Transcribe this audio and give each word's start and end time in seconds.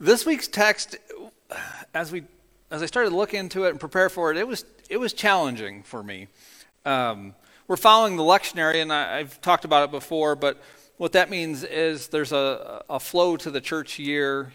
This 0.00 0.24
week's 0.24 0.46
text, 0.46 0.96
as 1.92 2.12
we 2.12 2.22
as 2.70 2.84
I 2.84 2.86
started 2.86 3.10
to 3.10 3.16
look 3.16 3.34
into 3.34 3.64
it 3.64 3.70
and 3.70 3.80
prepare 3.80 4.08
for 4.08 4.30
it, 4.30 4.36
it 4.36 4.46
was 4.46 4.64
it 4.88 4.98
was 4.98 5.12
challenging 5.12 5.82
for 5.82 6.04
me. 6.04 6.28
Um, 6.84 7.34
we're 7.66 7.76
following 7.76 8.16
the 8.16 8.22
lectionary, 8.22 8.80
and 8.80 8.92
I, 8.92 9.18
have 9.18 9.40
talked 9.40 9.64
about 9.64 9.88
it 9.88 9.90
before, 9.90 10.36
but 10.36 10.62
what 10.98 11.12
that 11.12 11.30
means 11.30 11.64
is 11.64 12.08
there's 12.08 12.30
a, 12.30 12.84
a 12.88 13.00
flow 13.00 13.36
to 13.38 13.50
the 13.50 13.60
church 13.60 13.98
year. 13.98 14.52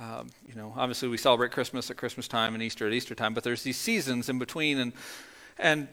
Um, 0.00 0.30
you 0.48 0.54
know, 0.54 0.72
obviously 0.74 1.08
we 1.08 1.18
celebrate 1.18 1.52
Christmas 1.52 1.90
at 1.90 1.98
Christmas 1.98 2.26
time 2.26 2.54
and 2.54 2.62
Easter 2.62 2.86
at 2.86 2.94
Easter 2.94 3.14
time, 3.14 3.34
but 3.34 3.44
there's 3.44 3.62
these 3.62 3.76
seasons 3.76 4.30
in 4.30 4.38
between, 4.38 4.78
and 4.78 4.92
and 5.58 5.88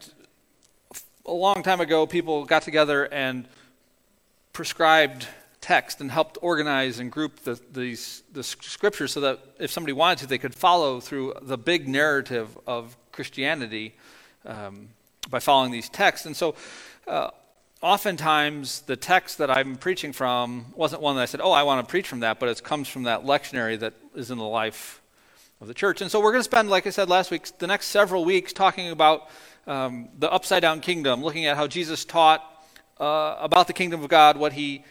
a 1.26 1.32
long 1.32 1.62
time 1.62 1.82
ago, 1.82 2.06
people 2.06 2.46
got 2.46 2.62
together 2.62 3.04
and 3.12 3.46
prescribed 4.54 5.28
text 5.60 6.00
and 6.00 6.10
helped 6.10 6.38
organize 6.40 6.98
and 6.98 7.12
group 7.12 7.40
the, 7.40 7.60
these, 7.72 8.22
the 8.32 8.42
scriptures 8.42 9.12
so 9.12 9.20
that 9.20 9.40
if 9.58 9.70
somebody 9.70 9.92
wanted 9.92 10.18
to, 10.18 10.26
they 10.26 10.38
could 10.38 10.54
follow 10.54 11.00
through 11.00 11.34
the 11.42 11.58
big 11.58 11.86
narrative 11.86 12.58
of 12.66 12.96
Christianity 13.12 13.94
um, 14.46 14.88
by 15.28 15.38
following 15.38 15.70
these 15.70 15.88
texts. 15.88 16.26
And 16.26 16.36
so, 16.36 16.54
uh, 17.06 17.30
oftentimes, 17.82 18.80
the 18.82 18.96
text 18.96 19.38
that 19.38 19.50
I'm 19.50 19.76
preaching 19.76 20.12
from 20.12 20.66
wasn't 20.74 21.02
one 21.02 21.16
that 21.16 21.22
I 21.22 21.26
said, 21.26 21.40
oh, 21.42 21.52
I 21.52 21.62
want 21.62 21.86
to 21.86 21.90
preach 21.90 22.08
from 22.08 22.20
that, 22.20 22.38
but 22.40 22.48
it 22.48 22.62
comes 22.62 22.88
from 22.88 23.02
that 23.04 23.24
lectionary 23.24 23.78
that 23.80 23.94
is 24.14 24.30
in 24.30 24.38
the 24.38 24.44
life 24.44 25.02
of 25.60 25.68
the 25.68 25.74
church. 25.74 26.00
And 26.00 26.10
so, 26.10 26.20
we're 26.20 26.32
going 26.32 26.40
to 26.40 26.44
spend, 26.44 26.70
like 26.70 26.86
I 26.86 26.90
said 26.90 27.10
last 27.10 27.30
week, 27.30 27.58
the 27.58 27.66
next 27.66 27.86
several 27.88 28.24
weeks 28.24 28.54
talking 28.54 28.90
about 28.90 29.28
um, 29.66 30.08
the 30.18 30.30
upside 30.32 30.62
down 30.62 30.80
kingdom, 30.80 31.22
looking 31.22 31.44
at 31.44 31.56
how 31.56 31.66
Jesus 31.66 32.06
taught 32.06 32.42
uh, 32.98 33.36
about 33.40 33.66
the 33.66 33.72
kingdom 33.72 34.02
of 34.02 34.08
God, 34.08 34.36
what 34.36 34.54
he 34.54 34.84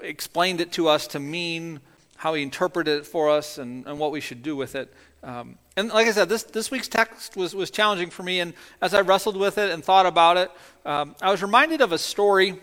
explained 0.00 0.60
it 0.60 0.72
to 0.72 0.88
us 0.88 1.06
to 1.08 1.20
mean, 1.20 1.80
how 2.16 2.34
he 2.34 2.42
interpreted 2.42 3.00
it 3.00 3.06
for 3.06 3.30
us, 3.30 3.58
and, 3.58 3.86
and 3.86 3.98
what 3.98 4.12
we 4.12 4.20
should 4.20 4.42
do 4.42 4.54
with 4.56 4.74
it. 4.74 4.92
Um, 5.22 5.58
and 5.76 5.88
like 5.88 6.06
I 6.06 6.12
said, 6.12 6.28
this, 6.28 6.42
this 6.42 6.70
week's 6.70 6.88
text 6.88 7.36
was, 7.36 7.54
was 7.54 7.70
challenging 7.70 8.10
for 8.10 8.22
me, 8.22 8.40
and 8.40 8.54
as 8.80 8.94
I 8.94 9.00
wrestled 9.00 9.36
with 9.36 9.58
it 9.58 9.70
and 9.70 9.84
thought 9.84 10.06
about 10.06 10.36
it, 10.36 10.50
um, 10.84 11.14
I 11.22 11.30
was 11.30 11.42
reminded 11.42 11.80
of 11.80 11.92
a 11.92 11.98
story 11.98 12.58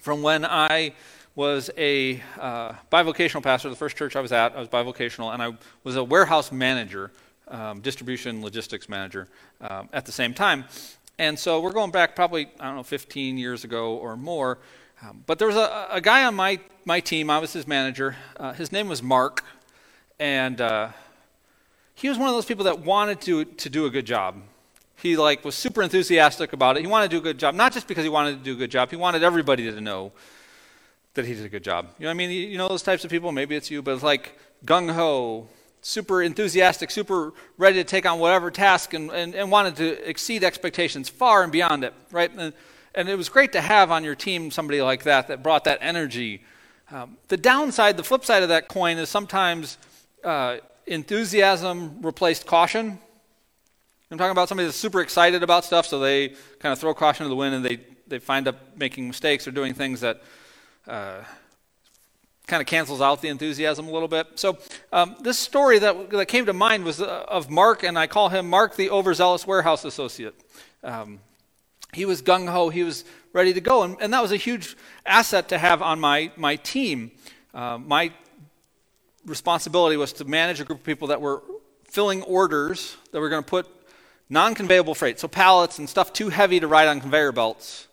from 0.00 0.22
when 0.22 0.44
I 0.44 0.94
was 1.34 1.70
a 1.76 2.22
uh, 2.38 2.72
bivocational 2.92 3.42
pastor. 3.42 3.68
The 3.68 3.76
first 3.76 3.96
church 3.96 4.14
I 4.16 4.20
was 4.20 4.32
at, 4.32 4.54
I 4.54 4.60
was 4.60 4.68
bivocational, 4.68 5.32
and 5.32 5.42
I 5.42 5.56
was 5.82 5.96
a 5.96 6.04
warehouse 6.04 6.52
manager, 6.52 7.10
um, 7.48 7.80
distribution 7.80 8.42
logistics 8.42 8.88
manager 8.88 9.28
um, 9.60 9.88
at 9.92 10.06
the 10.06 10.12
same 10.12 10.34
time. 10.34 10.64
And 11.18 11.38
so 11.38 11.60
we're 11.60 11.72
going 11.72 11.90
back 11.90 12.16
probably, 12.16 12.48
I 12.58 12.66
don't 12.66 12.76
know, 12.76 12.82
15 12.82 13.38
years 13.38 13.64
ago 13.64 13.94
or 13.96 14.16
more. 14.16 14.58
Um, 15.04 15.22
but 15.26 15.38
there 15.38 15.48
was 15.48 15.56
a, 15.56 15.88
a, 15.90 16.00
guy 16.00 16.24
on 16.24 16.34
my, 16.34 16.58
my 16.84 17.00
team, 17.00 17.28
I 17.28 17.38
was 17.38 17.52
his 17.52 17.66
manager. 17.66 18.16
Uh, 18.38 18.52
his 18.52 18.72
name 18.72 18.88
was 18.88 19.02
Mark. 19.02 19.44
And 20.18 20.60
uh, 20.60 20.90
he 21.94 22.08
was 22.08 22.16
one 22.16 22.28
of 22.28 22.34
those 22.34 22.46
people 22.46 22.64
that 22.64 22.80
wanted 22.80 23.20
to, 23.22 23.44
to 23.44 23.68
do 23.68 23.84
a 23.86 23.90
good 23.90 24.06
job. 24.06 24.36
He 24.96 25.16
like 25.16 25.44
was 25.44 25.54
super 25.54 25.82
enthusiastic 25.82 26.52
about 26.52 26.76
it. 26.76 26.80
He 26.80 26.86
wanted 26.86 27.10
to 27.10 27.16
do 27.16 27.18
a 27.18 27.22
good 27.22 27.38
job, 27.38 27.54
not 27.54 27.72
just 27.72 27.86
because 27.86 28.04
he 28.04 28.08
wanted 28.08 28.38
to 28.38 28.44
do 28.44 28.52
a 28.52 28.56
good 28.56 28.70
job. 28.70 28.90
He 28.90 28.96
wanted 28.96 29.22
everybody 29.22 29.70
to 29.70 29.80
know 29.80 30.12
that 31.14 31.26
he 31.26 31.34
did 31.34 31.44
a 31.44 31.48
good 31.50 31.64
job. 31.64 31.88
You 31.98 32.04
know 32.04 32.10
I 32.10 32.14
mean? 32.14 32.30
You 32.30 32.56
know 32.56 32.68
those 32.68 32.82
types 32.82 33.04
of 33.04 33.10
people? 33.10 33.30
Maybe 33.30 33.56
it's 33.56 33.70
you, 33.70 33.82
but 33.82 33.92
it's 33.92 34.02
like 34.02 34.38
gung 34.64 34.90
ho, 34.90 35.48
super 35.82 36.22
enthusiastic, 36.22 36.90
super 36.90 37.34
ready 37.58 37.76
to 37.76 37.84
take 37.84 38.06
on 38.06 38.18
whatever 38.18 38.50
task 38.50 38.94
and, 38.94 39.10
and, 39.10 39.34
and 39.34 39.50
wanted 39.50 39.76
to 39.76 40.08
exceed 40.08 40.42
expectations 40.42 41.10
far 41.10 41.42
and 41.42 41.52
beyond 41.52 41.84
it, 41.84 41.92
right? 42.10 42.30
And, 42.34 42.54
and 42.94 43.08
it 43.08 43.16
was 43.16 43.28
great 43.28 43.52
to 43.52 43.60
have 43.60 43.90
on 43.90 44.04
your 44.04 44.14
team 44.14 44.50
somebody 44.50 44.80
like 44.80 45.04
that 45.04 45.28
that 45.28 45.42
brought 45.42 45.64
that 45.64 45.78
energy. 45.80 46.42
Um, 46.90 47.16
the 47.28 47.36
downside, 47.36 47.96
the 47.96 48.04
flip 48.04 48.24
side 48.24 48.42
of 48.42 48.50
that 48.50 48.68
coin 48.68 48.98
is 48.98 49.08
sometimes 49.08 49.78
uh, 50.22 50.58
enthusiasm 50.86 51.98
replaced 52.02 52.46
caution. 52.46 52.98
I'm 54.10 54.18
talking 54.18 54.32
about 54.32 54.48
somebody 54.48 54.66
that's 54.66 54.78
super 54.78 55.00
excited 55.00 55.42
about 55.42 55.64
stuff, 55.64 55.86
so 55.86 55.98
they 55.98 56.28
kind 56.60 56.72
of 56.72 56.78
throw 56.78 56.94
caution 56.94 57.24
to 57.24 57.28
the 57.28 57.34
wind 57.34 57.54
and 57.54 57.64
they, 57.64 57.80
they 58.06 58.18
find 58.18 58.46
up 58.46 58.76
making 58.76 59.08
mistakes 59.08 59.48
or 59.48 59.50
doing 59.50 59.74
things 59.74 60.00
that 60.02 60.22
uh, 60.86 61.24
kind 62.46 62.60
of 62.60 62.66
cancels 62.66 63.00
out 63.00 63.22
the 63.22 63.28
enthusiasm 63.28 63.88
a 63.88 63.90
little 63.90 64.08
bit. 64.08 64.38
So, 64.38 64.58
um, 64.92 65.16
this 65.20 65.38
story 65.38 65.78
that, 65.78 66.10
that 66.10 66.26
came 66.26 66.46
to 66.46 66.52
mind 66.52 66.84
was 66.84 67.00
uh, 67.00 67.24
of 67.26 67.50
Mark, 67.50 67.82
and 67.82 67.98
I 67.98 68.06
call 68.06 68.28
him 68.28 68.48
Mark 68.48 68.76
the 68.76 68.90
overzealous 68.90 69.46
warehouse 69.46 69.84
associate. 69.84 70.34
Um, 70.82 71.18
he 71.94 72.04
was 72.04 72.22
gung 72.22 72.48
ho, 72.48 72.68
he 72.68 72.82
was 72.82 73.04
ready 73.32 73.52
to 73.52 73.60
go, 73.60 73.82
and, 73.82 73.96
and, 74.00 74.12
that 74.12 74.22
was 74.22 74.32
a 74.32 74.36
huge 74.36 74.76
asset 75.06 75.48
to 75.48 75.58
have 75.58 75.82
on 75.82 75.98
my, 75.98 76.30
my 76.36 76.56
team. 76.56 77.10
Uh, 77.52 77.78
my 77.78 78.12
responsibility 79.26 79.96
was 79.96 80.12
to 80.12 80.24
manage 80.24 80.60
a 80.60 80.64
group 80.64 80.80
of 80.80 80.84
people 80.84 81.08
that 81.08 81.20
were 81.20 81.42
filling 81.88 82.22
orders 82.22 82.96
that 83.12 83.20
were 83.20 83.28
going 83.28 83.42
to 83.42 83.48
put 83.48 83.66
non 84.28 84.54
conveyable 84.54 84.94
freight, 84.94 85.18
so 85.18 85.28
pallets 85.28 85.78
and 85.78 85.88
stuff 85.88 86.12
too 86.12 86.28
heavy 86.28 86.60
to 86.60 86.66
ride 86.66 86.88
on 86.88 87.00
conveyor 87.00 87.32
belts, 87.32 87.88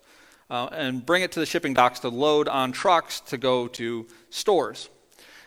uh, 0.50 0.68
and 0.72 1.04
bring 1.04 1.22
it 1.22 1.32
to 1.32 1.40
the 1.40 1.46
shipping 1.46 1.74
docks 1.74 2.00
to 2.00 2.08
load 2.08 2.48
on 2.48 2.72
trucks 2.72 3.20
to 3.20 3.38
go 3.38 3.66
to 3.68 4.06
stores. 4.30 4.88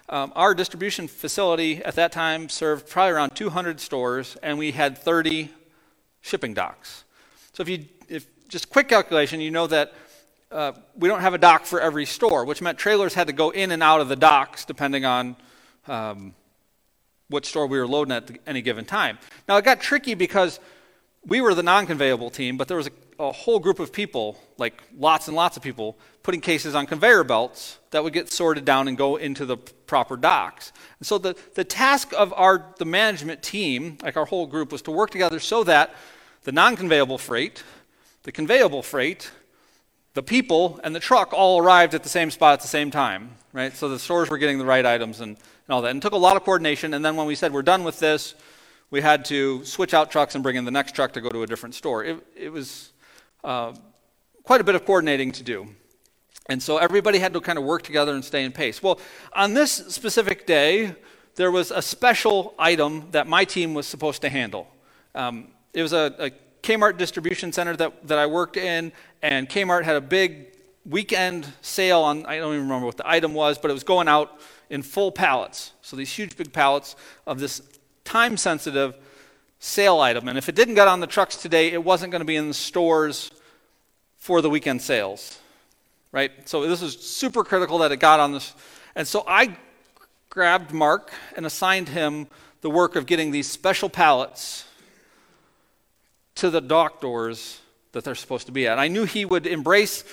Um, 0.07 0.31
our 0.35 0.53
distribution 0.53 1.07
facility 1.07 1.83
at 1.83 1.95
that 1.95 2.11
time 2.11 2.47
served 2.47 2.87
probably 2.87 3.13
around 3.13 3.35
200 3.35 3.79
stores, 3.79 4.37
and 4.43 4.57
we 4.57 4.71
had 4.71 4.97
30 4.97 5.49
shipping 6.21 6.53
docks. 6.53 7.05
So 7.53 7.61
if 7.61 7.69
you, 7.69 7.85
just 8.47 8.69
quick 8.69 8.87
calculation, 8.89 9.41
you 9.41 9.51
know 9.51 9.67
that 9.67 9.93
uh, 10.51 10.73
we 10.95 11.07
don't 11.07 11.21
have 11.21 11.33
a 11.33 11.37
dock 11.37 11.65
for 11.65 11.81
every 11.81 12.05
store, 12.05 12.45
which 12.45 12.61
meant 12.61 12.77
trailers 12.77 13.13
had 13.13 13.27
to 13.27 13.33
go 13.33 13.49
in 13.49 13.71
and 13.71 13.81
out 13.83 14.01
of 14.01 14.07
the 14.07 14.15
docks 14.15 14.65
depending 14.65 15.05
on 15.05 15.35
um, 15.87 16.33
what 17.29 17.45
store 17.45 17.67
we 17.67 17.79
were 17.79 17.87
loading 17.87 18.11
at 18.11 18.29
any 18.45 18.61
given 18.61 18.85
time. 18.85 19.17
Now 19.47 19.57
it 19.57 19.65
got 19.65 19.81
tricky 19.81 20.13
because 20.13 20.59
we 21.25 21.41
were 21.41 21.55
the 21.55 21.63
non-conveyable 21.63 22.29
team, 22.29 22.57
but 22.57 22.67
there 22.67 22.77
was 22.77 22.87
a 22.87 22.91
a 23.19 23.31
whole 23.31 23.59
group 23.59 23.79
of 23.79 23.91
people, 23.91 24.37
like 24.57 24.81
lots 24.97 25.27
and 25.27 25.35
lots 25.35 25.55
of 25.55 25.63
people, 25.63 25.97
putting 26.23 26.41
cases 26.41 26.75
on 26.75 26.85
conveyor 26.85 27.23
belts 27.23 27.79
that 27.91 28.03
would 28.03 28.13
get 28.13 28.31
sorted 28.31 28.65
down 28.65 28.87
and 28.87 28.97
go 28.97 29.15
into 29.15 29.45
the 29.45 29.57
proper 29.57 30.17
docks. 30.17 30.73
And 30.99 31.07
so 31.07 31.17
the, 31.17 31.35
the 31.53 31.63
task 31.63 32.13
of 32.17 32.33
our 32.33 32.73
the 32.77 32.85
management 32.85 33.41
team, 33.41 33.97
like 34.03 34.17
our 34.17 34.25
whole 34.25 34.47
group, 34.47 34.71
was 34.71 34.81
to 34.83 34.91
work 34.91 35.11
together 35.11 35.39
so 35.39 35.63
that 35.63 35.93
the 36.43 36.51
non-conveyable 36.51 37.17
freight, 37.17 37.63
the 38.25 38.31
conveyable 38.31 38.83
freight, 38.83 39.31
the 40.15 40.23
people, 40.23 40.79
and 40.83 40.95
the 40.95 40.99
truck 40.99 41.31
all 41.31 41.61
arrived 41.61 41.93
at 41.93 42.01
the 42.01 42.09
same 42.09 42.31
spot 42.31 42.53
at 42.53 42.61
the 42.61 42.67
same 42.67 42.89
time. 42.89 43.29
Right? 43.53 43.73
So 43.73 43.87
the 43.87 43.99
stores 43.99 44.29
were 44.29 44.39
getting 44.39 44.57
the 44.57 44.65
right 44.65 44.85
items 44.85 45.21
and, 45.21 45.37
and 45.37 45.69
all 45.69 45.81
that. 45.83 45.91
And 45.91 46.01
took 46.01 46.13
a 46.13 46.17
lot 46.17 46.35
of 46.35 46.43
coordination. 46.43 46.93
And 46.93 47.05
then 47.05 47.15
when 47.15 47.27
we 47.27 47.35
said 47.35 47.53
we're 47.53 47.61
done 47.61 47.83
with 47.83 47.99
this, 47.99 48.35
we 48.89 48.99
had 48.99 49.25
to 49.25 49.63
switch 49.63 49.93
out 49.93 50.11
trucks 50.11 50.35
and 50.35 50.43
bring 50.43 50.55
in 50.55 50.65
the 50.65 50.71
next 50.71 50.95
truck 50.95 51.13
to 51.13 51.21
go 51.21 51.29
to 51.29 51.43
a 51.43 51.47
different 51.47 51.75
store. 51.75 52.03
It, 52.03 52.17
it 52.35 52.51
was 52.51 52.91
uh, 53.43 53.73
quite 54.43 54.59
a 54.59 54.63
bit 54.63 54.75
of 54.75 54.85
coordinating 54.85 55.31
to 55.33 55.43
do. 55.43 55.67
And 56.47 56.61
so 56.61 56.77
everybody 56.77 57.19
had 57.19 57.33
to 57.33 57.41
kind 57.41 57.57
of 57.57 57.63
work 57.63 57.83
together 57.83 58.13
and 58.13 58.25
stay 58.25 58.43
in 58.43 58.51
pace. 58.51 58.81
Well, 58.81 58.99
on 59.33 59.53
this 59.53 59.71
specific 59.71 60.45
day, 60.47 60.95
there 61.35 61.51
was 61.51 61.71
a 61.71 61.81
special 61.81 62.55
item 62.57 63.09
that 63.11 63.27
my 63.27 63.45
team 63.45 63.73
was 63.73 63.85
supposed 63.87 64.21
to 64.23 64.29
handle. 64.29 64.67
Um, 65.13 65.49
it 65.73 65.81
was 65.81 65.93
a, 65.93 66.15
a 66.19 66.31
Kmart 66.65 66.97
distribution 66.97 67.53
center 67.53 67.75
that, 67.77 68.07
that 68.07 68.17
I 68.17 68.25
worked 68.25 68.57
in, 68.57 68.91
and 69.21 69.47
Kmart 69.47 69.83
had 69.83 69.95
a 69.95 70.01
big 70.01 70.47
weekend 70.83 71.47
sale 71.61 72.01
on, 72.01 72.25
I 72.25 72.37
don't 72.37 72.53
even 72.53 72.67
remember 72.67 72.87
what 72.87 72.97
the 72.97 73.07
item 73.07 73.33
was, 73.35 73.59
but 73.59 73.69
it 73.69 73.73
was 73.73 73.83
going 73.83 74.07
out 74.07 74.39
in 74.71 74.81
full 74.81 75.11
pallets. 75.11 75.73
So 75.83 75.95
these 75.95 76.11
huge 76.11 76.35
big 76.35 76.51
pallets 76.51 76.95
of 77.27 77.39
this 77.39 77.61
time 78.03 78.35
sensitive 78.35 78.95
sale 79.59 79.99
item. 79.99 80.27
And 80.27 80.37
if 80.37 80.49
it 80.49 80.55
didn't 80.55 80.73
get 80.73 80.87
on 80.87 80.99
the 80.99 81.07
trucks 81.07 81.37
today, 81.37 81.71
it 81.71 81.83
wasn't 81.83 82.11
going 82.11 82.21
to 82.21 82.25
be 82.25 82.35
in 82.35 82.47
the 82.47 82.53
stores 82.53 83.29
for 84.17 84.41
the 84.41 84.49
weekend 84.49 84.81
sales. 84.81 85.39
Right? 86.11 86.31
So 86.49 86.67
this 86.67 86.81
was 86.81 86.99
super 86.99 87.43
critical 87.43 87.77
that 87.79 87.91
it 87.91 87.97
got 87.97 88.19
on 88.19 88.31
this. 88.31 88.53
And 88.95 89.07
so 89.07 89.23
I 89.27 89.55
grabbed 90.29 90.71
Mark 90.71 91.11
and 91.35 91.45
assigned 91.45 91.89
him 91.89 92.27
the 92.61 92.69
work 92.71 92.95
of 92.95 93.05
getting 93.05 93.29
these 93.29 93.49
special 93.49 93.89
pallets 93.89 94.64
to 96.35 96.49
the 96.49 96.61
dock 96.61 97.01
doors 97.01 97.61
that 97.93 98.03
they're 98.03 98.15
supposed 98.15 98.45
to 98.45 98.51
be 98.51 98.67
at. 98.67 98.77
I 98.77 98.87
knew 98.87 99.05
he 99.05 99.25
would 99.25 99.47
embrace 99.47 100.03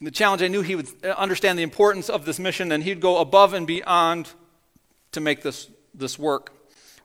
the 0.00 0.10
challenge. 0.10 0.42
I 0.42 0.48
knew 0.48 0.62
he 0.62 0.74
would 0.74 0.88
understand 1.04 1.58
the 1.58 1.62
importance 1.62 2.08
of 2.08 2.24
this 2.24 2.38
mission 2.38 2.72
and 2.72 2.82
he'd 2.82 3.00
go 3.00 3.18
above 3.18 3.52
and 3.52 3.66
beyond 3.66 4.30
to 5.12 5.20
make 5.20 5.42
this, 5.42 5.68
this 5.94 6.18
work. 6.18 6.52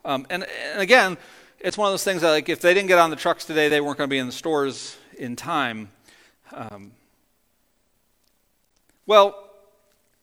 Um, 0.06 0.26
and, 0.30 0.46
and, 0.72 0.82
again, 0.82 1.18
it's 1.60 1.78
one 1.78 1.88
of 1.88 1.94
those 1.94 2.04
things 2.04 2.22
that, 2.22 2.30
like, 2.30 2.48
if 2.48 2.62
they 2.62 2.74
didn't 2.74 2.88
get 2.88 3.00
on 3.00 3.10
the 3.10 3.16
trucks 3.16 3.44
today, 3.44 3.70
they 3.70 3.82
weren't 3.82 3.98
going 3.98 4.08
to 4.10 4.14
be 4.14 4.20
in 4.20 4.28
the 4.28 4.32
stores 4.32 4.98
in 5.18 5.36
time. 5.36 5.90
Um, 6.54 6.92
well, 9.08 9.50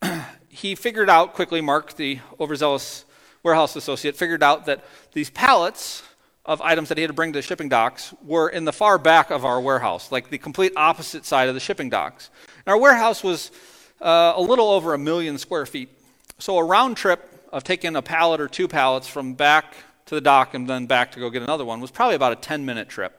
he 0.48 0.74
figured 0.74 1.10
out 1.10 1.34
quickly, 1.34 1.60
Mark, 1.60 1.96
the 1.96 2.20
overzealous 2.38 3.04
warehouse 3.42 3.74
associate, 3.74 4.16
figured 4.16 4.42
out 4.42 4.66
that 4.66 4.84
these 5.12 5.30
pallets 5.30 6.02
of 6.44 6.60
items 6.60 6.88
that 6.88 6.98
he 6.98 7.02
had 7.02 7.08
to 7.08 7.14
bring 7.14 7.32
to 7.32 7.38
the 7.38 7.42
shipping 7.42 7.68
docks 7.68 8.12
were 8.24 8.48
in 8.48 8.64
the 8.64 8.72
far 8.72 8.98
back 8.98 9.30
of 9.30 9.44
our 9.44 9.60
warehouse, 9.60 10.10
like 10.10 10.30
the 10.30 10.38
complete 10.38 10.72
opposite 10.76 11.24
side 11.24 11.48
of 11.48 11.54
the 11.54 11.60
shipping 11.60 11.88
docks. 11.88 12.30
And 12.66 12.72
our 12.72 12.78
warehouse 12.78 13.22
was 13.22 13.52
uh, 14.00 14.32
a 14.34 14.42
little 14.42 14.70
over 14.70 14.94
a 14.94 14.98
million 14.98 15.38
square 15.38 15.66
feet. 15.66 15.88
So 16.38 16.58
a 16.58 16.64
round 16.64 16.96
trip 16.96 17.48
of 17.52 17.62
taking 17.62 17.94
a 17.94 18.02
pallet 18.02 18.40
or 18.40 18.48
two 18.48 18.66
pallets 18.66 19.06
from 19.06 19.34
back 19.34 19.74
to 20.06 20.16
the 20.16 20.20
dock 20.20 20.54
and 20.54 20.68
then 20.68 20.86
back 20.86 21.12
to 21.12 21.20
go 21.20 21.30
get 21.30 21.42
another 21.42 21.64
one 21.64 21.80
was 21.80 21.92
probably 21.92 22.16
about 22.16 22.32
a 22.32 22.36
10 22.36 22.64
minute 22.64 22.88
trip. 22.88 23.18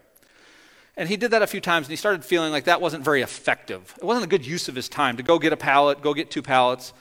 And 0.97 1.07
he 1.07 1.15
did 1.15 1.31
that 1.31 1.41
a 1.41 1.47
few 1.47 1.61
times 1.61 1.87
and 1.87 1.91
he 1.91 1.95
started 1.95 2.25
feeling 2.25 2.51
like 2.51 2.65
that 2.65 2.81
wasn't 2.81 3.05
very 3.05 3.21
effective. 3.21 3.95
It 3.97 4.03
wasn't 4.03 4.25
a 4.25 4.29
good 4.29 4.45
use 4.45 4.67
of 4.67 4.75
his 4.75 4.89
time 4.89 5.17
to 5.17 5.23
go 5.23 5.39
get 5.39 5.53
a 5.53 5.57
pallet, 5.57 6.01
go 6.01 6.13
get 6.13 6.29
two 6.29 6.41
pallets, 6.41 6.93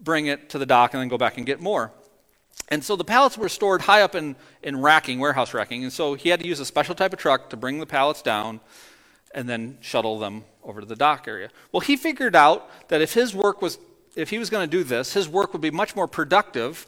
bring 0.00 0.26
it 0.26 0.50
to 0.50 0.58
the 0.58 0.66
dock, 0.66 0.94
and 0.94 1.00
then 1.00 1.08
go 1.08 1.16
back 1.16 1.36
and 1.36 1.46
get 1.46 1.60
more. 1.60 1.92
And 2.68 2.84
so 2.84 2.96
the 2.96 3.04
pallets 3.04 3.38
were 3.38 3.48
stored 3.48 3.82
high 3.82 4.02
up 4.02 4.14
in, 4.14 4.36
in 4.62 4.80
racking, 4.80 5.20
warehouse 5.20 5.54
racking. 5.54 5.84
And 5.84 5.92
so 5.92 6.14
he 6.14 6.28
had 6.28 6.40
to 6.40 6.46
use 6.46 6.60
a 6.60 6.66
special 6.66 6.94
type 6.94 7.12
of 7.12 7.18
truck 7.18 7.50
to 7.50 7.56
bring 7.56 7.78
the 7.78 7.86
pallets 7.86 8.20
down 8.20 8.60
and 9.34 9.48
then 9.48 9.78
shuttle 9.80 10.18
them 10.18 10.44
over 10.62 10.80
to 10.80 10.86
the 10.86 10.96
dock 10.96 11.26
area. 11.28 11.50
Well, 11.72 11.80
he 11.80 11.96
figured 11.96 12.36
out 12.36 12.68
that 12.88 13.00
if 13.00 13.14
his 13.14 13.34
work 13.34 13.62
was, 13.62 13.78
if 14.16 14.30
he 14.30 14.38
was 14.38 14.50
going 14.50 14.68
to 14.68 14.76
do 14.76 14.84
this, 14.84 15.14
his 15.14 15.28
work 15.28 15.52
would 15.52 15.62
be 15.62 15.70
much 15.70 15.96
more 15.96 16.06
productive 16.06 16.86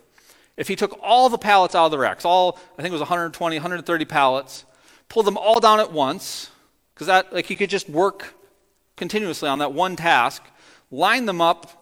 if 0.61 0.69
he 0.69 0.77
took 0.77 0.99
all 1.03 1.31
the 1.31 1.39
pallets 1.39 1.75
out 1.75 1.87
of 1.87 1.91
the 1.91 1.99
racks, 1.99 2.27
all, 2.27 2.59
I 2.77 2.83
think 2.83 2.89
it 2.89 2.93
was 2.93 3.01
120, 3.01 3.57
130 3.57 4.05
pallets, 4.05 4.67
pulled 5.09 5.27
them 5.27 5.39
all 5.39 5.59
down 5.59 5.81
at 5.81 5.91
once, 5.91 6.51
because 6.93 7.07
that, 7.07 7.33
like, 7.33 7.47
he 7.47 7.57
could 7.57 7.71
just 7.71 7.89
work 7.89 8.35
continuously 8.95 9.49
on 9.49 9.61
that 9.61 9.73
one 9.73 9.97
task, 9.97 10.43
line 10.91 11.25
them 11.25 11.41
up, 11.41 11.80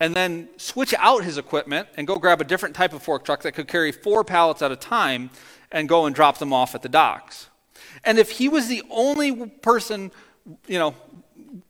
and 0.00 0.14
then 0.14 0.48
switch 0.56 0.94
out 0.98 1.22
his 1.22 1.36
equipment 1.36 1.86
and 1.96 2.06
go 2.06 2.16
grab 2.16 2.40
a 2.40 2.44
different 2.44 2.74
type 2.74 2.94
of 2.94 3.02
fork 3.02 3.24
truck 3.24 3.42
that 3.42 3.52
could 3.52 3.68
carry 3.68 3.92
four 3.92 4.24
pallets 4.24 4.62
at 4.62 4.72
a 4.72 4.76
time 4.76 5.30
and 5.70 5.88
go 5.88 6.06
and 6.06 6.14
drop 6.14 6.38
them 6.38 6.52
off 6.52 6.74
at 6.74 6.82
the 6.82 6.88
docks. 6.88 7.48
And 8.02 8.18
if 8.18 8.30
he 8.30 8.48
was 8.48 8.68
the 8.68 8.82
only 8.90 9.46
person, 9.46 10.10
you 10.66 10.78
know, 10.78 10.94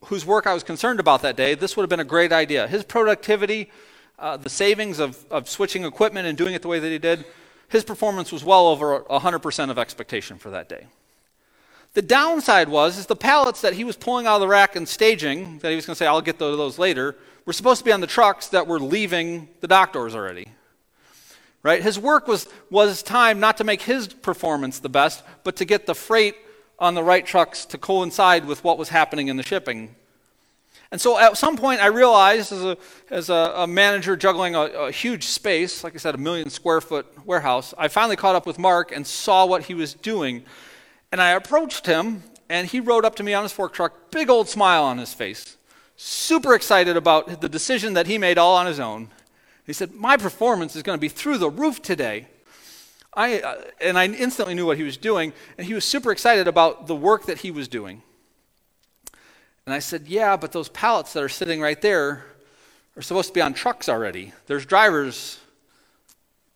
whose 0.04 0.24
work 0.24 0.46
I 0.46 0.54
was 0.54 0.62
concerned 0.62 1.00
about 1.00 1.22
that 1.22 1.36
day, 1.36 1.54
this 1.54 1.76
would 1.76 1.82
have 1.82 1.90
been 1.90 2.00
a 2.00 2.04
great 2.04 2.32
idea. 2.32 2.68
His 2.68 2.84
productivity, 2.84 3.70
uh, 4.18 4.36
the 4.36 4.48
savings 4.48 5.00
of, 5.00 5.24
of 5.30 5.48
switching 5.48 5.84
equipment 5.84 6.26
and 6.28 6.38
doing 6.38 6.54
it 6.54 6.62
the 6.62 6.68
way 6.68 6.78
that 6.78 6.88
he 6.88 6.98
did, 6.98 7.24
his 7.68 7.84
performance 7.84 8.30
was 8.30 8.44
well 8.44 8.68
over 8.68 9.00
100% 9.00 9.70
of 9.70 9.78
expectation 9.78 10.38
for 10.38 10.50
that 10.50 10.68
day. 10.68 10.86
The 11.94 12.02
downside 12.02 12.68
was 12.68 12.98
is 12.98 13.06
the 13.06 13.16
pallets 13.16 13.60
that 13.62 13.72
he 13.74 13.82
was 13.82 13.96
pulling 13.96 14.26
out 14.26 14.36
of 14.36 14.40
the 14.40 14.48
rack 14.48 14.76
and 14.76 14.88
staging, 14.88 15.58
that 15.58 15.70
he 15.70 15.76
was 15.76 15.86
going 15.86 15.94
to 15.94 15.98
say, 15.98 16.06
I'll 16.06 16.20
get 16.20 16.38
those 16.38 16.78
later, 16.78 17.16
were 17.44 17.52
supposed 17.52 17.80
to 17.80 17.84
be 17.84 17.92
on 17.92 18.00
the 18.00 18.06
trucks 18.06 18.48
that 18.48 18.66
were 18.66 18.80
leaving 18.80 19.48
the 19.60 19.68
dock 19.68 19.92
doors 19.92 20.14
already. 20.14 20.48
Right? 21.62 21.82
His 21.82 21.98
work 21.98 22.26
was, 22.26 22.48
was 22.70 23.02
time 23.02 23.38
not 23.38 23.58
to 23.58 23.64
make 23.64 23.82
his 23.82 24.08
performance 24.08 24.78
the 24.78 24.88
best, 24.88 25.22
but 25.44 25.56
to 25.56 25.64
get 25.64 25.86
the 25.86 25.94
freight 25.94 26.36
on 26.78 26.94
the 26.94 27.02
right 27.02 27.26
trucks 27.26 27.66
to 27.66 27.78
coincide 27.78 28.46
with 28.46 28.64
what 28.64 28.78
was 28.78 28.88
happening 28.88 29.28
in 29.28 29.36
the 29.36 29.42
shipping. 29.42 29.94
And 30.90 31.00
so 31.00 31.18
at 31.18 31.36
some 31.36 31.56
point, 31.56 31.80
I 31.80 31.86
realized 31.86 32.50
as 32.52 32.64
a, 32.64 32.76
as 33.10 33.30
a, 33.30 33.52
a 33.56 33.66
manager 33.66 34.16
juggling 34.16 34.56
a, 34.56 34.62
a, 34.62 34.90
huge 34.90 35.24
space, 35.24 35.84
like 35.84 35.94
I 35.94 35.98
said, 35.98 36.16
a 36.16 36.18
million 36.18 36.50
square 36.50 36.80
foot 36.80 37.06
warehouse, 37.24 37.72
I 37.78 37.86
finally 37.88 38.16
caught 38.16 38.34
up 38.34 38.46
with 38.46 38.58
Mark 38.58 38.90
and 38.90 39.06
saw 39.06 39.46
what 39.46 39.64
he 39.64 39.74
was 39.74 39.94
doing. 39.94 40.42
And 41.12 41.20
I 41.20 41.30
approached 41.30 41.86
him, 41.86 42.24
and 42.48 42.66
he 42.66 42.80
rode 42.80 43.04
up 43.04 43.14
to 43.16 43.22
me 43.22 43.34
on 43.34 43.44
his 43.44 43.52
fork 43.52 43.72
truck, 43.72 44.10
big 44.10 44.30
old 44.30 44.48
smile 44.48 44.82
on 44.82 44.98
his 44.98 45.14
face, 45.14 45.56
super 46.02 46.54
excited 46.54 46.96
about 46.96 47.42
the 47.42 47.48
decision 47.48 47.92
that 47.92 48.06
he 48.06 48.16
made 48.16 48.38
all 48.38 48.56
on 48.56 48.66
his 48.66 48.80
own. 48.80 49.08
He 49.66 49.74
said, 49.74 49.92
My 49.92 50.16
performance 50.16 50.74
is 50.74 50.82
going 50.82 50.96
to 50.96 51.00
be 51.00 51.08
through 51.08 51.38
the 51.38 51.50
roof 51.50 51.82
today. 51.82 52.26
I, 53.12 53.40
uh, 53.40 53.62
and 53.80 53.98
I 53.98 54.06
instantly 54.06 54.54
knew 54.54 54.64
what 54.64 54.78
he 54.78 54.82
was 54.82 54.96
doing, 54.96 55.32
and 55.58 55.66
he 55.66 55.74
was 55.74 55.84
super 55.84 56.10
excited 56.10 56.48
about 56.48 56.86
the 56.86 56.96
work 56.96 57.26
that 57.26 57.38
he 57.38 57.50
was 57.50 57.68
doing. 57.68 58.02
And 59.66 59.74
I 59.74 59.78
said, 59.78 60.08
Yeah, 60.08 60.36
but 60.36 60.52
those 60.52 60.70
pallets 60.70 61.12
that 61.12 61.22
are 61.22 61.28
sitting 61.28 61.60
right 61.60 61.80
there 61.80 62.24
are 62.96 63.02
supposed 63.02 63.28
to 63.28 63.34
be 63.34 63.42
on 63.42 63.52
trucks 63.52 63.88
already. 63.88 64.32
There's 64.46 64.64
drivers 64.64 65.38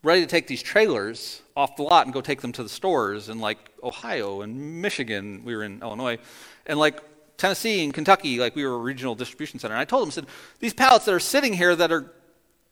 ready 0.01 0.21
to 0.21 0.27
take 0.27 0.47
these 0.47 0.63
trailers 0.63 1.41
off 1.55 1.75
the 1.75 1.83
lot 1.83 2.07
and 2.07 2.13
go 2.13 2.21
take 2.21 2.41
them 2.41 2.51
to 2.53 2.63
the 2.63 2.69
stores 2.69 3.29
in 3.29 3.39
like 3.39 3.57
Ohio 3.83 4.41
and 4.41 4.81
Michigan. 4.81 5.43
We 5.45 5.55
were 5.55 5.63
in 5.63 5.81
Illinois. 5.81 6.17
And 6.65 6.79
like 6.79 6.99
Tennessee 7.37 7.83
and 7.83 7.93
Kentucky, 7.93 8.39
like 8.39 8.55
we 8.55 8.65
were 8.65 8.75
a 8.75 8.79
regional 8.79 9.15
distribution 9.15 9.59
center. 9.59 9.73
And 9.73 9.81
I 9.81 9.85
told 9.85 10.03
them, 10.03 10.09
I 10.09 10.13
said, 10.13 10.25
these 10.59 10.73
pallets 10.73 11.05
that 11.05 11.13
are 11.13 11.19
sitting 11.19 11.53
here 11.53 11.75
that 11.75 11.91
are 11.91 12.11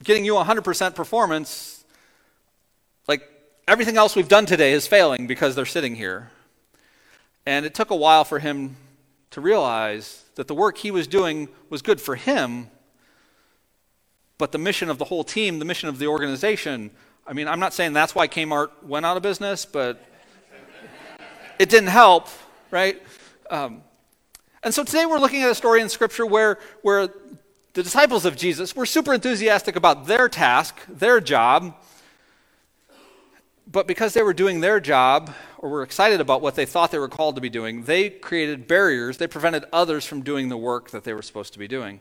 getting 0.04 0.25
you 0.25 0.33
100% 0.33 0.95
performance, 0.95 1.83
like 3.07 3.30
everything 3.68 3.98
else 3.98 4.15
we've 4.15 4.27
done 4.27 4.45
today 4.45 4.74
is 4.74 4.88
failing 4.88 5.27
because 5.27 5.56
they're 5.56 5.65
sitting 5.65 5.95
here. 5.95 6.31
And 7.45 7.65
it 7.65 7.74
took 7.74 7.92
a 7.92 7.95
while 7.95 8.24
for 8.24 8.39
him 8.39 8.77
to 9.31 9.42
realize 9.42 10.24
that 10.36 10.48
the 10.48 10.56
work 10.56 10.77
he 10.77 10.92
was 10.92 11.07
doing 11.07 11.50
was 11.69 11.81
good 11.81 12.00
for 12.00 12.15
him, 12.15 12.69
but 14.38 14.51
the 14.51 14.57
mission 14.57 14.89
of 14.89 14.98
the 14.98 15.06
whole 15.06 15.24
team, 15.24 15.60
the 15.60 15.65
mission 15.65 15.89
of 15.89 16.00
the 16.00 16.07
organization, 16.07 16.92
I 17.25 17.33
mean, 17.33 17.48
I'm 17.48 17.60
not 17.60 17.74
saying 17.74 17.94
that's 17.94 18.13
why 18.13 18.27
Kmart 18.27 18.69
went 18.83 19.06
out 19.06 19.18
of 19.18 19.24
business, 19.24 19.65
but 19.65 20.04
it 21.60 21.69
didn't 21.69 21.89
help, 21.89 22.27
right? 22.71 23.01
Um, 23.50 23.81
and 24.63 24.74
so 24.74 24.83
today 24.83 25.06
we're 25.06 25.19
looking 25.19 25.42
at 25.42 25.50
a 25.50 25.56
story 25.56 25.81
in 25.81 25.89
Scripture 25.89 26.25
where, 26.25 26.57
where 26.81 27.10
the 27.74 27.83
disciples 27.83 28.25
of 28.25 28.38
Jesus 28.38 28.75
were 28.75 28.86
super 28.86 29.13
enthusiastic 29.13 29.75
about 29.75 30.07
their 30.07 30.30
task, 30.30 30.77
their 30.88 31.19
job, 31.19 31.75
but 33.65 33.88
because 33.88 34.13
they 34.13 34.21
were 34.21 34.33
doing 34.33 34.60
their 34.60 34.80
job 34.80 35.33
or 35.57 35.69
were 35.69 35.83
excited 35.83 36.21
about 36.21 36.42
what 36.42 36.56
they 36.56 36.65
thought 36.65 36.92
they 36.92 37.00
were 37.00 37.10
called 37.10 37.36
to 37.36 37.42
be 37.42 37.50
doing, 37.50 37.83
they 37.83 38.10
created 38.10 38.68
barriers. 38.68 39.18
They 39.18 39.27
prevented 39.27 39.65
others 39.74 40.06
from 40.06 40.21
doing 40.21 40.50
the 40.50 40.57
work 40.57 40.92
that 40.92 41.04
they 41.04 41.13
were 41.13 41.21
supposed 41.21 41.54
to 41.54 41.60
be 41.60 41.68
doing. 41.68 42.00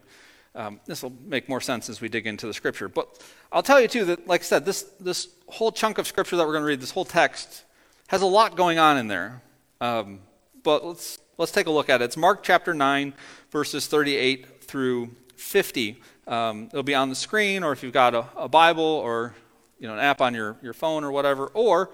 Um, 0.55 0.81
this 0.87 1.03
will 1.03 1.14
make 1.25 1.49
more 1.49 1.61
sense 1.61 1.88
as 1.88 2.00
we 2.00 2.09
dig 2.09 2.26
into 2.26 2.47
the 2.47 2.53
scripture. 2.53 2.88
But 2.88 3.23
I'll 3.50 3.62
tell 3.62 3.81
you, 3.81 3.88
too, 3.88 4.05
that, 4.05 4.26
like 4.26 4.43
I 4.43 4.44
said, 4.44 4.67
this, 4.67 4.82
this 5.00 5.29
whole 5.49 5.73
chunk 5.73 5.97
of 5.97 6.06
scripture 6.06 6.37
that 6.37 6.47
we're 6.47 6.53
going 6.53 6.62
to 6.62 6.69
read, 6.69 6.81
this 6.81 6.91
whole 6.91 7.06
text, 7.06 7.64
has 8.09 8.20
a 8.20 8.26
lot 8.26 8.55
going 8.55 8.79
on 8.79 8.99
in 8.99 9.09
there. 9.09 9.41
Um, 9.81 10.20
but 10.62 10.85
let's, 10.85 11.19
let's 11.38 11.52
take 11.52 11.67
a 11.67 11.70
look 11.70 11.88
at 11.88 12.02
it. 12.02 12.05
It's 12.05 12.17
Mark 12.17 12.43
chapter 12.43 12.75
9, 12.75 13.14
verses 13.50 13.87
38 13.87 14.62
through 14.64 15.11
50. 15.37 16.00
Um, 16.26 16.69
it'll 16.73 16.82
be 16.82 16.94
on 16.94 17.08
the 17.08 17.14
screen, 17.14 17.62
or 17.62 17.73
if 17.73 17.82
you've 17.82 17.93
got 17.93 18.14
a, 18.14 18.26
a 18.37 18.49
Bible 18.49 18.84
or 18.84 19.34
you 19.79 19.88
know, 19.88 19.94
an 19.94 20.00
app 20.00 20.20
on 20.20 20.34
your, 20.34 20.56
your 20.62 20.73
phone 20.73 21.05
or 21.05 21.11
whatever. 21.11 21.46
Or, 21.49 21.90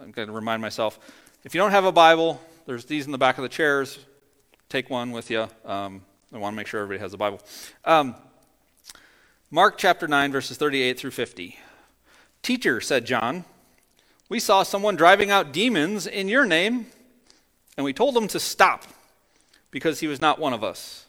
I'm 0.00 0.12
going 0.12 0.28
to 0.28 0.34
remind 0.34 0.62
myself, 0.62 1.00
if 1.44 1.54
you 1.54 1.60
don't 1.60 1.72
have 1.72 1.84
a 1.84 1.92
Bible, 1.92 2.40
there's 2.66 2.84
these 2.84 3.06
in 3.06 3.12
the 3.12 3.18
back 3.18 3.38
of 3.38 3.42
the 3.42 3.48
chairs. 3.48 3.98
Take 4.68 4.90
one 4.90 5.10
with 5.10 5.30
you. 5.30 5.48
Um, 5.64 6.02
I 6.32 6.38
want 6.38 6.52
to 6.52 6.56
make 6.56 6.66
sure 6.66 6.80
everybody 6.80 7.00
has 7.00 7.14
a 7.14 7.16
Bible. 7.16 7.40
Um, 7.84 8.14
Mark 9.50 9.78
chapter 9.78 10.06
9, 10.06 10.32
verses 10.32 10.56
38 10.56 10.98
through 10.98 11.12
50. 11.12 11.58
Teacher, 12.42 12.80
said 12.80 13.06
John, 13.06 13.44
we 14.28 14.38
saw 14.40 14.62
someone 14.62 14.96
driving 14.96 15.30
out 15.30 15.52
demons 15.52 16.06
in 16.06 16.28
your 16.28 16.44
name, 16.44 16.86
and 17.76 17.84
we 17.84 17.92
told 17.92 18.16
him 18.16 18.28
to 18.28 18.40
stop 18.40 18.84
because 19.70 20.00
he 20.00 20.06
was 20.06 20.20
not 20.20 20.38
one 20.38 20.52
of 20.52 20.64
us. 20.64 21.06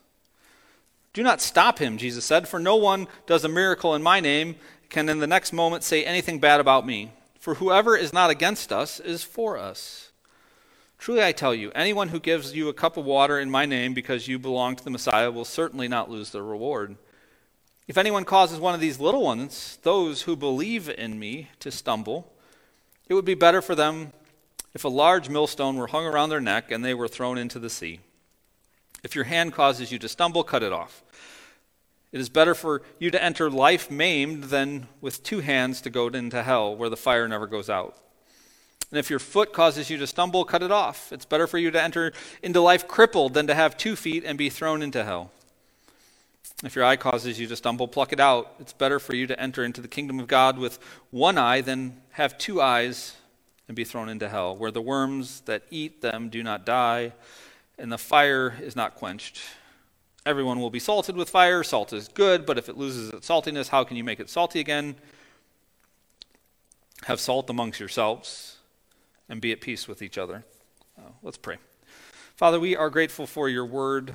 Do 1.13 1.23
not 1.23 1.41
stop 1.41 1.79
him, 1.79 1.97
Jesus 1.97 2.25
said, 2.25 2.47
for 2.47 2.59
no 2.59 2.75
one 2.75 3.07
does 3.25 3.43
a 3.43 3.49
miracle 3.49 3.95
in 3.95 4.03
my 4.03 4.19
name 4.19 4.55
can 4.89 5.09
in 5.09 5.19
the 5.19 5.27
next 5.27 5.51
moment 5.51 5.83
say 5.83 6.03
anything 6.05 6.39
bad 6.39 6.59
about 6.59 6.85
me. 6.85 7.11
For 7.39 7.55
whoever 7.55 7.95
is 7.95 8.13
not 8.13 8.29
against 8.29 8.71
us 8.71 8.99
is 8.99 9.23
for 9.23 9.57
us. 9.57 10.11
Truly 10.97 11.23
I 11.23 11.31
tell 11.31 11.53
you, 11.53 11.71
anyone 11.75 12.09
who 12.09 12.19
gives 12.19 12.55
you 12.55 12.69
a 12.69 12.73
cup 12.73 12.97
of 12.97 13.05
water 13.05 13.39
in 13.39 13.49
my 13.49 13.65
name 13.65 13.93
because 13.93 14.27
you 14.27 14.39
belong 14.39 14.75
to 14.75 14.83
the 14.83 14.89
Messiah 14.89 15.31
will 15.31 15.45
certainly 15.45 15.87
not 15.87 16.09
lose 16.09 16.31
their 16.31 16.43
reward. 16.43 16.97
If 17.87 17.97
anyone 17.97 18.25
causes 18.25 18.59
one 18.59 18.73
of 18.73 18.81
these 18.81 18.99
little 18.99 19.23
ones, 19.23 19.79
those 19.83 20.23
who 20.23 20.35
believe 20.35 20.89
in 20.89 21.19
me, 21.19 21.49
to 21.59 21.71
stumble, 21.71 22.33
it 23.07 23.13
would 23.13 23.25
be 23.25 23.35
better 23.35 23.61
for 23.61 23.75
them 23.75 24.11
if 24.77 24.83
a 24.83 24.89
large 24.89 25.27
millstone 25.27 25.75
were 25.75 25.87
hung 25.87 26.05
around 26.05 26.29
their 26.29 26.39
neck 26.39 26.69
and 26.69 26.85
they 26.85 26.93
were 26.93 27.07
thrown 27.07 27.35
into 27.35 27.57
the 27.57 27.67
sea. 27.67 27.99
If 29.03 29.15
your 29.15 29.23
hand 29.23 29.51
causes 29.51 29.91
you 29.91 29.97
to 29.97 30.07
stumble, 30.07 30.43
cut 30.43 30.61
it 30.61 30.71
off. 30.71 31.03
It 32.11 32.19
is 32.19 32.29
better 32.29 32.53
for 32.53 32.83
you 32.99 33.09
to 33.09 33.23
enter 33.23 33.49
life 33.49 33.89
maimed 33.89 34.43
than 34.43 34.87
with 35.01 35.23
two 35.23 35.39
hands 35.39 35.81
to 35.81 35.89
go 35.89 36.09
into 36.09 36.43
hell, 36.43 36.75
where 36.75 36.91
the 36.91 36.95
fire 36.95 37.27
never 37.27 37.47
goes 37.47 37.71
out. 37.71 37.97
And 38.91 38.99
if 38.99 39.09
your 39.09 39.17
foot 39.17 39.51
causes 39.51 39.89
you 39.89 39.97
to 39.97 40.05
stumble, 40.05 40.45
cut 40.45 40.61
it 40.61 40.71
off. 40.71 41.11
It's 41.11 41.25
better 41.25 41.47
for 41.47 41.57
you 41.57 41.71
to 41.71 41.81
enter 41.81 42.13
into 42.43 42.61
life 42.61 42.87
crippled 42.87 43.33
than 43.33 43.47
to 43.47 43.55
have 43.55 43.77
two 43.77 43.95
feet 43.95 44.23
and 44.23 44.37
be 44.37 44.51
thrown 44.51 44.83
into 44.83 45.03
hell. 45.03 45.31
If 46.63 46.75
your 46.75 46.85
eye 46.85 46.97
causes 46.97 47.39
you 47.39 47.47
to 47.47 47.55
stumble, 47.55 47.87
pluck 47.87 48.13
it 48.13 48.19
out. 48.19 48.53
It's 48.59 48.73
better 48.73 48.99
for 48.99 49.15
you 49.15 49.25
to 49.25 49.41
enter 49.41 49.63
into 49.63 49.81
the 49.81 49.87
kingdom 49.87 50.19
of 50.19 50.27
God 50.27 50.59
with 50.59 50.77
one 51.09 51.39
eye 51.39 51.61
than 51.61 51.99
have 52.11 52.37
two 52.37 52.61
eyes 52.61 53.15
and 53.67 53.75
be 53.75 53.83
thrown 53.83 54.09
into 54.09 54.29
hell, 54.29 54.55
where 54.55 54.71
the 54.71 54.81
worms 54.81 55.41
that 55.41 55.63
eat 55.69 56.01
them 56.01 56.29
do 56.29 56.41
not 56.41 56.65
die, 56.65 57.13
and 57.77 57.91
the 57.91 57.97
fire 57.97 58.55
is 58.61 58.75
not 58.75 58.95
quenched. 58.95 59.39
Everyone 60.25 60.59
will 60.59 60.69
be 60.69 60.79
salted 60.79 61.15
with 61.15 61.29
fire. 61.29 61.63
Salt 61.63 61.93
is 61.93 62.07
good, 62.07 62.45
but 62.45 62.57
if 62.57 62.69
it 62.69 62.77
loses 62.77 63.13
its 63.13 63.27
saltiness, 63.27 63.69
how 63.69 63.83
can 63.83 63.97
you 63.97 64.03
make 64.03 64.19
it 64.19 64.29
salty 64.29 64.59
again? 64.59 64.95
Have 67.05 67.19
salt 67.19 67.49
amongst 67.49 67.79
yourselves 67.79 68.57
and 69.29 69.39
be 69.39 69.51
at 69.51 69.61
peace 69.61 69.87
with 69.87 70.01
each 70.01 70.17
other. 70.17 70.43
Uh, 70.97 71.11
let's 71.21 71.37
pray. 71.37 71.57
Father, 72.35 72.59
we 72.59 72.75
are 72.75 72.89
grateful 72.89 73.27
for 73.27 73.49
your 73.49 73.65
word. 73.65 74.13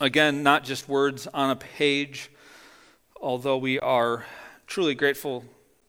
Again, 0.00 0.42
not 0.42 0.64
just 0.64 0.88
words 0.88 1.26
on 1.28 1.50
a 1.50 1.56
page, 1.56 2.30
although 3.20 3.56
we 3.56 3.78
are 3.78 4.24
truly 4.66 4.94
grateful 4.94 5.44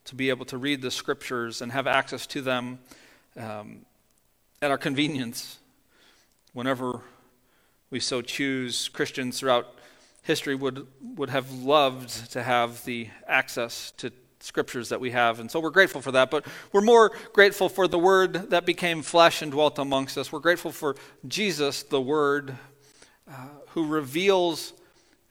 to 0.08 0.14
be 0.14 0.30
able 0.30 0.46
to 0.46 0.56
read 0.56 0.80
the 0.80 0.90
scriptures 0.90 1.60
and 1.60 1.70
have 1.70 1.86
access 1.86 2.26
to 2.26 2.40
them 2.40 2.78
um, 3.36 3.84
at 4.62 4.70
our 4.70 4.78
convenience 4.78 5.58
whenever 6.54 7.02
we 7.90 8.00
so 8.00 8.22
choose. 8.22 8.88
Christians 8.88 9.38
throughout 9.38 9.74
history 10.22 10.54
would, 10.54 10.86
would 11.16 11.28
have 11.28 11.52
loved 11.52 12.32
to 12.32 12.42
have 12.42 12.82
the 12.86 13.08
access 13.26 13.92
to 13.98 14.10
scriptures 14.40 14.88
that 14.88 15.00
we 15.00 15.10
have. 15.10 15.40
And 15.40 15.50
so 15.50 15.60
we're 15.60 15.68
grateful 15.68 16.00
for 16.00 16.12
that. 16.12 16.30
But 16.30 16.46
we're 16.72 16.80
more 16.80 17.12
grateful 17.34 17.68
for 17.68 17.86
the 17.86 17.98
Word 17.98 18.50
that 18.50 18.64
became 18.64 19.02
flesh 19.02 19.42
and 19.42 19.52
dwelt 19.52 19.78
amongst 19.78 20.16
us. 20.16 20.32
We're 20.32 20.38
grateful 20.38 20.72
for 20.72 20.96
Jesus, 21.26 21.82
the 21.82 22.00
Word, 22.00 22.56
uh, 23.30 23.32
who 23.68 23.86
reveals 23.86 24.72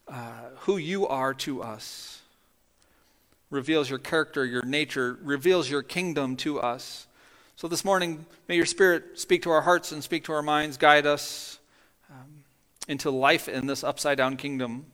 uh, 0.08 0.32
who 0.60 0.78
you 0.78 1.08
are 1.08 1.34
to 1.34 1.64
us, 1.64 2.22
reveals 3.50 3.90
your 3.90 4.00
character, 4.00 4.46
your 4.46 4.64
nature, 4.64 5.18
reveals 5.22 5.70
your 5.70 5.82
kingdom 5.82 6.36
to 6.38 6.60
us. 6.60 7.08
So 7.56 7.68
this 7.68 7.84
morning, 7.84 8.26
may 8.48 8.56
your 8.56 8.66
Spirit 8.66 9.20
speak 9.20 9.44
to 9.44 9.50
our 9.50 9.62
hearts 9.62 9.92
and 9.92 10.04
speak 10.04 10.26
to 10.26 10.34
our 10.34 10.42
minds, 10.42 10.78
guide 10.78 11.06
us 11.06 11.60
um, 12.10 12.44
into 12.88 13.10
life 13.10 13.48
in 13.48 13.66
this 13.66 13.84
upside 13.84 14.18
down 14.18 14.38
kingdom. 14.38 14.86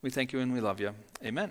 We 0.00 0.10
thank 0.10 0.32
you 0.32 0.40
and 0.40 0.52
we 0.52 0.60
love 0.60 0.80
you. 0.80 0.94
Amen. 1.24 1.50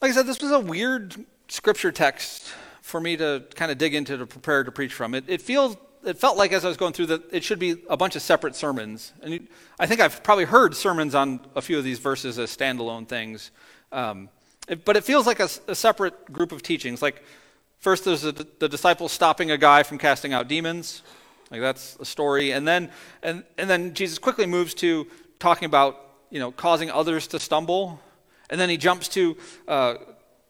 Like 0.00 0.10
I 0.10 0.14
said, 0.14 0.26
this 0.26 0.40
was 0.40 0.52
a 0.52 0.60
weird 0.60 1.16
scripture 1.48 1.90
text 1.90 2.52
for 2.82 3.00
me 3.00 3.16
to 3.16 3.44
kind 3.54 3.72
of 3.72 3.78
dig 3.78 3.94
into 3.94 4.18
to 4.18 4.26
prepare 4.26 4.62
to 4.62 4.70
preach 4.70 4.92
from. 4.92 5.14
It, 5.14 5.24
it 5.26 5.42
feels 5.42 5.76
it 6.06 6.18
felt 6.18 6.36
like 6.36 6.52
as 6.52 6.64
I 6.64 6.68
was 6.68 6.76
going 6.76 6.92
through 6.92 7.06
that 7.06 7.22
it 7.32 7.44
should 7.44 7.58
be 7.58 7.82
a 7.88 7.96
bunch 7.96 8.16
of 8.16 8.22
separate 8.22 8.54
sermons. 8.54 9.12
And 9.22 9.32
you, 9.34 9.46
I 9.78 9.86
think 9.86 10.00
I've 10.00 10.22
probably 10.22 10.44
heard 10.44 10.74
sermons 10.74 11.14
on 11.14 11.40
a 11.54 11.62
few 11.62 11.78
of 11.78 11.84
these 11.84 11.98
verses 11.98 12.38
as 12.38 12.54
standalone 12.54 13.06
things. 13.08 13.50
Um, 13.92 14.28
it, 14.68 14.84
but 14.84 14.96
it 14.96 15.04
feels 15.04 15.26
like 15.26 15.40
a, 15.40 15.48
a, 15.68 15.74
separate 15.74 16.32
group 16.32 16.52
of 16.52 16.62
teachings. 16.62 17.02
Like, 17.02 17.22
first 17.78 18.04
there's 18.04 18.24
a, 18.24 18.32
the 18.32 18.68
disciples 18.68 19.12
stopping 19.12 19.50
a 19.50 19.58
guy 19.58 19.82
from 19.82 19.98
casting 19.98 20.32
out 20.32 20.48
demons. 20.48 21.02
Like, 21.50 21.60
that's 21.60 21.96
a 22.00 22.04
story. 22.04 22.52
And 22.52 22.66
then, 22.66 22.90
and, 23.22 23.44
and 23.58 23.68
then 23.68 23.94
Jesus 23.94 24.18
quickly 24.18 24.46
moves 24.46 24.74
to 24.74 25.06
talking 25.38 25.66
about, 25.66 26.00
you 26.30 26.40
know, 26.40 26.50
causing 26.50 26.90
others 26.90 27.26
to 27.28 27.38
stumble 27.38 28.00
and 28.50 28.60
then 28.60 28.68
he 28.68 28.76
jumps 28.76 29.08
to 29.08 29.36
uh, 29.66 29.94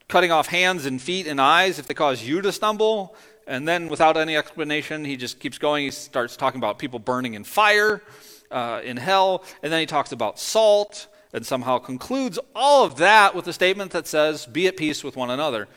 cutting 0.08 0.32
off 0.32 0.48
hands 0.48 0.86
and 0.86 1.00
feet 1.00 1.26
and 1.26 1.40
eyes 1.40 1.78
if 1.78 1.86
they 1.86 1.94
cause 1.94 2.22
you 2.22 2.42
to 2.42 2.52
stumble. 2.52 3.16
And 3.46 3.68
then, 3.68 3.88
without 3.88 4.16
any 4.16 4.36
explanation, 4.36 5.04
he 5.04 5.16
just 5.16 5.38
keeps 5.38 5.58
going. 5.58 5.84
He 5.84 5.90
starts 5.90 6.36
talking 6.36 6.58
about 6.58 6.78
people 6.78 6.98
burning 6.98 7.34
in 7.34 7.44
fire, 7.44 8.02
uh, 8.50 8.80
in 8.82 8.96
hell. 8.96 9.44
And 9.62 9.72
then 9.72 9.80
he 9.80 9.86
talks 9.86 10.12
about 10.12 10.38
salt 10.38 11.08
and 11.34 11.44
somehow 11.44 11.78
concludes 11.78 12.38
all 12.54 12.84
of 12.84 12.96
that 12.96 13.34
with 13.34 13.46
a 13.48 13.52
statement 13.52 13.90
that 13.90 14.06
says, 14.06 14.46
Be 14.46 14.66
at 14.66 14.76
peace 14.76 15.04
with 15.04 15.16
one 15.16 15.30
another. 15.30 15.68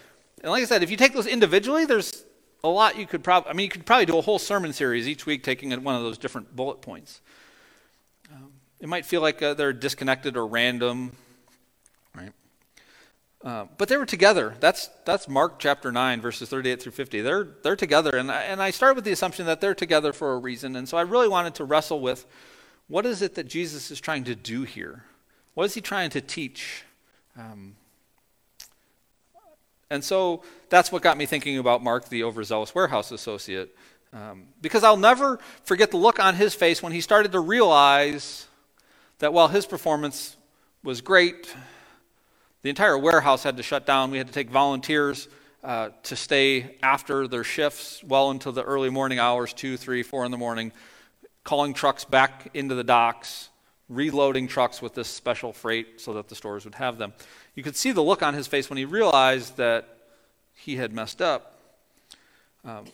And 0.43 0.51
like 0.51 0.61
I 0.61 0.65
said, 0.65 0.83
if 0.83 0.91
you 0.91 0.97
take 0.97 1.13
those 1.13 1.27
individually, 1.27 1.85
there's 1.85 2.23
a 2.63 2.69
lot 2.69 2.97
you 2.97 3.07
could 3.07 3.23
probably, 3.23 3.49
I 3.49 3.53
mean, 3.53 3.65
you 3.65 3.69
could 3.69 3.85
probably 3.85 4.05
do 4.05 4.17
a 4.17 4.21
whole 4.21 4.39
sermon 4.39 4.71
series 4.71 5.07
each 5.07 5.25
week 5.25 5.43
taking 5.43 5.71
one 5.83 5.95
of 5.95 6.03
those 6.03 6.17
different 6.17 6.55
bullet 6.55 6.81
points. 6.81 7.21
Um, 8.31 8.51
it 8.79 8.87
might 8.87 9.05
feel 9.05 9.21
like 9.21 9.41
uh, 9.41 9.55
they're 9.55 9.73
disconnected 9.73 10.37
or 10.37 10.45
random, 10.45 11.13
uh, 13.47 13.65
but 13.77 13.87
they 13.87 13.95
were 13.95 14.05
together. 14.05 14.55
That's, 14.59 14.89
that's 15.05 15.29
Mark 15.29 15.57
chapter 15.57 15.89
9, 15.89 16.19
verses 16.19 16.49
38 16.49 16.81
through 16.81 16.91
50. 16.91 17.21
They're, 17.21 17.47
they're 17.63 17.77
together. 17.77 18.17
And 18.17 18.29
I, 18.29 18.41
and 18.41 18.61
I 18.61 18.71
started 18.71 18.95
with 18.95 19.05
the 19.05 19.13
assumption 19.13 19.45
that 19.45 19.61
they're 19.61 19.73
together 19.73 20.11
for 20.11 20.33
a 20.33 20.37
reason. 20.37 20.75
And 20.75 20.89
so 20.89 20.97
I 20.97 21.03
really 21.03 21.29
wanted 21.29 21.55
to 21.55 21.63
wrestle 21.63 22.01
with 22.01 22.25
what 22.89 23.05
is 23.05 23.21
it 23.21 23.35
that 23.35 23.45
Jesus 23.45 23.89
is 23.89 24.01
trying 24.01 24.25
to 24.25 24.35
do 24.35 24.63
here? 24.63 25.05
What 25.53 25.63
is 25.63 25.75
he 25.75 25.79
trying 25.79 26.09
to 26.09 26.19
teach? 26.19 26.83
Um, 27.37 27.77
and 29.89 30.03
so 30.03 30.43
that's 30.67 30.91
what 30.91 31.01
got 31.01 31.17
me 31.17 31.25
thinking 31.25 31.57
about 31.57 31.81
Mark, 31.81 32.09
the 32.09 32.25
overzealous 32.25 32.75
warehouse 32.75 33.13
associate. 33.13 33.73
Um, 34.11 34.47
because 34.61 34.83
I'll 34.83 34.97
never 34.97 35.39
forget 35.63 35.91
the 35.91 35.97
look 35.97 36.19
on 36.19 36.35
his 36.35 36.53
face 36.53 36.83
when 36.83 36.91
he 36.91 36.99
started 36.99 37.31
to 37.31 37.39
realize 37.39 38.45
that 39.19 39.31
while 39.31 39.47
his 39.47 39.65
performance 39.65 40.35
was 40.83 40.99
great, 40.99 41.55
the 42.61 42.69
entire 42.69 42.97
warehouse 42.97 43.43
had 43.43 43.57
to 43.57 43.63
shut 43.63 43.85
down. 43.85 44.11
We 44.11 44.17
had 44.17 44.27
to 44.27 44.33
take 44.33 44.49
volunteers 44.49 45.27
uh, 45.63 45.89
to 46.03 46.15
stay 46.15 46.75
after 46.81 47.27
their 47.27 47.43
shifts 47.43 48.03
well 48.03 48.31
into 48.31 48.51
the 48.51 48.63
early 48.63 48.89
morning 48.89 49.19
hours 49.19 49.53
two, 49.53 49.77
three, 49.77 50.03
four 50.03 50.25
in 50.25 50.31
the 50.31 50.37
morning, 50.37 50.71
calling 51.43 51.73
trucks 51.73 52.05
back 52.05 52.49
into 52.53 52.75
the 52.75 52.83
docks, 52.83 53.49
reloading 53.89 54.47
trucks 54.47 54.81
with 54.81 54.93
this 54.93 55.07
special 55.07 55.53
freight 55.53 56.01
so 56.01 56.13
that 56.13 56.27
the 56.27 56.35
stores 56.35 56.65
would 56.65 56.75
have 56.75 56.97
them. 56.97 57.13
You 57.55 57.63
could 57.63 57.75
see 57.75 57.91
the 57.91 58.01
look 58.01 58.21
on 58.21 58.33
his 58.33 58.47
face 58.47 58.69
when 58.69 58.77
he 58.77 58.85
realized 58.85 59.57
that 59.57 59.87
he 60.53 60.75
had 60.75 60.93
messed 60.93 61.21
up. 61.21 61.59
Um, 62.65 62.85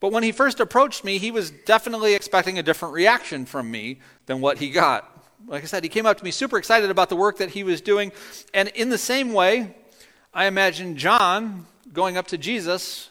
but 0.00 0.12
when 0.12 0.22
he 0.22 0.32
first 0.32 0.60
approached 0.60 1.04
me, 1.04 1.18
he 1.18 1.30
was 1.30 1.50
definitely 1.50 2.14
expecting 2.14 2.58
a 2.58 2.62
different 2.62 2.94
reaction 2.94 3.46
from 3.46 3.70
me 3.70 4.00
than 4.26 4.40
what 4.40 4.58
he 4.58 4.70
got 4.70 5.13
like 5.46 5.62
I 5.62 5.66
said, 5.66 5.82
he 5.82 5.88
came 5.88 6.06
up 6.06 6.18
to 6.18 6.24
me 6.24 6.30
super 6.30 6.58
excited 6.58 6.90
about 6.90 7.08
the 7.08 7.16
work 7.16 7.38
that 7.38 7.50
he 7.50 7.64
was 7.64 7.80
doing. 7.80 8.12
And 8.52 8.68
in 8.68 8.88
the 8.88 8.98
same 8.98 9.32
way, 9.32 9.74
I 10.32 10.46
imagine 10.46 10.96
John 10.96 11.66
going 11.92 12.16
up 12.16 12.28
to 12.28 12.38
Jesus 12.38 13.10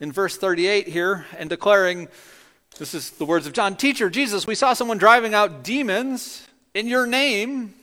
in 0.00 0.12
verse 0.12 0.36
38 0.36 0.88
here 0.88 1.26
and 1.38 1.48
declaring, 1.48 2.08
This 2.78 2.94
is 2.94 3.10
the 3.10 3.24
words 3.24 3.46
of 3.46 3.52
John 3.52 3.76
Teacher, 3.76 4.10
Jesus, 4.10 4.46
we 4.46 4.54
saw 4.54 4.74
someone 4.74 4.98
driving 4.98 5.34
out 5.34 5.64
demons 5.64 6.46
in 6.74 6.86
your 6.86 7.06
name, 7.06 7.74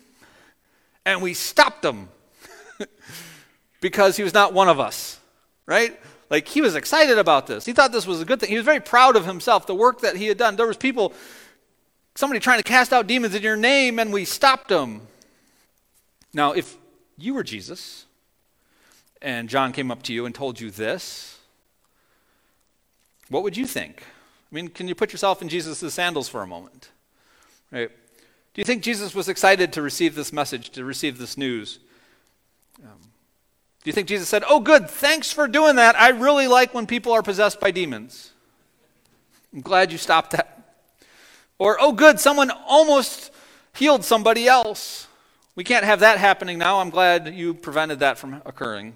and 1.06 1.22
we 1.22 1.34
stopped 1.34 1.82
them 1.82 2.10
because 3.82 4.18
he 4.18 4.24
was 4.24 4.34
not 4.34 4.54
one 4.54 4.70
of 4.70 4.80
us, 4.80 5.20
right? 5.66 6.00
Like 6.30 6.48
he 6.48 6.62
was 6.62 6.76
excited 6.76 7.18
about 7.18 7.48
this. 7.48 7.66
He 7.66 7.74
thought 7.74 7.92
this 7.92 8.06
was 8.06 8.22
a 8.22 8.26
good 8.26 8.40
thing. 8.40 8.50
He 8.50 8.56
was 8.56 8.66
very 8.66 8.80
proud 8.80 9.16
of 9.16 9.26
himself, 9.26 9.66
the 9.66 9.76
work 9.76 10.02
that 10.02 10.16
he 10.16 10.28
had 10.28 10.38
done. 10.38 10.56
There 10.56 10.68
was 10.68 10.78
people 10.78 11.14
somebody 12.20 12.42
trying 12.42 12.60
to 12.60 12.64
cast 12.64 12.92
out 12.92 13.08
demons 13.08 13.34
in 13.34 13.42
your 13.42 13.56
name 13.56 13.98
and 13.98 14.12
we 14.12 14.26
stopped 14.26 14.68
them. 14.68 15.00
Now, 16.34 16.52
if 16.52 16.76
you 17.18 17.34
were 17.34 17.44
Jesus 17.44 18.08
and 19.22 19.48
John 19.48 19.72
came 19.72 19.90
up 19.90 20.04
to 20.04 20.14
you 20.14 20.26
and 20.26 20.36
told 20.36 20.60
you 20.60 20.70
this, 20.70 21.40
what 23.30 23.42
would 23.44 23.56
you 23.56 23.66
think? 23.66 24.04
I 24.52 24.54
mean, 24.54 24.68
can 24.68 24.90
you 24.90 24.96
put 24.96 25.14
yourself 25.14 25.42
in 25.42 25.48
Jesus' 25.48 25.94
sandals 25.94 26.28
for 26.28 26.42
a 26.42 26.48
moment? 26.48 26.90
Right? 27.72 27.90
Do 27.90 28.60
you 28.60 28.66
think 28.66 28.84
Jesus 28.84 29.16
was 29.16 29.30
excited 29.30 29.72
to 29.72 29.82
receive 29.82 30.14
this 30.14 30.34
message, 30.34 30.72
to 30.72 30.84
receive 30.84 31.20
this 31.20 31.38
news? 31.38 31.80
Um, 32.84 33.00
do 33.82 33.90
you 33.90 33.94
think 33.94 34.10
Jesus 34.10 34.28
said, 34.28 34.44
Oh, 34.46 34.60
good, 34.60 34.90
thanks 34.90 35.32
for 35.32 35.48
doing 35.48 35.78
that. 35.78 35.98
I 35.98 36.10
really 36.10 36.50
like 36.50 36.74
when 36.74 36.86
people 36.86 37.14
are 37.14 37.24
possessed 37.24 37.62
by 37.62 37.72
demons. 37.72 38.34
I'm 39.54 39.62
glad 39.62 39.94
you 39.94 39.98
stopped 39.98 40.32
that. 40.32 40.59
Or, 41.60 41.78
oh, 41.80 41.92
good, 41.92 42.20
someone 42.20 42.52
almost 42.66 43.32
healed 43.76 44.04
somebody 44.04 44.48
else. 44.48 45.08
We 45.56 45.64
can't 45.64 45.86
have 45.86 46.00
that 46.00 46.18
happening 46.18 46.58
now. 46.58 46.80
I'm 46.80 46.90
glad 46.90 47.36
you 47.36 47.54
prevented 47.54 48.00
that 48.00 48.18
from 48.18 48.42
occurring. 48.46 48.96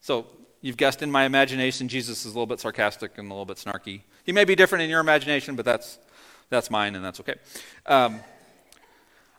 So, 0.00 0.26
you've 0.62 0.78
guessed 0.78 1.02
in 1.02 1.10
my 1.10 1.24
imagination, 1.24 1.88
Jesus 1.88 2.24
is 2.24 2.32
a 2.32 2.34
little 2.34 2.46
bit 2.46 2.58
sarcastic 2.58 3.18
and 3.18 3.30
a 3.30 3.34
little 3.34 3.44
bit 3.44 3.58
snarky. 3.58 4.00
He 4.24 4.32
may 4.32 4.44
be 4.44 4.54
different 4.54 4.82
in 4.82 4.90
your 4.90 5.00
imagination, 5.00 5.56
but 5.56 5.64
that's, 5.64 5.98
that's 6.50 6.70
mine, 6.70 6.94
and 6.94 7.04
that's 7.04 7.20
okay. 7.20 7.34
Um, 7.86 8.20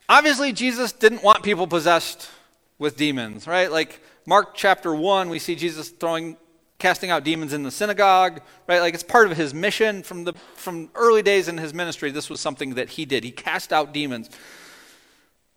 obviously, 0.08 0.54
Jesus 0.54 0.92
didn't 0.92 1.24
want 1.24 1.44
people 1.44 1.68
possessed 1.68 2.30
with 2.78 2.96
demons, 2.96 3.48
right? 3.48 3.72
Like 3.72 4.02
Mark 4.26 4.54
chapter 4.54 4.94
1, 4.94 5.30
we 5.30 5.40
see 5.40 5.56
Jesus 5.56 5.90
throwing 5.90 6.38
casting 6.80 7.12
out 7.12 7.24
demons 7.24 7.54
in 7.54 7.64
the 7.64 7.72
synagogue, 7.72 8.42
right? 8.68 8.80
Like 8.80 8.94
it's 8.94 9.04
part 9.04 9.30
of 9.30 9.38
his 9.38 9.54
mission 9.54 10.02
from 10.02 10.24
the 10.24 10.34
from 10.56 10.90
early 10.96 11.22
days 11.22 11.48
in 11.48 11.58
his 11.58 11.74
ministry. 11.74 12.10
This 12.10 12.30
was 12.30 12.40
something 12.40 12.76
that 12.76 12.90
he 12.90 13.06
did. 13.06 13.24
He 13.24 13.32
cast 13.32 13.72
out 13.72 13.94
demons. 13.94 14.30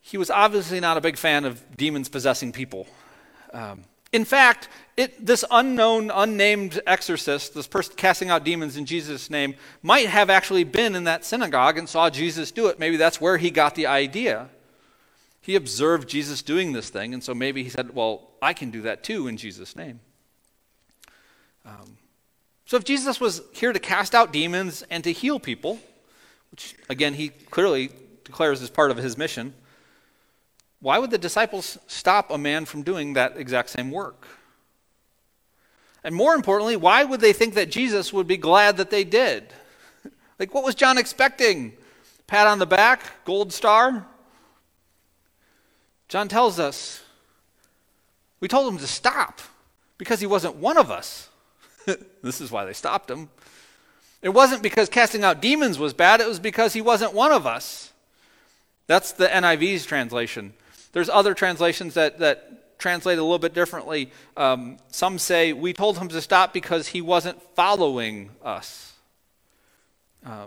He 0.00 0.18
was 0.18 0.30
obviously 0.30 0.80
not 0.80 0.96
a 0.96 1.00
big 1.00 1.16
fan 1.16 1.44
of 1.44 1.76
demons 1.76 2.08
possessing 2.08 2.52
people. 2.52 2.88
Um, 3.52 3.84
in 4.12 4.24
fact, 4.26 4.68
it, 4.96 5.24
this 5.24 5.44
unknown, 5.50 6.10
unnamed 6.10 6.82
exorcist, 6.86 7.54
this 7.54 7.66
person 7.66 7.94
casting 7.96 8.28
out 8.28 8.44
demons 8.44 8.76
in 8.76 8.84
Jesus' 8.84 9.30
name, 9.30 9.54
might 9.80 10.08
have 10.08 10.28
actually 10.28 10.64
been 10.64 10.94
in 10.94 11.04
that 11.04 11.24
synagogue 11.24 11.78
and 11.78 11.88
saw 11.88 12.10
Jesus 12.10 12.50
do 12.50 12.66
it. 12.66 12.78
Maybe 12.78 12.98
that's 12.98 13.20
where 13.20 13.38
he 13.38 13.50
got 13.50 13.74
the 13.74 13.86
idea. 13.86 14.50
He 15.40 15.56
observed 15.56 16.08
Jesus 16.08 16.42
doing 16.42 16.72
this 16.72 16.90
thing, 16.90 17.14
and 17.14 17.24
so 17.24 17.34
maybe 17.34 17.62
he 17.62 17.70
said, 17.70 17.94
Well, 17.94 18.28
I 18.42 18.52
can 18.52 18.70
do 18.70 18.82
that 18.82 19.02
too 19.02 19.28
in 19.28 19.36
Jesus' 19.36 19.74
name. 19.74 20.00
Um, 21.64 21.96
so 22.64 22.76
if 22.76 22.84
Jesus 22.84 23.20
was 23.20 23.42
here 23.52 23.72
to 23.72 23.78
cast 23.78 24.14
out 24.14 24.32
demons 24.32 24.82
and 24.90 25.04
to 25.04 25.12
heal 25.12 25.38
people, 25.38 25.78
which 26.50 26.74
again 26.88 27.14
he 27.14 27.28
clearly 27.28 27.90
declares 28.24 28.62
as 28.62 28.70
part 28.70 28.90
of 28.90 28.96
his 28.96 29.16
mission, 29.18 29.54
why 30.80 30.98
would 30.98 31.10
the 31.10 31.18
disciples 31.18 31.78
stop 31.86 32.30
a 32.30 32.38
man 32.38 32.64
from 32.64 32.82
doing 32.82 33.12
that 33.12 33.36
exact 33.36 33.70
same 33.70 33.90
work? 33.90 34.26
And 36.04 36.14
more 36.14 36.34
importantly, 36.34 36.76
why 36.76 37.04
would 37.04 37.20
they 37.20 37.32
think 37.32 37.54
that 37.54 37.70
Jesus 37.70 38.12
would 38.12 38.26
be 38.26 38.36
glad 38.36 38.76
that 38.78 38.90
they 38.90 39.04
did? 39.04 39.52
like, 40.38 40.52
what 40.52 40.64
was 40.64 40.74
John 40.74 40.98
expecting? 40.98 41.74
Pat 42.26 42.46
on 42.46 42.58
the 42.58 42.66
back, 42.66 43.24
gold 43.24 43.52
star? 43.52 44.06
John 46.08 46.28
tells 46.28 46.58
us 46.58 47.02
we 48.40 48.48
told 48.48 48.72
him 48.72 48.78
to 48.78 48.86
stop 48.88 49.40
because 49.98 50.18
he 50.18 50.26
wasn't 50.26 50.56
one 50.56 50.76
of 50.76 50.90
us. 50.90 51.28
this 52.22 52.40
is 52.40 52.50
why 52.50 52.64
they 52.64 52.72
stopped 52.72 53.10
him. 53.10 53.28
It 54.22 54.30
wasn't 54.30 54.62
because 54.62 54.88
casting 54.88 55.24
out 55.24 55.42
demons 55.42 55.78
was 55.78 55.92
bad, 55.92 56.20
it 56.20 56.28
was 56.28 56.38
because 56.38 56.72
he 56.72 56.80
wasn't 56.80 57.12
one 57.12 57.32
of 57.32 57.46
us. 57.46 57.92
That's 58.86 59.12
the 59.12 59.28
NIV's 59.28 59.84
translation. 59.86 60.52
There's 60.92 61.08
other 61.08 61.34
translations 61.34 61.94
that, 61.94 62.18
that 62.18 62.78
translate 62.78 63.18
a 63.18 63.22
little 63.22 63.38
bit 63.38 63.54
differently. 63.54 64.10
Um, 64.36 64.76
some 64.88 65.18
say, 65.18 65.52
We 65.52 65.72
told 65.72 65.98
him 65.98 66.08
to 66.08 66.20
stop 66.20 66.52
because 66.52 66.88
he 66.88 67.00
wasn't 67.00 67.40
following 67.54 68.30
us. 68.44 68.92
Uh, 70.24 70.46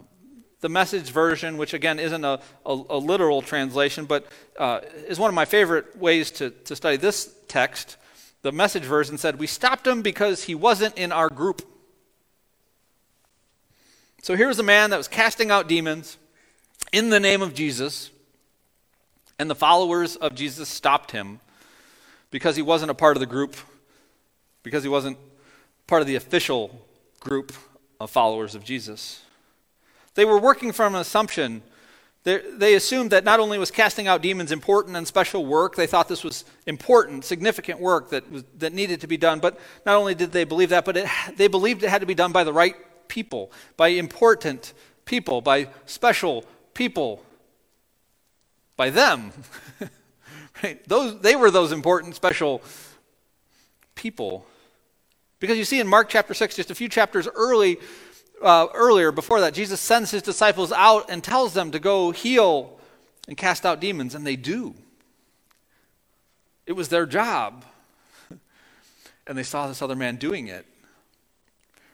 the 0.62 0.70
message 0.70 1.12
version, 1.12 1.58
which 1.58 1.74
again 1.74 2.00
isn't 2.00 2.24
a, 2.24 2.40
a, 2.66 2.82
a 2.90 2.98
literal 2.98 3.42
translation, 3.42 4.06
but 4.06 4.26
uh, 4.58 4.82
is 5.08 5.20
one 5.20 5.30
of 5.30 5.36
my 5.36 5.46
favorite 5.46 5.98
ways 5.98 6.32
to, 6.32 6.50
to 6.50 6.76
study 6.76 6.98
this 6.98 7.34
text. 7.48 7.98
The 8.46 8.52
message 8.52 8.84
version 8.84 9.18
said, 9.18 9.40
We 9.40 9.48
stopped 9.48 9.88
him 9.88 10.04
because 10.04 10.44
he 10.44 10.54
wasn't 10.54 10.96
in 11.00 11.12
our 11.12 11.30
group. 11.30 11.64
So 14.22 14.36
here's 14.36 14.60
a 14.60 14.64
man 14.64 14.92
that 14.92 14.98
was 14.98 15.08
casting 15.08 15.50
out 15.50 15.68
demons 15.68 16.18
in 16.92 17.10
the 17.10 17.20
name 17.20 17.42
of 17.42 17.56
Jesus, 17.56 18.12
and 19.40 19.50
the 19.50 19.56
followers 19.56 20.16
of 20.16 20.36
Jesus 20.36 20.70
stopped 20.70 21.10
him 21.10 21.40
because 22.30 22.56
he 22.56 22.62
wasn't 22.62 22.92
a 22.92 22.94
part 22.94 23.18
of 23.18 23.20
the 23.20 23.26
group, 23.26 23.56
because 24.62 24.84
he 24.84 24.90
wasn't 24.90 25.18
part 25.88 26.04
of 26.04 26.08
the 26.08 26.16
official 26.16 26.86
group 27.20 27.52
of 28.00 28.12
followers 28.12 28.54
of 28.54 28.64
Jesus. 28.64 29.24
They 30.14 30.24
were 30.24 30.38
working 30.38 30.72
from 30.72 30.94
an 30.94 31.02
assumption. 31.02 31.64
They, 32.26 32.74
assumed 32.74 33.12
that 33.12 33.24
not 33.24 33.40
only 33.40 33.60
was 33.60 33.70
casting 33.70 34.08
out 34.08 34.24
demons 34.24 34.52
important 34.52 34.98
and 34.98 35.06
special 35.06 35.46
work, 35.46 35.76
they 35.76 35.86
thought 35.86 36.08
this 36.08 36.24
was 36.24 36.44
important, 36.66 37.24
significant 37.24 37.80
work 37.80 38.10
that, 38.10 38.30
was, 38.32 38.44
that 38.58 38.74
needed 38.74 39.02
to 39.02 39.08
be 39.08 39.16
done, 39.16 39.40
but 39.40 39.60
not 39.86 39.96
only 39.96 40.16
did 40.16 40.32
they 40.32 40.44
believe 40.44 40.70
that, 40.70 40.86
but 40.86 40.98
it, 40.98 41.08
they 41.38 41.48
believed 41.48 41.84
it 41.84 41.90
had 41.90 42.02
to 42.02 42.08
be 42.08 42.16
done 42.16 42.32
by 42.32 42.44
the 42.44 42.52
right 42.52 42.76
people, 43.08 43.52
by 43.78 43.90
important 43.90 44.74
people, 45.06 45.40
by 45.40 45.68
special 45.86 46.44
people, 46.74 47.24
by 48.76 48.90
them. 48.90 49.32
right? 50.64 50.84
Those, 50.88 51.20
they 51.20 51.36
were 51.36 51.52
those 51.52 51.72
important, 51.72 52.16
special 52.16 52.64
people. 53.94 54.48
Because 55.40 55.60
you 55.60 55.64
see 55.64 55.80
in 55.80 55.88
Mark 55.88 56.10
chapter 56.10 56.34
6, 56.34 56.56
just 56.56 56.72
a 56.72 56.76
few 56.76 56.90
chapters 56.90 57.28
early, 57.36 57.78
uh, 58.42 58.68
earlier, 58.74 59.12
before 59.12 59.42
that, 59.42 59.54
Jesus 59.54 59.80
sends 59.80 60.12
his 60.12 60.22
disciples 60.22 60.72
out 60.72 61.10
and 61.10 61.24
tells 61.24 61.54
them 61.54 61.72
to 61.72 61.80
go 61.80 62.12
heal 62.12 62.80
and 63.28 63.38
cast 63.38 63.66
out 63.66 63.80
demons, 63.80 64.16
and 64.16 64.26
they 64.26 64.36
do. 64.36 64.76
It 66.66 66.74
was 66.74 66.90
their 66.90 67.06
job. 67.06 67.66
and 69.28 69.38
they 69.38 69.44
saw 69.44 69.68
this 69.68 69.82
other 69.82 69.96
man 69.96 70.18
doing 70.18 70.48
it. 70.48 70.66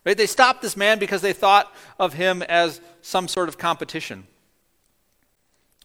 Right? 0.06 0.18
They 0.18 0.28
stopped 0.28 0.62
this 0.62 0.76
man 0.76 1.00
because 1.00 1.22
they 1.22 1.34
thought 1.34 1.74
of 2.00 2.14
him 2.14 2.42
as 2.44 2.82
some 3.02 3.28
sort 3.28 3.50
of 3.50 3.58
competition. 3.58 4.26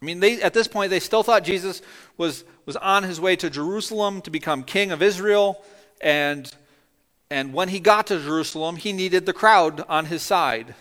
I 0.00 0.04
mean, 0.04 0.20
they, 0.20 0.40
at 0.42 0.54
this 0.54 0.68
point, 0.68 0.90
they 0.90 1.00
still 1.00 1.22
thought 1.22 1.44
Jesus 1.44 1.82
was, 2.16 2.44
was 2.64 2.76
on 2.76 3.02
his 3.02 3.20
way 3.20 3.36
to 3.36 3.50
Jerusalem 3.50 4.20
to 4.22 4.30
become 4.30 4.62
king 4.62 4.90
of 4.90 5.02
Israel, 5.02 5.62
and 6.00 6.50
and 7.30 7.52
when 7.52 7.68
he 7.68 7.80
got 7.80 8.06
to 8.08 8.20
Jerusalem, 8.20 8.76
he 8.76 8.92
needed 8.92 9.26
the 9.26 9.32
crowd 9.32 9.84
on 9.88 10.06
his 10.06 10.22
side. 10.22 10.74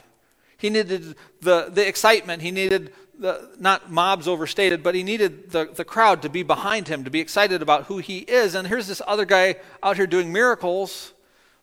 He 0.58 0.70
needed 0.70 1.16
the, 1.42 1.70
the 1.72 1.88
excitement. 1.88 2.42
He 2.42 2.52
needed 2.52 2.94
the, 3.18 3.50
not 3.60 3.92
mobs 3.92 4.28
overstated, 4.28 4.84
but 4.84 4.96
he 4.96 5.04
needed 5.04 5.52
the, 5.52 5.66
the 5.66 5.86
crowd 5.86 6.22
to 6.22 6.30
be 6.30 6.44
behind 6.44 6.88
him, 6.88 7.04
to 7.04 7.10
be 7.10 7.20
excited 7.20 7.62
about 7.62 7.86
who 7.86 7.98
he 7.98 8.20
is. 8.20 8.56
And 8.56 8.68
here's 8.68 8.88
this 8.88 9.02
other 9.08 9.26
guy 9.26 9.56
out 9.82 9.96
here 9.96 10.08
doing 10.08 10.32
miracles. 10.32 11.14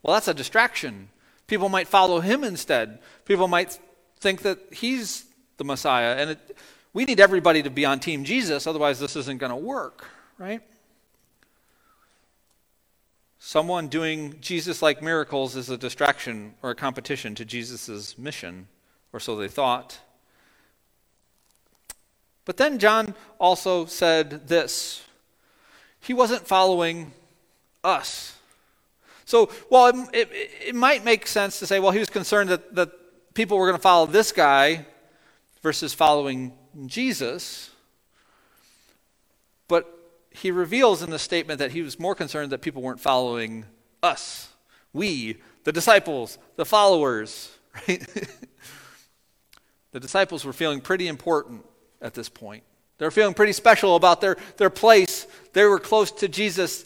Well, 0.02 0.14
that's 0.14 0.28
a 0.28 0.34
distraction. 0.34 1.08
People 1.46 1.68
might 1.68 1.88
follow 1.88 2.20
him 2.20 2.42
instead. 2.44 2.98
People 3.24 3.48
might 3.48 3.78
think 4.18 4.42
that 4.42 4.58
he's 4.72 5.26
the 5.58 5.64
Messiah. 5.64 6.16
And 6.16 6.30
it, 6.30 6.56
we 6.92 7.04
need 7.04 7.20
everybody 7.20 7.62
to 7.62 7.70
be 7.70 7.84
on 7.84 8.00
Team 8.00 8.24
Jesus, 8.24 8.66
otherwise, 8.66 8.98
this 8.98 9.16
isn't 9.16 9.38
going 9.38 9.50
to 9.50 9.56
work, 9.56 10.06
right? 10.38 10.60
Someone 13.44 13.88
doing 13.88 14.36
Jesus 14.40 14.82
like 14.82 15.02
miracles 15.02 15.56
is 15.56 15.68
a 15.68 15.76
distraction 15.76 16.54
or 16.62 16.70
a 16.70 16.74
competition 16.76 17.34
to 17.34 17.44
Jesus' 17.44 18.16
mission, 18.16 18.68
or 19.12 19.18
so 19.18 19.34
they 19.34 19.48
thought. 19.48 19.98
But 22.44 22.56
then 22.56 22.78
John 22.78 23.16
also 23.40 23.84
said 23.84 24.46
this 24.46 25.02
he 25.98 26.14
wasn't 26.14 26.46
following 26.46 27.10
us. 27.82 28.38
So, 29.24 29.46
while 29.68 29.88
it, 30.12 30.30
it, 30.32 30.50
it, 30.68 30.74
might 30.76 31.04
make 31.04 31.26
sense 31.26 31.58
to 31.58 31.66
say, 31.66 31.80
well, 31.80 31.90
he 31.90 31.98
was 31.98 32.10
concerned 32.10 32.48
that, 32.48 32.76
that 32.76 32.92
people 33.34 33.58
were 33.58 33.66
going 33.66 33.76
to 33.76 33.82
follow 33.82 34.06
this 34.06 34.30
guy 34.30 34.86
versus 35.62 35.92
following 35.92 36.52
Jesus, 36.86 37.70
but 39.66 40.01
he 40.34 40.50
reveals 40.50 41.02
in 41.02 41.10
the 41.10 41.18
statement 41.18 41.58
that 41.58 41.72
he 41.72 41.82
was 41.82 41.98
more 41.98 42.14
concerned 42.14 42.52
that 42.52 42.62
people 42.62 42.82
weren't 42.82 43.00
following 43.00 43.64
us, 44.02 44.48
we, 44.92 45.38
the 45.64 45.72
disciples, 45.72 46.38
the 46.56 46.64
followers, 46.64 47.50
right? 47.88 48.06
the 49.92 50.00
disciples 50.00 50.44
were 50.44 50.52
feeling 50.52 50.80
pretty 50.80 51.08
important 51.08 51.64
at 52.00 52.14
this 52.14 52.28
point. 52.28 52.62
They 52.98 53.06
were 53.06 53.10
feeling 53.10 53.34
pretty 53.34 53.52
special 53.52 53.96
about 53.96 54.20
their, 54.20 54.36
their 54.58 54.70
place. 54.70 55.26
They 55.52 55.64
were 55.64 55.78
close 55.78 56.10
to 56.12 56.28
Jesus, 56.28 56.84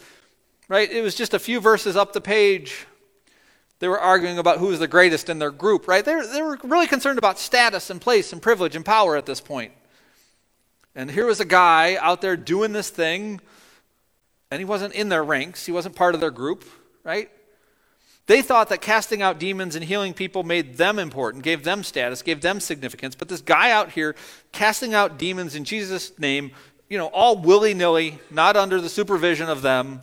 right? 0.68 0.90
It 0.90 1.02
was 1.02 1.14
just 1.14 1.34
a 1.34 1.38
few 1.38 1.60
verses 1.60 1.96
up 1.96 2.12
the 2.12 2.20
page. 2.20 2.86
They 3.78 3.88
were 3.88 4.00
arguing 4.00 4.38
about 4.38 4.58
who 4.58 4.68
was 4.68 4.78
the 4.78 4.88
greatest 4.88 5.28
in 5.28 5.38
their 5.38 5.50
group, 5.50 5.86
right? 5.86 6.04
They 6.04 6.14
they 6.32 6.40
were 6.40 6.58
really 6.64 6.86
concerned 6.86 7.18
about 7.18 7.38
status 7.38 7.90
and 7.90 8.00
place 8.00 8.32
and 8.32 8.40
privilege 8.40 8.74
and 8.74 8.84
power 8.84 9.16
at 9.16 9.26
this 9.26 9.40
point. 9.40 9.72
And 10.96 11.10
here 11.10 11.26
was 11.26 11.40
a 11.40 11.44
guy 11.44 11.96
out 12.00 12.22
there 12.22 12.36
doing 12.36 12.72
this 12.72 12.88
thing, 12.88 13.40
and 14.50 14.58
he 14.58 14.64
wasn't 14.64 14.94
in 14.94 15.10
their 15.10 15.22
ranks, 15.22 15.66
he 15.66 15.72
wasn't 15.72 15.94
part 15.94 16.14
of 16.14 16.22
their 16.22 16.30
group, 16.30 16.64
right? 17.04 17.30
They 18.26 18.42
thought 18.42 18.70
that 18.70 18.80
casting 18.80 19.22
out 19.22 19.38
demons 19.38 19.76
and 19.76 19.84
healing 19.84 20.14
people 20.14 20.42
made 20.42 20.78
them 20.78 20.98
important, 20.98 21.44
gave 21.44 21.62
them 21.62 21.84
status, 21.84 22.22
gave 22.22 22.40
them 22.40 22.58
significance. 22.58 23.14
But 23.14 23.28
this 23.28 23.40
guy 23.40 23.70
out 23.70 23.90
here 23.90 24.16
casting 24.50 24.94
out 24.94 25.18
demons 25.18 25.54
in 25.54 25.64
Jesus' 25.64 26.18
name, 26.18 26.50
you 26.88 26.98
know, 26.98 27.06
all 27.08 27.36
willy 27.36 27.74
nilly, 27.74 28.18
not 28.30 28.56
under 28.56 28.80
the 28.80 28.88
supervision 28.88 29.48
of 29.48 29.62
them, 29.62 30.00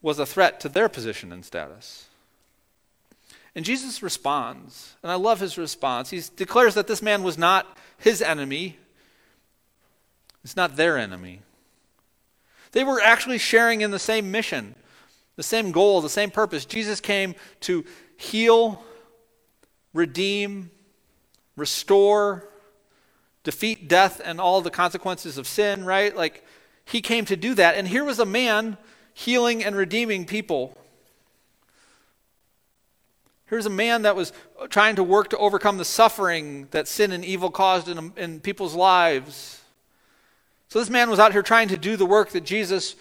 was 0.00 0.18
a 0.18 0.24
threat 0.24 0.60
to 0.60 0.68
their 0.68 0.88
position 0.88 1.32
and 1.32 1.44
status. 1.44 2.06
And 3.54 3.64
Jesus 3.64 4.02
responds, 4.02 4.94
and 5.02 5.10
I 5.10 5.16
love 5.16 5.40
his 5.40 5.58
response. 5.58 6.10
He 6.10 6.22
declares 6.36 6.74
that 6.76 6.86
this 6.86 7.02
man 7.02 7.22
was 7.22 7.36
not 7.36 7.76
his 7.98 8.22
enemy, 8.22 8.78
it's 10.44 10.56
not 10.56 10.76
their 10.76 10.96
enemy. 10.96 11.40
They 12.72 12.84
were 12.84 13.00
actually 13.00 13.38
sharing 13.38 13.80
in 13.80 13.90
the 13.90 13.98
same 13.98 14.30
mission, 14.30 14.74
the 15.36 15.42
same 15.42 15.72
goal, 15.72 16.00
the 16.00 16.08
same 16.08 16.30
purpose. 16.30 16.64
Jesus 16.64 17.00
came 17.00 17.34
to 17.60 17.84
heal, 18.16 18.82
redeem, 19.92 20.70
restore, 21.56 22.48
defeat 23.42 23.88
death 23.88 24.20
and 24.24 24.40
all 24.40 24.60
the 24.60 24.70
consequences 24.70 25.38
of 25.38 25.46
sin, 25.46 25.84
right? 25.84 26.14
Like, 26.14 26.44
he 26.84 27.00
came 27.00 27.24
to 27.26 27.36
do 27.36 27.54
that. 27.54 27.76
And 27.76 27.88
here 27.88 28.04
was 28.04 28.18
a 28.18 28.26
man 28.26 28.76
healing 29.14 29.64
and 29.64 29.74
redeeming 29.76 30.24
people. 30.24 30.76
Here's 33.46 33.66
a 33.66 33.70
man 33.70 34.02
that 34.02 34.14
was 34.14 34.32
trying 34.68 34.96
to 34.96 35.02
work 35.02 35.30
to 35.30 35.38
overcome 35.38 35.78
the 35.78 35.84
suffering 35.84 36.68
that 36.70 36.86
sin 36.86 37.10
and 37.10 37.24
evil 37.24 37.50
caused 37.50 37.88
in, 37.88 38.12
in 38.16 38.40
people's 38.40 38.74
lives. 38.74 39.59
So 40.70 40.78
this 40.78 40.88
man 40.88 41.10
was 41.10 41.18
out 41.18 41.32
here 41.32 41.42
trying 41.42 41.68
to 41.68 41.76
do 41.76 41.96
the 41.96 42.06
work 42.06 42.30
that 42.30 42.44
Jesus 42.44 42.94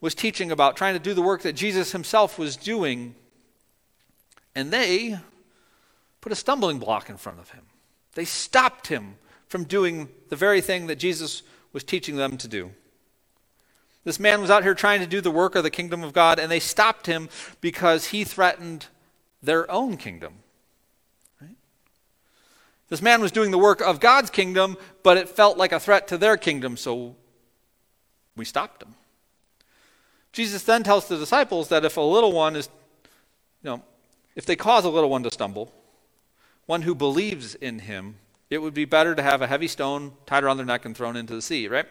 was 0.00 0.14
teaching 0.14 0.52
about, 0.52 0.76
trying 0.76 0.94
to 0.94 1.00
do 1.00 1.12
the 1.12 1.22
work 1.22 1.42
that 1.42 1.54
Jesus 1.54 1.90
himself 1.90 2.38
was 2.38 2.56
doing. 2.56 3.16
And 4.54 4.70
they 4.70 5.18
put 6.20 6.30
a 6.30 6.36
stumbling 6.36 6.78
block 6.78 7.10
in 7.10 7.16
front 7.16 7.40
of 7.40 7.50
him. 7.50 7.64
They 8.14 8.24
stopped 8.24 8.86
him 8.86 9.16
from 9.48 9.64
doing 9.64 10.08
the 10.28 10.36
very 10.36 10.60
thing 10.60 10.86
that 10.86 11.00
Jesus 11.00 11.42
was 11.72 11.82
teaching 11.82 12.14
them 12.14 12.36
to 12.38 12.46
do. 12.46 12.70
This 14.04 14.20
man 14.20 14.40
was 14.40 14.50
out 14.50 14.62
here 14.62 14.74
trying 14.74 15.00
to 15.00 15.06
do 15.06 15.20
the 15.20 15.32
work 15.32 15.56
of 15.56 15.64
the 15.64 15.70
kingdom 15.70 16.04
of 16.04 16.12
God, 16.12 16.38
and 16.38 16.48
they 16.48 16.60
stopped 16.60 17.06
him 17.06 17.28
because 17.60 18.06
he 18.06 18.22
threatened 18.22 18.86
their 19.42 19.68
own 19.68 19.96
kingdom. 19.96 20.34
This 22.88 23.02
man 23.02 23.20
was 23.20 23.32
doing 23.32 23.50
the 23.50 23.58
work 23.58 23.80
of 23.80 24.00
God's 24.00 24.30
kingdom, 24.30 24.76
but 25.02 25.16
it 25.16 25.28
felt 25.28 25.58
like 25.58 25.72
a 25.72 25.80
threat 25.80 26.06
to 26.08 26.18
their 26.18 26.36
kingdom, 26.36 26.76
so 26.76 27.16
we 28.36 28.44
stopped 28.44 28.82
him. 28.82 28.94
Jesus 30.32 30.62
then 30.62 30.82
tells 30.82 31.08
the 31.08 31.16
disciples 31.16 31.68
that 31.68 31.84
if 31.84 31.96
a 31.96 32.00
little 32.00 32.32
one 32.32 32.54
is, 32.54 32.68
you 33.62 33.70
know, 33.70 33.82
if 34.34 34.46
they 34.46 34.56
cause 34.56 34.84
a 34.84 34.90
little 34.90 35.10
one 35.10 35.22
to 35.22 35.30
stumble, 35.30 35.72
one 36.66 36.82
who 36.82 36.94
believes 36.94 37.54
in 37.54 37.80
him, 37.80 38.16
it 38.50 38.58
would 38.58 38.74
be 38.74 38.84
better 38.84 39.14
to 39.14 39.22
have 39.22 39.42
a 39.42 39.46
heavy 39.46 39.66
stone 39.66 40.12
tied 40.26 40.44
around 40.44 40.58
their 40.58 40.66
neck 40.66 40.84
and 40.84 40.96
thrown 40.96 41.16
into 41.16 41.34
the 41.34 41.42
sea, 41.42 41.66
right? 41.68 41.86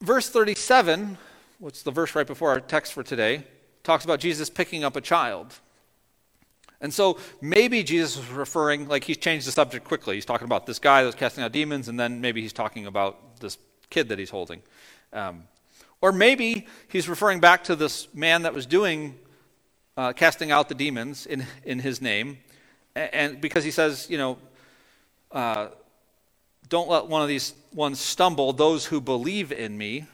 verse 0.00 0.28
37, 0.28 1.18
which 1.58 1.76
is 1.76 1.82
the 1.82 1.90
verse 1.90 2.14
right 2.14 2.26
before 2.26 2.50
our 2.50 2.60
text 2.60 2.92
for 2.92 3.02
today, 3.02 3.44
talks 3.82 4.04
about 4.04 4.20
Jesus 4.20 4.50
picking 4.50 4.84
up 4.84 4.96
a 4.96 5.00
child. 5.00 5.58
And 6.80 6.92
so 6.92 7.18
maybe 7.40 7.82
Jesus 7.82 8.16
was 8.16 8.28
referring, 8.28 8.88
like 8.88 9.04
he's 9.04 9.18
changed 9.18 9.46
the 9.46 9.52
subject 9.52 9.84
quickly. 9.86 10.14
He's 10.14 10.24
talking 10.24 10.46
about 10.46 10.66
this 10.66 10.78
guy 10.78 11.02
that's 11.04 11.14
casting 11.14 11.44
out 11.44 11.52
demons, 11.52 11.88
and 11.88 12.00
then 12.00 12.20
maybe 12.20 12.40
he's 12.40 12.54
talking 12.54 12.86
about 12.86 13.40
this 13.40 13.58
kid 13.90 14.08
that 14.08 14.18
he's 14.18 14.30
holding. 14.30 14.62
Um, 15.12 15.44
or 16.00 16.12
maybe 16.12 16.66
he's 16.88 17.08
referring 17.08 17.40
back 17.40 17.64
to 17.64 17.76
this 17.76 18.08
man 18.14 18.42
that 18.42 18.54
was 18.54 18.64
doing, 18.64 19.18
uh, 19.96 20.12
casting 20.14 20.50
out 20.50 20.68
the 20.68 20.74
demons 20.74 21.26
in, 21.26 21.44
in 21.64 21.80
his 21.80 22.00
name. 22.00 22.38
And, 22.94 23.14
and 23.14 23.40
because 23.40 23.64
he 23.64 23.70
says, 23.70 24.08
you 24.08 24.16
know, 24.16 24.38
uh, 25.32 25.68
don't 26.70 26.88
let 26.88 27.06
one 27.06 27.20
of 27.20 27.28
these 27.28 27.52
ones 27.74 28.00
stumble, 28.00 28.52
those 28.52 28.86
who 28.86 29.00
believe 29.00 29.52
in 29.52 29.76
me, 29.76 30.06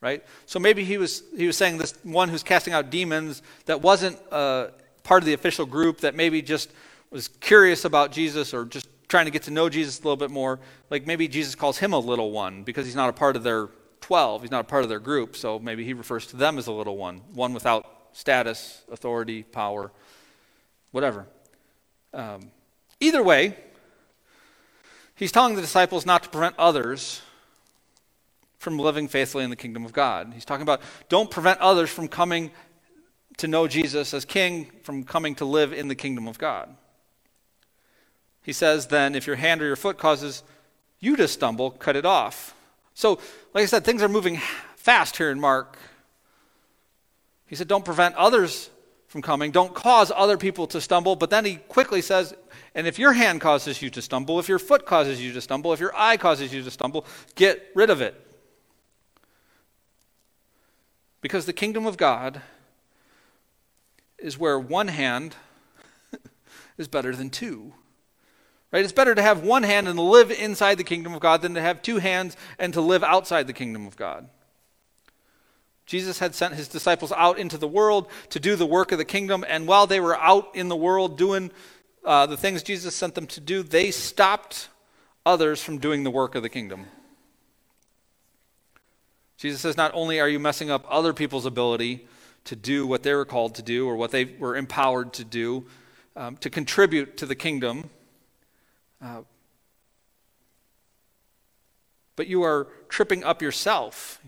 right? 0.00 0.24
So 0.46 0.58
maybe 0.58 0.84
he 0.84 0.96
was, 0.96 1.22
he 1.36 1.46
was 1.46 1.56
saying 1.56 1.78
this 1.78 1.92
one 2.02 2.28
who's 2.28 2.42
casting 2.42 2.72
out 2.72 2.88
demons 2.88 3.42
that 3.66 3.82
wasn't 3.82 4.18
uh, 4.30 4.68
part 5.08 5.22
of 5.22 5.26
the 5.26 5.32
official 5.32 5.64
group, 5.64 6.00
that 6.00 6.14
maybe 6.14 6.42
just 6.42 6.70
was 7.10 7.28
curious 7.28 7.86
about 7.86 8.12
Jesus 8.12 8.52
or 8.52 8.66
just 8.66 8.86
trying 9.08 9.24
to 9.24 9.30
get 9.30 9.44
to 9.44 9.50
know 9.50 9.70
Jesus 9.70 9.98
a 9.98 10.02
little 10.02 10.18
bit 10.18 10.30
more. 10.30 10.60
Like 10.90 11.06
maybe 11.06 11.28
Jesus 11.28 11.54
calls 11.54 11.78
him 11.78 11.94
a 11.94 11.98
little 11.98 12.30
one 12.30 12.62
because 12.62 12.84
he's 12.84 12.94
not 12.94 13.08
a 13.08 13.14
part 13.14 13.34
of 13.34 13.42
their 13.42 13.68
12. 14.02 14.42
He's 14.42 14.50
not 14.50 14.60
a 14.60 14.64
part 14.64 14.82
of 14.82 14.90
their 14.90 15.00
group, 15.00 15.34
so 15.34 15.58
maybe 15.58 15.82
he 15.82 15.94
refers 15.94 16.26
to 16.26 16.36
them 16.36 16.58
as 16.58 16.66
a 16.66 16.72
little 16.72 16.98
one, 16.98 17.22
one 17.32 17.54
without 17.54 17.90
status, 18.12 18.82
authority, 18.92 19.44
power, 19.44 19.90
whatever. 20.92 21.26
Um, 22.12 22.50
either 23.00 23.22
way, 23.22 23.56
he's 25.14 25.32
telling 25.32 25.54
the 25.56 25.62
disciples 25.62 26.04
not 26.04 26.22
to 26.24 26.28
prevent 26.28 26.54
others 26.58 27.22
from 28.58 28.78
living 28.78 29.08
faithfully 29.08 29.44
in 29.44 29.50
the 29.50 29.56
kingdom 29.56 29.86
of 29.86 29.94
God. 29.94 30.32
He's 30.34 30.44
talking 30.44 30.62
about 30.62 30.82
don't 31.08 31.30
prevent 31.30 31.60
others 31.60 31.88
from 31.88 32.08
coming 32.08 32.50
to 33.38 33.48
know 33.48 33.66
Jesus 33.66 34.12
as 34.12 34.24
king, 34.24 34.70
from 34.82 35.04
coming 35.04 35.34
to 35.36 35.44
live 35.44 35.72
in 35.72 35.88
the 35.88 35.94
kingdom 35.94 36.28
of 36.28 36.38
God. 36.38 36.74
He 38.42 38.52
says, 38.52 38.86
then, 38.86 39.14
if 39.14 39.26
your 39.26 39.36
hand 39.36 39.62
or 39.62 39.66
your 39.66 39.76
foot 39.76 39.98
causes 39.98 40.42
you 41.00 41.16
to 41.16 41.28
stumble, 41.28 41.70
cut 41.70 41.96
it 41.96 42.04
off. 42.04 42.54
So, 42.94 43.20
like 43.54 43.62
I 43.62 43.66
said, 43.66 43.84
things 43.84 44.02
are 44.02 44.08
moving 44.08 44.40
fast 44.76 45.16
here 45.16 45.30
in 45.30 45.38
Mark. 45.38 45.78
He 47.46 47.54
said, 47.54 47.68
Don't 47.68 47.84
prevent 47.84 48.14
others 48.16 48.70
from 49.06 49.22
coming, 49.22 49.52
don't 49.52 49.74
cause 49.74 50.10
other 50.14 50.36
people 50.36 50.66
to 50.68 50.80
stumble. 50.80 51.14
But 51.14 51.30
then 51.30 51.44
he 51.44 51.56
quickly 51.56 52.02
says, 52.02 52.34
And 52.74 52.86
if 52.86 52.98
your 52.98 53.12
hand 53.12 53.40
causes 53.40 53.80
you 53.80 53.90
to 53.90 54.02
stumble, 54.02 54.40
if 54.40 54.48
your 54.48 54.58
foot 54.58 54.84
causes 54.84 55.22
you 55.22 55.32
to 55.32 55.40
stumble, 55.40 55.72
if 55.72 55.80
your 55.80 55.96
eye 55.96 56.16
causes 56.16 56.52
you 56.52 56.62
to 56.62 56.70
stumble, 56.70 57.06
get 57.36 57.70
rid 57.74 57.90
of 57.90 58.00
it. 58.00 58.20
Because 61.20 61.46
the 61.46 61.52
kingdom 61.52 61.86
of 61.86 61.96
God 61.96 62.42
is 64.18 64.38
where 64.38 64.58
one 64.58 64.88
hand 64.88 65.36
is 66.78 66.88
better 66.88 67.14
than 67.14 67.30
two. 67.30 67.72
Right? 68.70 68.84
It's 68.84 68.92
better 68.92 69.14
to 69.14 69.22
have 69.22 69.42
one 69.42 69.62
hand 69.62 69.88
and 69.88 69.98
live 69.98 70.30
inside 70.30 70.76
the 70.76 70.84
kingdom 70.84 71.14
of 71.14 71.20
God 71.20 71.40
than 71.40 71.54
to 71.54 71.60
have 71.60 71.80
two 71.80 71.98
hands 71.98 72.36
and 72.58 72.72
to 72.74 72.80
live 72.80 73.02
outside 73.02 73.46
the 73.46 73.52
kingdom 73.52 73.86
of 73.86 73.96
God. 73.96 74.28
Jesus 75.86 76.18
had 76.18 76.34
sent 76.34 76.52
his 76.52 76.68
disciples 76.68 77.12
out 77.12 77.38
into 77.38 77.56
the 77.56 77.66
world 77.66 78.08
to 78.28 78.38
do 78.38 78.56
the 78.56 78.66
work 78.66 78.92
of 78.92 78.98
the 78.98 79.06
kingdom, 79.06 79.42
and 79.48 79.66
while 79.66 79.86
they 79.86 80.00
were 80.00 80.18
out 80.18 80.54
in 80.54 80.68
the 80.68 80.76
world 80.76 81.16
doing 81.16 81.50
uh, 82.04 82.26
the 82.26 82.36
things 82.36 82.62
Jesus 82.62 82.94
sent 82.94 83.14
them 83.14 83.26
to 83.28 83.40
do, 83.40 83.62
they 83.62 83.90
stopped 83.90 84.68
others 85.24 85.62
from 85.62 85.78
doing 85.78 86.04
the 86.04 86.10
work 86.10 86.34
of 86.34 86.42
the 86.42 86.50
kingdom. 86.50 86.86
Jesus 89.38 89.62
says, 89.62 89.78
Not 89.78 89.92
only 89.94 90.20
are 90.20 90.28
you 90.28 90.38
messing 90.38 90.70
up 90.70 90.84
other 90.90 91.14
people's 91.14 91.46
ability 91.46 92.06
to 92.48 92.56
do 92.56 92.86
what 92.86 93.02
they 93.02 93.12
were 93.12 93.26
called 93.26 93.54
to 93.56 93.62
do 93.62 93.86
or 93.86 93.94
what 93.94 94.10
they 94.10 94.24
were 94.24 94.56
empowered 94.56 95.12
to 95.12 95.22
do, 95.24 95.66
um, 96.16 96.38
to 96.38 96.48
contribute 96.48 97.18
to 97.18 97.26
the 97.26 97.34
kingdom, 97.34 97.90
uh, 99.02 99.20
but 102.16 102.26
you 102.26 102.42
are 102.42 102.68
tripping 102.88 103.22
up 103.22 103.42
yourself. 103.42 104.20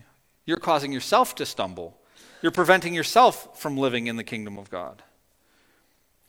You're 0.45 0.57
causing 0.57 0.91
yourself 0.91 1.33
to 1.35 1.47
stumble. 1.47 1.97
You're 2.43 2.51
preventing 2.51 2.93
yourself 2.93 3.59
from 3.59 3.75
living 3.75 4.05
in 4.05 4.17
the 4.17 4.23
kingdom 4.23 4.59
of 4.59 4.69
God. 4.69 5.01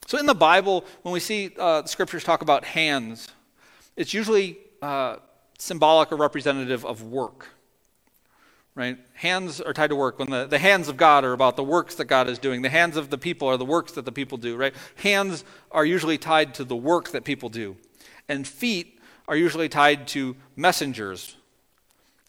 So, 0.07 0.19
in 0.19 0.27
the 0.27 0.35
Bible, 0.35 0.85
when 1.03 1.13
we 1.13 1.21
see 1.21 1.55
uh, 1.59 1.83
the 1.83 1.89
scriptures 1.89 2.25
talk 2.25 2.41
about 2.41 2.65
hands, 2.65 3.29
it's 3.97 4.15
usually 4.15 4.59
uh, 4.81 5.17
symbolic 5.59 6.11
or 6.11 6.17
representative 6.17 6.85
of 6.85 7.03
work. 7.03 7.49
Right? 8.75 8.97
Hands 9.15 9.61
are 9.61 9.75
tied 9.75 9.89
to 9.89 9.97
work. 9.97 10.19
When 10.19 10.31
the, 10.31 10.47
the 10.47 10.59
hands 10.59 10.89
of 10.89 10.97
God 10.97 11.25
are 11.25 11.35
about 11.35 11.57
the 11.57 11.65
works 11.65 11.95
that 11.97 12.07
God 12.07 12.29
is 12.29 12.39
doing, 12.39 12.63
the 12.63 12.71
hands 12.71 12.97
of 12.97 13.11
the 13.11 13.19
people 13.19 13.49
are 13.49 13.59
the 13.59 13.67
works 13.67 13.93
that 13.93 14.07
the 14.07 14.13
people 14.13 14.39
do, 14.39 14.57
right? 14.57 14.75
Hands 14.97 15.45
are 15.71 15.85
usually 15.85 16.17
tied 16.17 16.55
to 16.55 16.65
the 16.65 16.77
work 16.77 17.11
that 17.11 17.25
people 17.25 17.51
do 17.51 17.77
and 18.29 18.47
feet 18.47 18.99
are 19.29 19.37
usually 19.37 19.69
tied 19.69 20.09
to 20.09 20.37
messengers. 20.57 21.37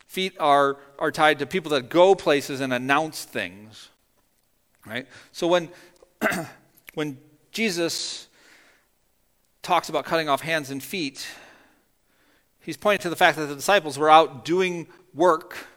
Feet 0.07 0.35
are, 0.39 0.77
are 0.99 1.11
tied 1.11 1.39
to 1.39 1.45
people 1.45 1.71
that 1.71 1.89
go 1.89 2.13
places 2.13 2.61
and 2.61 2.73
announce 2.73 3.23
things. 3.23 3.89
Right? 4.85 5.07
So 5.31 5.47
when, 5.47 5.69
when 6.93 7.17
Jesus 7.51 8.27
talks 9.61 9.89
about 9.89 10.05
cutting 10.05 10.29
off 10.29 10.41
hands 10.41 10.69
and 10.69 10.83
feet, 10.83 11.25
he's 12.59 12.77
pointing 12.77 13.01
to 13.03 13.09
the 13.09 13.15
fact 13.15 13.37
that 13.37 13.45
the 13.45 13.55
disciples 13.55 13.97
were 13.97 14.09
out 14.09 14.45
doing 14.45 14.87
work. 15.13 15.67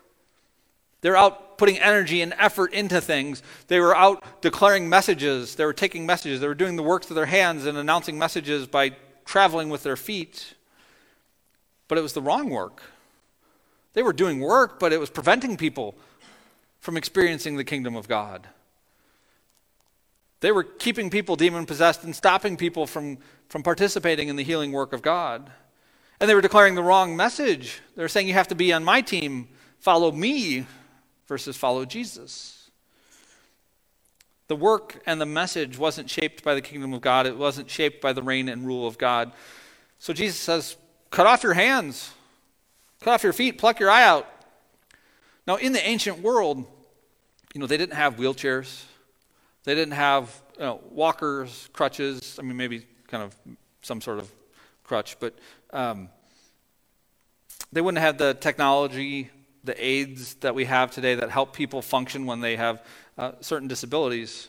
They're 1.06 1.16
out 1.16 1.56
putting 1.56 1.78
energy 1.78 2.20
and 2.20 2.34
effort 2.36 2.72
into 2.72 3.00
things. 3.00 3.40
They 3.68 3.78
were 3.78 3.96
out 3.96 4.24
declaring 4.42 4.88
messages. 4.88 5.54
They 5.54 5.64
were 5.64 5.72
taking 5.72 6.04
messages. 6.04 6.40
They 6.40 6.48
were 6.48 6.54
doing 6.56 6.74
the 6.74 6.82
works 6.82 7.08
of 7.10 7.14
their 7.14 7.26
hands 7.26 7.64
and 7.64 7.78
announcing 7.78 8.18
messages 8.18 8.66
by 8.66 8.90
traveling 9.24 9.68
with 9.68 9.84
their 9.84 9.94
feet, 9.94 10.54
but 11.86 11.96
it 11.96 12.00
was 12.00 12.12
the 12.12 12.20
wrong 12.20 12.50
work. 12.50 12.82
They 13.92 14.02
were 14.02 14.12
doing 14.12 14.40
work, 14.40 14.80
but 14.80 14.92
it 14.92 14.98
was 14.98 15.08
preventing 15.08 15.56
people 15.56 15.94
from 16.80 16.96
experiencing 16.96 17.56
the 17.56 17.62
kingdom 17.62 17.94
of 17.94 18.08
God. 18.08 18.48
They 20.40 20.50
were 20.50 20.64
keeping 20.64 21.08
people 21.08 21.36
demon 21.36 21.66
possessed 21.66 22.02
and 22.02 22.16
stopping 22.16 22.56
people 22.56 22.84
from, 22.84 23.18
from 23.48 23.62
participating 23.62 24.26
in 24.26 24.34
the 24.34 24.42
healing 24.42 24.72
work 24.72 24.92
of 24.92 25.02
God. 25.02 25.52
And 26.18 26.28
they 26.28 26.34
were 26.34 26.40
declaring 26.40 26.74
the 26.74 26.82
wrong 26.82 27.14
message. 27.14 27.80
They 27.94 28.02
were 28.02 28.08
saying, 28.08 28.26
You 28.26 28.34
have 28.34 28.48
to 28.48 28.56
be 28.56 28.72
on 28.72 28.82
my 28.82 29.02
team, 29.02 29.46
follow 29.78 30.10
me, 30.10 30.66
versus 31.26 31.56
follow 31.56 31.84
Jesus. 31.84 32.70
The 34.48 34.56
work 34.56 35.02
and 35.06 35.20
the 35.20 35.26
message 35.26 35.76
wasn't 35.76 36.08
shaped 36.08 36.44
by 36.44 36.54
the 36.54 36.60
kingdom 36.60 36.94
of 36.94 37.00
God, 37.00 37.26
it 37.26 37.36
wasn't 37.36 37.68
shaped 37.68 38.00
by 38.00 38.12
the 38.12 38.22
reign 38.22 38.48
and 38.48 38.66
rule 38.66 38.86
of 38.86 38.98
God. 38.98 39.32
So 39.98 40.12
Jesus 40.12 40.38
says, 40.38 40.76
Cut 41.10 41.26
off 41.26 41.42
your 41.42 41.54
hands, 41.54 42.10
cut 43.00 43.12
off 43.12 43.22
your 43.22 43.32
feet, 43.32 43.58
pluck 43.58 43.80
your 43.80 43.90
eye 43.90 44.04
out. 44.04 44.26
Now, 45.46 45.56
in 45.56 45.72
the 45.72 45.84
ancient 45.86 46.20
world, 46.20 46.64
you 47.54 47.60
know, 47.60 47.66
they 47.66 47.76
didn't 47.76 47.94
have 47.94 48.16
wheelchairs, 48.16 48.84
they 49.64 49.74
didn't 49.74 49.94
have 49.94 50.42
you 50.58 50.64
know, 50.64 50.80
walkers, 50.90 51.68
crutches. 51.72 52.38
I 52.38 52.42
mean, 52.42 52.56
maybe 52.56 52.86
kind 53.08 53.22
of 53.22 53.34
some 53.82 54.00
sort 54.00 54.18
of 54.18 54.30
crutch, 54.84 55.18
but 55.20 55.34
um, 55.72 56.08
they 57.72 57.80
wouldn't 57.80 58.02
have 58.02 58.18
the 58.18 58.34
technology, 58.34 59.30
the 59.66 59.84
aids 59.84 60.34
that 60.36 60.54
we 60.54 60.64
have 60.64 60.90
today 60.90 61.14
that 61.16 61.30
help 61.30 61.52
people 61.52 61.82
function 61.82 62.26
when 62.26 62.40
they 62.40 62.56
have 62.56 62.84
uh, 63.18 63.32
certain 63.40 63.68
disabilities. 63.68 64.48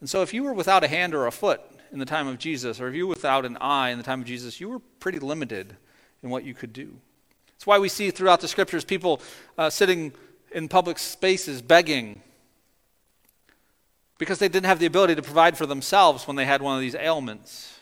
And 0.00 0.08
so, 0.08 0.22
if 0.22 0.32
you 0.32 0.42
were 0.42 0.54
without 0.54 0.84
a 0.84 0.88
hand 0.88 1.14
or 1.14 1.26
a 1.26 1.32
foot 1.32 1.60
in 1.92 1.98
the 1.98 2.04
time 2.04 2.26
of 2.26 2.38
Jesus, 2.38 2.80
or 2.80 2.88
if 2.88 2.94
you 2.94 3.06
were 3.06 3.14
without 3.14 3.44
an 3.44 3.56
eye 3.60 3.90
in 3.90 3.98
the 3.98 4.04
time 4.04 4.20
of 4.20 4.26
Jesus, 4.26 4.60
you 4.60 4.68
were 4.68 4.78
pretty 5.00 5.18
limited 5.18 5.76
in 6.22 6.30
what 6.30 6.44
you 6.44 6.54
could 6.54 6.72
do. 6.72 6.96
That's 7.48 7.66
why 7.66 7.78
we 7.78 7.88
see 7.88 8.10
throughout 8.10 8.40
the 8.40 8.48
scriptures 8.48 8.84
people 8.84 9.20
uh, 9.58 9.68
sitting 9.70 10.12
in 10.52 10.68
public 10.68 10.98
spaces 10.98 11.60
begging 11.62 12.22
because 14.18 14.38
they 14.38 14.48
didn't 14.48 14.66
have 14.66 14.78
the 14.78 14.86
ability 14.86 15.14
to 15.14 15.22
provide 15.22 15.56
for 15.56 15.66
themselves 15.66 16.26
when 16.26 16.36
they 16.36 16.44
had 16.44 16.60
one 16.60 16.74
of 16.74 16.80
these 16.80 16.94
ailments. 16.94 17.80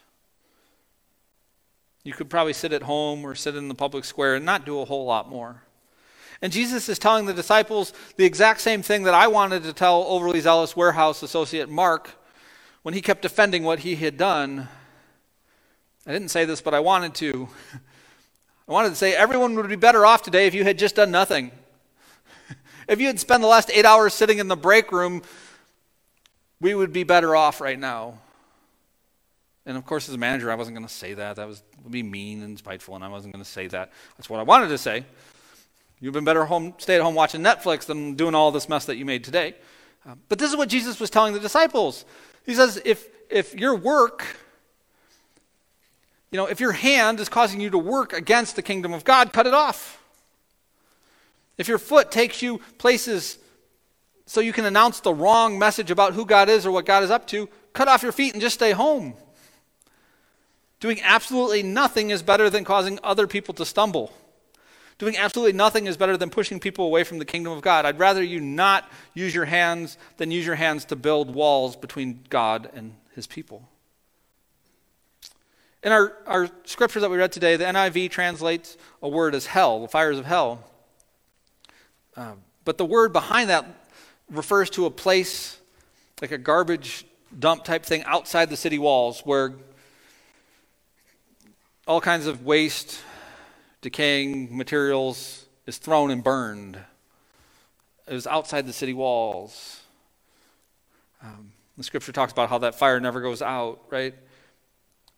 You 2.04 2.12
could 2.12 2.30
probably 2.30 2.52
sit 2.52 2.72
at 2.72 2.82
home 2.82 3.24
or 3.24 3.34
sit 3.34 3.56
in 3.56 3.68
the 3.68 3.74
public 3.74 4.04
square 4.04 4.36
and 4.36 4.44
not 4.46 4.64
do 4.64 4.80
a 4.80 4.84
whole 4.84 5.04
lot 5.04 5.28
more. 5.28 5.62
And 6.40 6.52
Jesus 6.52 6.88
is 6.88 6.98
telling 6.98 7.26
the 7.26 7.34
disciples 7.34 7.92
the 8.16 8.24
exact 8.24 8.60
same 8.60 8.82
thing 8.82 9.02
that 9.04 9.14
I 9.14 9.26
wanted 9.26 9.64
to 9.64 9.72
tell 9.72 10.04
overly 10.04 10.40
zealous 10.40 10.76
warehouse 10.76 11.22
associate 11.22 11.68
Mark 11.68 12.10
when 12.82 12.94
he 12.94 13.02
kept 13.02 13.22
defending 13.22 13.64
what 13.64 13.80
he 13.80 13.96
had 13.96 14.16
done. 14.16 14.68
I 16.06 16.12
didn't 16.12 16.28
say 16.28 16.44
this, 16.44 16.60
but 16.60 16.74
I 16.74 16.80
wanted 16.80 17.14
to. 17.16 17.48
I 18.68 18.72
wanted 18.72 18.90
to 18.90 18.96
say 18.96 19.14
everyone 19.14 19.54
would 19.54 19.68
be 19.68 19.76
better 19.76 20.04
off 20.04 20.22
today 20.22 20.46
if 20.46 20.54
you 20.54 20.62
had 20.62 20.78
just 20.78 20.94
done 20.94 21.10
nothing. 21.10 21.50
if 22.88 23.00
you 23.00 23.06
had 23.06 23.18
spent 23.18 23.40
the 23.40 23.48
last 23.48 23.70
eight 23.72 23.86
hours 23.86 24.14
sitting 24.14 24.38
in 24.38 24.48
the 24.48 24.56
break 24.56 24.92
room, 24.92 25.22
we 26.60 26.74
would 26.74 26.92
be 26.92 27.02
better 27.02 27.34
off 27.34 27.60
right 27.60 27.78
now. 27.78 28.18
And 29.64 29.76
of 29.76 29.84
course, 29.84 30.08
as 30.08 30.14
a 30.14 30.18
manager, 30.18 30.50
I 30.50 30.54
wasn't 30.54 30.76
going 30.76 30.86
to 30.86 30.92
say 30.92 31.14
that. 31.14 31.36
That 31.36 31.46
was, 31.46 31.62
would 31.82 31.92
be 31.92 32.02
mean 32.02 32.42
and 32.42 32.58
spiteful, 32.58 32.94
and 32.94 33.04
I 33.04 33.08
wasn't 33.08 33.34
going 33.34 33.44
to 33.44 33.50
say 33.50 33.66
that. 33.68 33.92
That's 34.16 34.30
what 34.30 34.40
I 34.40 34.42
wanted 34.42 34.68
to 34.68 34.78
say. 34.78 35.04
You've 36.00 36.14
been 36.14 36.24
better 36.24 36.44
home, 36.44 36.74
stay 36.78 36.94
at 36.94 37.02
home 37.02 37.14
watching 37.14 37.42
Netflix 37.42 37.86
than 37.86 38.14
doing 38.14 38.34
all 38.34 38.50
this 38.50 38.68
mess 38.68 38.84
that 38.84 38.96
you 38.96 39.04
made 39.04 39.24
today. 39.24 39.54
Uh, 40.08 40.14
but 40.28 40.38
this 40.38 40.50
is 40.50 40.56
what 40.56 40.68
Jesus 40.68 41.00
was 41.00 41.10
telling 41.10 41.34
the 41.34 41.40
disciples. 41.40 42.04
He 42.46 42.54
says, 42.54 42.80
if, 42.84 43.06
if 43.28 43.54
your 43.54 43.74
work, 43.74 44.24
you 46.30 46.36
know, 46.36 46.46
if 46.46 46.60
your 46.60 46.72
hand 46.72 47.18
is 47.18 47.28
causing 47.28 47.60
you 47.60 47.70
to 47.70 47.78
work 47.78 48.12
against 48.12 48.54
the 48.54 48.62
kingdom 48.62 48.92
of 48.92 49.04
God, 49.04 49.32
cut 49.32 49.46
it 49.46 49.54
off. 49.54 50.00
If 51.56 51.66
your 51.66 51.78
foot 51.78 52.12
takes 52.12 52.42
you 52.42 52.60
places 52.78 53.38
so 54.26 54.40
you 54.40 54.52
can 54.52 54.66
announce 54.66 55.00
the 55.00 55.12
wrong 55.12 55.58
message 55.58 55.90
about 55.90 56.14
who 56.14 56.24
God 56.24 56.48
is 56.48 56.64
or 56.64 56.70
what 56.70 56.86
God 56.86 57.02
is 57.02 57.10
up 57.10 57.26
to, 57.28 57.48
cut 57.72 57.88
off 57.88 58.02
your 58.02 58.12
feet 58.12 58.34
and 58.34 58.40
just 58.40 58.54
stay 58.54 58.70
home. 58.70 59.14
Doing 60.78 61.00
absolutely 61.02 61.64
nothing 61.64 62.10
is 62.10 62.22
better 62.22 62.48
than 62.48 62.62
causing 62.62 63.00
other 63.02 63.26
people 63.26 63.52
to 63.54 63.64
stumble. 63.64 64.12
Doing 64.98 65.16
absolutely 65.16 65.52
nothing 65.52 65.86
is 65.86 65.96
better 65.96 66.16
than 66.16 66.28
pushing 66.28 66.58
people 66.58 66.84
away 66.84 67.04
from 67.04 67.18
the 67.18 67.24
kingdom 67.24 67.52
of 67.52 67.62
God. 67.62 67.84
I'd 67.84 67.98
rather 67.98 68.22
you 68.22 68.40
not 68.40 68.90
use 69.14 69.34
your 69.34 69.44
hands 69.44 69.96
than 70.16 70.30
use 70.30 70.44
your 70.44 70.56
hands 70.56 70.84
to 70.86 70.96
build 70.96 71.34
walls 71.34 71.76
between 71.76 72.24
God 72.28 72.68
and 72.74 72.94
his 73.14 73.26
people. 73.26 73.68
In 75.84 75.92
our, 75.92 76.12
our 76.26 76.50
scripture 76.64 76.98
that 76.98 77.10
we 77.10 77.16
read 77.16 77.30
today, 77.30 77.54
the 77.54 77.64
NIV 77.64 78.10
translates 78.10 78.76
a 79.00 79.08
word 79.08 79.34
as 79.36 79.46
hell, 79.46 79.82
the 79.82 79.88
fires 79.88 80.18
of 80.18 80.26
hell. 80.26 80.64
Uh, 82.16 82.32
but 82.64 82.78
the 82.78 82.84
word 82.84 83.12
behind 83.12 83.48
that 83.50 83.64
refers 84.28 84.68
to 84.70 84.86
a 84.86 84.90
place 84.90 85.58
like 86.20 86.32
a 86.32 86.38
garbage 86.38 87.06
dump 87.38 87.62
type 87.62 87.84
thing 87.84 88.02
outside 88.04 88.50
the 88.50 88.56
city 88.56 88.78
walls 88.78 89.20
where 89.20 89.54
all 91.86 92.00
kinds 92.00 92.26
of 92.26 92.44
waste, 92.44 93.00
decaying 93.80 94.56
materials 94.56 95.46
is 95.66 95.78
thrown 95.78 96.10
and 96.10 96.22
burned. 96.22 96.78
It 98.06 98.14
was 98.14 98.26
outside 98.26 98.66
the 98.66 98.72
city 98.72 98.94
walls. 98.94 99.80
Um, 101.22 101.52
the 101.76 101.84
scripture 101.84 102.12
talks 102.12 102.32
about 102.32 102.48
how 102.48 102.58
that 102.58 102.74
fire 102.74 103.00
never 103.00 103.20
goes 103.20 103.42
out, 103.42 103.80
right? 103.90 104.14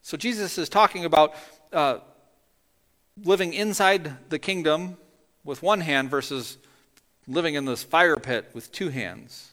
So 0.01 0.17
Jesus 0.17 0.57
is 0.57 0.69
talking 0.69 1.05
about 1.05 1.35
uh, 1.71 1.99
living 3.23 3.53
inside 3.53 4.29
the 4.29 4.39
kingdom 4.39 4.97
with 5.43 5.63
one 5.63 5.81
hand 5.81 6.09
versus 6.09 6.57
living 7.27 7.55
in 7.55 7.65
this 7.65 7.83
fire 7.83 8.17
pit 8.17 8.49
with 8.53 8.71
two 8.71 8.89
hands. 8.89 9.51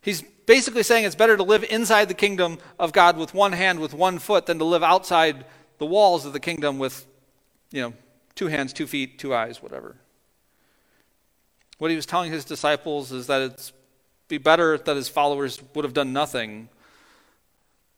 He's 0.00 0.22
basically 0.46 0.82
saying 0.82 1.04
it's 1.04 1.14
better 1.14 1.36
to 1.36 1.42
live 1.42 1.64
inside 1.64 2.08
the 2.08 2.14
kingdom 2.14 2.58
of 2.78 2.92
God 2.92 3.16
with 3.16 3.34
one 3.34 3.52
hand, 3.52 3.78
with 3.78 3.94
one 3.94 4.18
foot, 4.18 4.46
than 4.46 4.58
to 4.58 4.64
live 4.64 4.82
outside 4.82 5.44
the 5.78 5.86
walls 5.86 6.26
of 6.26 6.32
the 6.32 6.40
kingdom 6.40 6.78
with, 6.78 7.06
you 7.72 7.82
know, 7.82 7.94
two 8.34 8.46
hands, 8.46 8.72
two 8.72 8.86
feet, 8.86 9.18
two 9.18 9.34
eyes, 9.34 9.62
whatever. 9.62 9.96
What 11.78 11.90
he 11.90 11.96
was 11.96 12.06
telling 12.06 12.30
his 12.30 12.44
disciples 12.44 13.10
is 13.10 13.26
that 13.26 13.42
it's 13.42 13.72
be 14.28 14.38
better 14.38 14.78
that 14.78 14.96
his 14.96 15.08
followers 15.08 15.60
would 15.74 15.84
have 15.84 15.92
done 15.92 16.12
nothing 16.12 16.68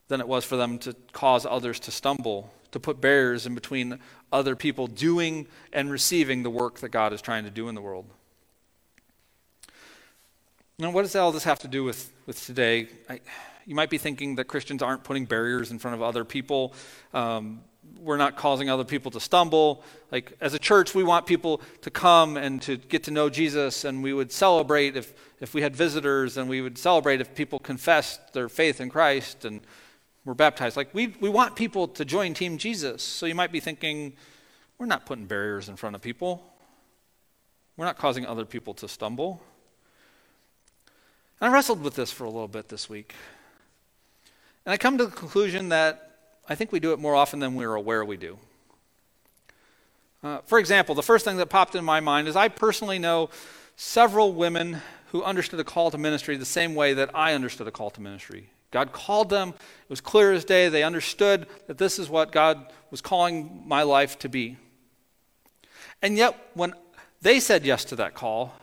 than 0.08 0.20
it 0.20 0.26
was 0.26 0.44
for 0.44 0.56
them 0.56 0.78
to 0.78 0.94
cause 1.12 1.46
others 1.46 1.78
to 1.80 1.90
stumble, 1.90 2.52
to 2.72 2.80
put 2.80 3.00
barriers 3.00 3.46
in 3.46 3.54
between 3.54 3.98
other 4.32 4.56
people 4.56 4.86
doing 4.86 5.46
and 5.72 5.90
receiving 5.90 6.42
the 6.42 6.50
work 6.50 6.80
that 6.80 6.88
God 6.88 7.12
is 7.12 7.22
trying 7.22 7.44
to 7.44 7.50
do 7.50 7.68
in 7.68 7.74
the 7.74 7.80
world. 7.80 8.06
Now, 10.78 10.90
what 10.90 11.02
does 11.02 11.14
all 11.14 11.30
this 11.30 11.44
have 11.44 11.60
to 11.60 11.68
do 11.68 11.84
with, 11.84 12.12
with 12.26 12.44
today? 12.44 12.88
I, 13.08 13.20
you 13.64 13.76
might 13.76 13.90
be 13.90 13.98
thinking 13.98 14.34
that 14.36 14.46
Christians 14.46 14.82
aren't 14.82 15.04
putting 15.04 15.24
barriers 15.26 15.70
in 15.70 15.78
front 15.78 15.94
of 15.94 16.02
other 16.02 16.24
people. 16.24 16.74
Um, 17.12 17.60
we're 18.04 18.18
not 18.18 18.36
causing 18.36 18.68
other 18.68 18.84
people 18.84 19.10
to 19.12 19.20
stumble. 19.20 19.82
Like, 20.12 20.36
as 20.40 20.52
a 20.52 20.58
church, 20.58 20.94
we 20.94 21.02
want 21.02 21.26
people 21.26 21.62
to 21.80 21.90
come 21.90 22.36
and 22.36 22.60
to 22.62 22.76
get 22.76 23.04
to 23.04 23.10
know 23.10 23.30
Jesus, 23.30 23.84
and 23.84 24.02
we 24.02 24.12
would 24.12 24.30
celebrate 24.30 24.96
if, 24.96 25.14
if 25.40 25.54
we 25.54 25.62
had 25.62 25.74
visitors, 25.74 26.36
and 26.36 26.48
we 26.48 26.60
would 26.60 26.76
celebrate 26.76 27.20
if 27.20 27.34
people 27.34 27.58
confessed 27.58 28.34
their 28.34 28.48
faith 28.48 28.80
in 28.80 28.90
Christ 28.90 29.44
and 29.44 29.62
were 30.24 30.34
baptized. 30.34 30.76
Like, 30.76 30.94
we, 30.94 31.14
we 31.20 31.30
want 31.30 31.56
people 31.56 31.88
to 31.88 32.04
join 32.04 32.34
Team 32.34 32.58
Jesus. 32.58 33.02
So 33.02 33.26
you 33.26 33.34
might 33.34 33.50
be 33.50 33.60
thinking, 33.60 34.14
we're 34.78 34.86
not 34.86 35.06
putting 35.06 35.24
barriers 35.24 35.68
in 35.68 35.76
front 35.76 35.96
of 35.96 36.02
people, 36.02 36.42
we're 37.76 37.86
not 37.86 37.98
causing 37.98 38.26
other 38.26 38.44
people 38.44 38.74
to 38.74 38.86
stumble. 38.86 39.42
And 41.40 41.50
I 41.50 41.52
wrestled 41.52 41.82
with 41.82 41.96
this 41.96 42.12
for 42.12 42.24
a 42.24 42.30
little 42.30 42.48
bit 42.48 42.68
this 42.68 42.88
week. 42.88 43.14
And 44.64 44.72
I 44.72 44.76
come 44.76 44.96
to 44.98 45.06
the 45.06 45.10
conclusion 45.10 45.70
that 45.70 46.03
I 46.48 46.54
think 46.54 46.72
we 46.72 46.80
do 46.80 46.92
it 46.92 46.98
more 46.98 47.14
often 47.14 47.40
than 47.40 47.54
we're 47.54 47.74
aware 47.74 48.04
we 48.04 48.16
do. 48.16 48.38
Uh, 50.22 50.38
for 50.44 50.58
example, 50.58 50.94
the 50.94 51.02
first 51.02 51.24
thing 51.24 51.36
that 51.38 51.46
popped 51.46 51.74
in 51.74 51.84
my 51.84 52.00
mind 52.00 52.28
is 52.28 52.36
I 52.36 52.48
personally 52.48 52.98
know 52.98 53.30
several 53.76 54.32
women 54.32 54.78
who 55.08 55.22
understood 55.22 55.60
a 55.60 55.64
call 55.64 55.90
to 55.90 55.98
ministry 55.98 56.36
the 56.36 56.44
same 56.44 56.74
way 56.74 56.94
that 56.94 57.10
I 57.14 57.34
understood 57.34 57.68
a 57.68 57.70
call 57.70 57.90
to 57.90 58.00
ministry. 58.00 58.50
God 58.70 58.92
called 58.92 59.30
them, 59.30 59.50
it 59.50 59.90
was 59.90 60.00
clear 60.00 60.32
as 60.32 60.44
day. 60.44 60.68
They 60.68 60.82
understood 60.82 61.46
that 61.66 61.78
this 61.78 61.98
is 61.98 62.08
what 62.08 62.32
God 62.32 62.72
was 62.90 63.00
calling 63.00 63.62
my 63.66 63.82
life 63.82 64.18
to 64.20 64.28
be. 64.28 64.56
And 66.02 66.16
yet, 66.16 66.36
when 66.54 66.74
they 67.22 67.38
said 67.38 67.64
yes 67.64 67.84
to 67.86 67.96
that 67.96 68.14
call, 68.14 68.54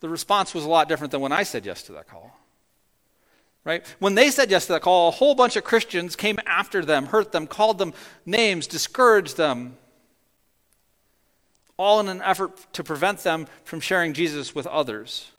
the 0.00 0.08
response 0.08 0.54
was 0.54 0.64
a 0.64 0.68
lot 0.68 0.88
different 0.88 1.10
than 1.10 1.20
when 1.20 1.32
I 1.32 1.42
said 1.42 1.66
yes 1.66 1.82
to 1.84 1.92
that 1.92 2.08
call. 2.08 2.36
Right? 3.64 3.86
When 4.00 4.16
they 4.16 4.30
said 4.30 4.50
yes 4.50 4.66
to 4.66 4.72
that 4.72 4.82
call, 4.82 5.08
a 5.08 5.12
whole 5.12 5.34
bunch 5.34 5.54
of 5.56 5.62
Christians 5.62 6.16
came 6.16 6.38
after 6.46 6.84
them, 6.84 7.06
hurt 7.06 7.30
them, 7.30 7.46
called 7.46 7.78
them 7.78 7.94
names, 8.26 8.66
discouraged 8.66 9.36
them, 9.36 9.76
all 11.76 12.00
in 12.00 12.08
an 12.08 12.22
effort 12.22 12.72
to 12.72 12.82
prevent 12.82 13.20
them 13.20 13.46
from 13.64 13.80
sharing 13.80 14.14
Jesus 14.14 14.54
with 14.54 14.66
others, 14.66 15.30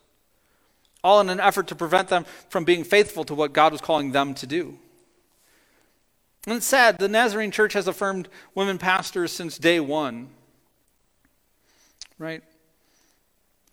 all 1.04 1.20
in 1.20 1.30
an 1.30 1.42
effort 1.42 1.68
to 1.68 1.76
prevent 1.76 2.08
them 2.08 2.26
from 2.50 2.64
being 2.64 2.86
faithful 2.86 3.26
to 3.26 3.36
what 3.36 3.52
God 3.52 3.74
was 3.74 3.82
calling 3.82 4.14
them 4.14 4.34
to 4.36 4.48
do. 4.48 4.78
And 6.46 6.56
it's 6.56 6.66
sad, 6.66 7.00
the 7.00 7.10
Nazarene 7.10 7.52
church 7.52 7.74
has 7.74 7.88
affirmed 7.88 8.30
women 8.56 8.78
pastors 8.78 9.32
since 9.32 9.58
day 9.58 9.80
one. 9.80 10.30
Right? 12.18 12.44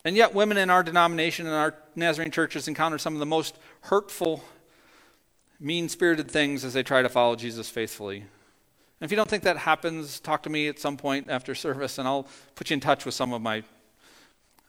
And 0.05 0.17
yet, 0.17 0.35
women 0.35 0.57
in 0.57 0.71
our 0.71 0.83
denomination 0.83 1.47
and 1.47 1.55
our 1.55 1.75
Nazarene 1.95 2.31
churches 2.31 2.69
encounter 2.69 2.99
some 2.99 3.15
of 3.15 3.21
the 3.21 3.27
most 3.27 3.59
hurtful, 3.83 4.43
mean 5.59 5.89
spirited 5.89 6.31
things 6.31 6.65
as 6.65 6.73
they 6.73 6.83
try 6.83 7.03
to 7.03 7.09
follow 7.09 7.37
Jesus 7.37 7.69
faithfully. 7.69 8.19
And 8.19 9.07
if 9.07 9.11
you 9.11 9.17
don't 9.17 9.29
think 9.29 9.43
that 9.43 9.59
happens, 9.59 10.21
talk 10.21 10.43
to 10.45 10.51
me 10.51 10.69
at 10.69 10.79
some 10.79 10.97
point 10.97 11.29
after 11.29 11.55
service, 11.55 11.99
and 11.99 12.09
I'll 12.09 12.27
put 12.55 12.71
you 12.71 12.75
in 12.75 12.81
touch 12.81 13.05
with 13.05 13.15
some 13.15 13.33
of 13.33 13.43
my 13.43 13.63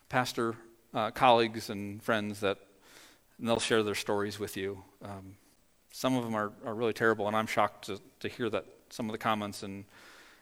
pastor 0.10 0.56
uh, 0.94 1.12
colleagues 1.12 1.70
and 1.70 2.04
friends 2.04 2.42
that 2.42 2.58
and 3.42 3.50
they'll 3.50 3.60
share 3.60 3.82
their 3.82 3.96
stories 3.96 4.40
with 4.40 4.56
you. 4.56 4.84
Um, 5.04 5.36
some 5.92 6.16
of 6.16 6.24
them 6.24 6.36
are, 6.36 6.52
are 6.64 6.76
really 6.76 6.94
terrible, 6.94 7.28
and 7.28 7.36
I'm 7.36 7.48
shocked 7.48 7.88
to, 7.88 8.00
to 8.20 8.30
hear 8.30 8.50
that 8.52 8.66
some 8.92 9.08
of 9.08 9.14
the 9.14 9.18
comments. 9.18 9.64
And, 9.64 9.84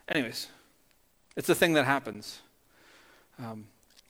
anyways, 0.10 0.48
it's 1.38 1.48
a 1.48 1.56
thing 1.56 1.74
that 1.74 1.86
happens. 1.86 2.42
Um, 3.40 3.68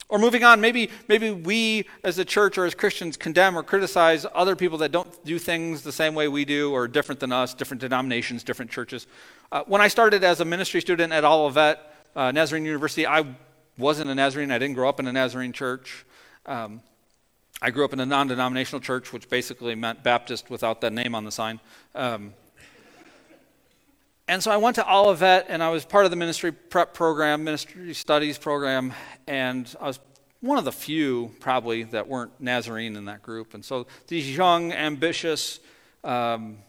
or 0.10 0.18
moving 0.18 0.44
on, 0.44 0.60
maybe, 0.60 0.90
maybe 1.08 1.30
we 1.30 1.86
as 2.04 2.18
a 2.18 2.26
church 2.26 2.58
or 2.58 2.66
as 2.66 2.74
Christians 2.74 3.16
condemn 3.16 3.56
or 3.56 3.62
criticize 3.62 4.26
other 4.34 4.56
people 4.56 4.80
that 4.80 4.92
don't 4.92 5.24
do 5.24 5.38
things 5.38 5.84
the 5.84 5.92
same 5.92 6.16
way 6.16 6.28
we 6.28 6.46
do 6.46 6.72
or 6.74 6.88
different 6.88 7.20
than 7.20 7.32
us, 7.32 7.54
different 7.54 7.80
denominations, 7.80 8.44
different 8.44 8.72
churches. 8.72 9.06
Uh, 9.52 9.64
when 9.68 9.82
I 9.82 9.88
started 9.88 10.24
as 10.24 10.40
a 10.40 10.46
ministry 10.46 10.82
student 10.82 11.14
at 11.14 11.24
Olivet 11.24 11.80
uh, 12.16 12.32
Nazarene 12.32 12.66
University, 12.66 13.06
I 13.06 13.24
wasn't 13.78 14.10
a 14.10 14.16
Nazarene. 14.16 14.52
I 14.52 14.58
didn't 14.58 14.76
grow 14.76 14.90
up 14.90 15.00
in 15.00 15.08
a 15.08 15.14
Nazarene 15.14 15.54
church. 15.54 16.06
Um, 16.48 16.82
I 17.62 17.70
grew 17.70 17.86
up 17.86 17.94
in 17.94 18.00
a 18.00 18.06
non 18.06 18.28
denominational 18.28 18.82
church, 18.82 19.14
which 19.14 19.30
basically 19.30 19.76
meant 19.76 20.04
Baptist 20.04 20.50
without 20.50 20.82
that 20.82 20.94
name 20.94 21.14
on 21.14 21.24
the 21.24 21.32
sign. 21.32 21.60
Um, 21.94 22.34
and 24.30 24.44
so 24.44 24.52
I 24.52 24.58
went 24.58 24.76
to 24.76 24.88
Olivet, 24.88 25.48
and 25.50 25.64
I 25.64 25.70
was 25.70 25.86
part 25.86 26.06
of 26.06 26.12
the 26.12 26.16
ministry 26.16 26.52
prep 26.52 26.94
program, 26.94 27.44
ministry 27.44 27.96
studies 27.96 28.38
program, 28.38 28.94
and 29.26 29.76
I 29.82 29.88
was 29.88 30.00
one 30.40 30.60
of 30.60 30.66
the 30.66 30.72
few, 30.72 31.32
probably, 31.40 31.82
that 31.86 32.08
weren't 32.08 32.40
Nazarene 32.40 32.96
in 32.96 33.06
that 33.06 33.24
group. 33.24 33.56
And 33.56 33.66
so 33.66 33.88
these 34.08 34.38
young, 34.38 34.72
ambitious 34.72 35.60
um, 36.04 36.60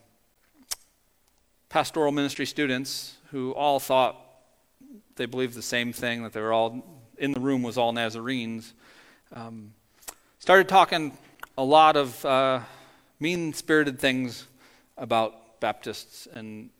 pastoral 1.69 2.13
ministry 2.13 2.47
students 2.47 3.19
who 3.31 3.53
all 3.53 3.79
thought 3.79 4.17
they 5.17 5.27
believed 5.27 5.55
the 5.55 5.61
same 5.61 5.93
thing, 5.93 6.23
that 6.23 6.33
they 6.33 6.41
were 6.41 6.55
all 6.55 7.05
in 7.19 7.33
the 7.33 7.41
room 7.41 7.63
was 7.63 7.77
all 7.77 7.93
Nazarenes, 7.93 8.73
um, 9.35 9.75
started 10.39 10.67
talking 10.67 11.15
a 11.59 11.63
lot 11.63 11.99
of 11.99 12.25
uh, 12.25 12.61
mean 13.21 13.53
spirited 13.53 13.99
things 13.99 14.47
about 14.97 15.61
Baptists 15.61 16.27
and 16.33 16.71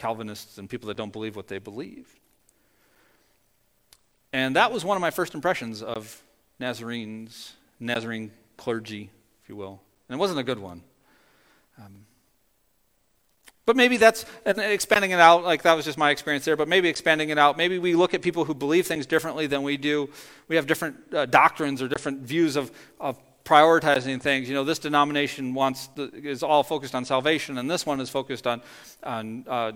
Calvinists 0.00 0.58
and 0.58 0.68
people 0.68 0.88
that 0.88 0.96
don't 0.96 1.12
believe 1.12 1.36
what 1.36 1.46
they 1.46 1.58
believe. 1.58 2.08
And 4.32 4.56
that 4.56 4.72
was 4.72 4.84
one 4.84 4.96
of 4.96 5.00
my 5.00 5.10
first 5.10 5.34
impressions 5.34 5.82
of 5.82 6.22
Nazarenes, 6.58 7.52
Nazarene 7.78 8.30
clergy, 8.56 9.10
if 9.42 9.48
you 9.48 9.56
will. 9.56 9.80
And 10.08 10.16
it 10.16 10.18
wasn't 10.18 10.40
a 10.40 10.42
good 10.42 10.58
one. 10.58 10.82
Um, 11.78 12.06
But 13.66 13.76
maybe 13.76 13.98
that's 13.98 14.24
and 14.44 14.58
expanding 14.58 15.12
it 15.12 15.20
out, 15.20 15.44
like 15.44 15.62
that 15.62 15.74
was 15.76 15.84
just 15.84 15.98
my 15.98 16.10
experience 16.10 16.44
there, 16.44 16.56
but 16.56 16.66
maybe 16.66 16.88
expanding 16.88 17.30
it 17.30 17.38
out. 17.38 17.56
Maybe 17.56 17.78
we 17.78 17.94
look 17.94 18.14
at 18.14 18.22
people 18.22 18.44
who 18.44 18.54
believe 18.54 18.86
things 18.86 19.06
differently 19.06 19.46
than 19.46 19.62
we 19.62 19.76
do. 19.76 20.08
We 20.48 20.56
have 20.56 20.66
different 20.66 20.96
uh, 21.14 21.26
doctrines 21.26 21.80
or 21.82 21.88
different 21.88 22.22
views 22.22 22.56
of, 22.56 22.72
of 22.98 23.16
prioritizing 23.50 24.22
things. 24.22 24.48
You 24.48 24.54
know, 24.54 24.62
this 24.62 24.78
denomination 24.78 25.54
wants 25.54 25.88
the, 25.96 26.08
is 26.14 26.44
all 26.44 26.62
focused 26.62 26.94
on 26.94 27.04
salvation, 27.04 27.58
and 27.58 27.68
this 27.68 27.84
one 27.84 28.00
is 28.00 28.08
focused 28.08 28.46
on, 28.46 28.62
on 29.02 29.44
uh, 29.48 29.72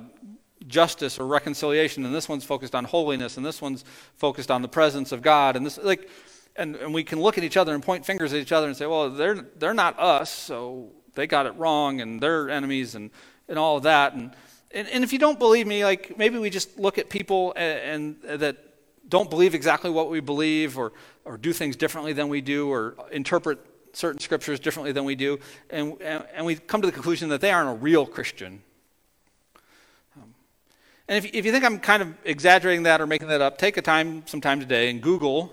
justice 0.68 1.18
or 1.18 1.26
reconciliation, 1.26 2.06
and 2.06 2.14
this 2.14 2.28
one's 2.28 2.44
focused 2.44 2.76
on 2.76 2.84
holiness, 2.84 3.36
and 3.36 3.44
this 3.44 3.60
one's 3.60 3.84
focused 4.14 4.50
on 4.50 4.62
the 4.62 4.68
presence 4.68 5.10
of 5.10 5.22
God. 5.22 5.56
And 5.56 5.66
this, 5.66 5.76
like, 5.82 6.08
and, 6.54 6.76
and 6.76 6.94
we 6.94 7.02
can 7.02 7.20
look 7.20 7.36
at 7.36 7.42
each 7.42 7.56
other 7.56 7.74
and 7.74 7.82
point 7.82 8.06
fingers 8.06 8.32
at 8.32 8.38
each 8.38 8.52
other 8.52 8.68
and 8.68 8.76
say, 8.76 8.86
well, 8.86 9.10
they're, 9.10 9.42
they're 9.58 9.74
not 9.74 9.98
us, 9.98 10.30
so 10.30 10.92
they 11.14 11.26
got 11.26 11.46
it 11.46 11.56
wrong, 11.56 12.00
and 12.00 12.20
they're 12.20 12.48
enemies, 12.48 12.94
and, 12.94 13.10
and 13.48 13.58
all 13.58 13.76
of 13.76 13.82
that. 13.82 14.14
And, 14.14 14.30
and, 14.70 14.86
and 14.88 15.02
if 15.02 15.12
you 15.12 15.18
don't 15.18 15.40
believe 15.40 15.66
me, 15.66 15.84
like, 15.84 16.16
maybe 16.16 16.38
we 16.38 16.48
just 16.48 16.78
look 16.78 16.96
at 16.98 17.08
people 17.10 17.52
and, 17.56 18.16
and 18.24 18.40
that 18.40 18.56
don't 19.08 19.28
believe 19.28 19.54
exactly 19.54 19.90
what 19.90 20.10
we 20.10 20.20
believe 20.20 20.78
or, 20.78 20.92
or 21.24 21.36
do 21.36 21.52
things 21.52 21.76
differently 21.76 22.12
than 22.12 22.28
we 22.28 22.40
do 22.40 22.70
or 22.70 22.94
interpret 23.10 23.58
certain 23.92 24.20
scriptures 24.20 24.60
differently 24.60 24.92
than 24.92 25.04
we 25.04 25.14
do, 25.14 25.38
and, 25.70 26.00
and, 26.02 26.24
and 26.34 26.46
we 26.46 26.56
come 26.56 26.80
to 26.82 26.86
the 26.86 26.92
conclusion 26.92 27.28
that 27.28 27.40
they 27.40 27.50
aren't 27.50 27.70
a 27.70 27.80
real 27.80 28.06
Christian. 28.06 28.62
Um, 30.16 30.34
and 31.08 31.24
if, 31.24 31.32
if 31.32 31.46
you 31.46 31.52
think 31.52 31.64
I'm 31.64 31.78
kind 31.78 32.02
of 32.02 32.14
exaggerating 32.24 32.82
that 32.84 33.00
or 33.00 33.06
making 33.06 33.28
that 33.28 33.40
up, 33.40 33.56
take 33.56 33.76
a 33.76 33.82
time, 33.82 34.26
some 34.26 34.40
time 34.40 34.60
today, 34.60 34.90
and 34.90 35.00
Google, 35.00 35.52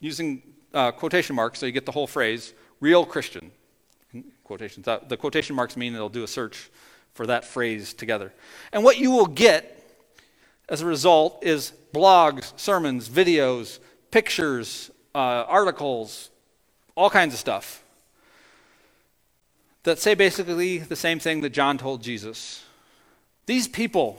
using 0.00 0.42
uh, 0.74 0.92
quotation 0.92 1.34
marks 1.34 1.58
so 1.58 1.66
you 1.66 1.72
get 1.72 1.86
the 1.86 1.92
whole 1.92 2.06
phrase, 2.06 2.52
real 2.80 3.04
Christian. 3.04 3.50
Quotations. 4.44 4.86
The 4.86 5.16
quotation 5.16 5.56
marks 5.56 5.76
mean 5.76 5.94
it'll 5.94 6.08
do 6.08 6.22
a 6.22 6.28
search 6.28 6.70
for 7.14 7.26
that 7.26 7.44
phrase 7.44 7.94
together. 7.94 8.32
And 8.72 8.84
what 8.84 8.98
you 8.98 9.10
will 9.10 9.26
get 9.26 9.72
as 10.68 10.82
a 10.82 10.86
result 10.86 11.42
is 11.42 11.72
blogs, 11.92 12.52
sermons, 12.56 13.08
videos, 13.08 13.80
pictures, 14.10 14.90
uh, 15.14 15.44
articles, 15.48 16.30
all 16.94 17.10
kinds 17.10 17.34
of 17.34 17.40
stuff 17.40 17.82
that 19.86 20.00
say 20.00 20.14
basically 20.14 20.78
the 20.78 20.96
same 20.96 21.20
thing 21.20 21.42
that 21.42 21.50
John 21.50 21.78
told 21.78 22.02
Jesus. 22.02 22.64
These 23.46 23.68
people, 23.68 24.18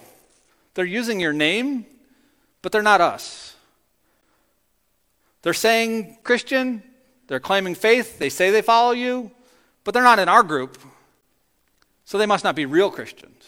they're 0.73 0.85
using 0.85 1.19
your 1.19 1.33
name, 1.33 1.85
but 2.61 2.71
they're 2.71 2.81
not 2.81 3.01
us. 3.01 3.55
They're 5.41 5.53
saying 5.53 6.19
Christian, 6.23 6.83
they're 7.27 7.41
claiming 7.41 7.75
faith, 7.75 8.17
they 8.17 8.29
say 8.29 8.49
they 8.49 8.61
follow 8.61 8.91
you, 8.91 9.31
but 9.83 9.93
they're 9.93 10.03
not 10.03 10.19
in 10.19 10.29
our 10.29 10.43
group. 10.43 10.77
So 12.05 12.17
they 12.17 12.25
must 12.25 12.45
not 12.45 12.55
be 12.55 12.65
real 12.65 12.89
Christians. 12.89 13.43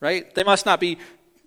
Right? 0.00 0.34
They 0.34 0.44
must 0.44 0.66
not 0.66 0.80
be 0.80 0.98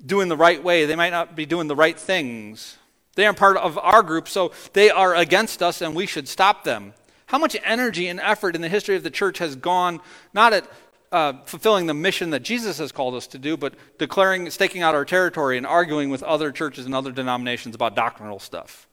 doing 0.03 0.29
the 0.29 0.37
right 0.37 0.63
way. 0.63 0.85
They 0.85 0.95
might 0.95 1.11
not 1.11 1.35
be 1.35 1.45
doing 1.45 1.67
the 1.67 1.75
right 1.75 1.97
things. 1.97 2.77
They 3.17 3.25
aren't 3.25 3.39
part 3.39 3.57
of 3.57 3.79
our 3.79 4.03
group, 4.03 4.29
so 4.29 4.51
they 4.73 4.91
are 4.91 5.15
against 5.15 5.63
us 5.63 5.81
and 5.81 5.95
we 5.95 6.05
should 6.05 6.27
stop 6.27 6.63
them. 6.63 6.93
How 7.25 7.39
much 7.39 7.57
energy 7.65 8.07
and 8.07 8.19
effort 8.19 8.53
in 8.53 8.61
the 8.61 8.69
history 8.69 8.95
of 8.95 9.01
the 9.01 9.09
church 9.09 9.39
has 9.39 9.55
gone 9.55 10.01
not 10.35 10.53
at 10.53 10.69
uh, 11.11 11.33
fulfilling 11.45 11.87
the 11.87 11.95
mission 11.95 12.29
that 12.29 12.43
Jesus 12.43 12.77
has 12.77 12.91
called 12.91 13.15
us 13.15 13.25
to 13.27 13.39
do, 13.39 13.57
but 13.57 13.73
declaring, 13.97 14.47
staking 14.51 14.83
out 14.83 14.93
our 14.93 15.03
territory 15.03 15.57
and 15.57 15.65
arguing 15.65 16.11
with 16.11 16.21
other 16.21 16.51
churches 16.51 16.85
and 16.85 16.93
other 16.93 17.11
denominations 17.11 17.73
about 17.73 17.95
doctrinal 17.95 18.37
stuff. 18.37 18.87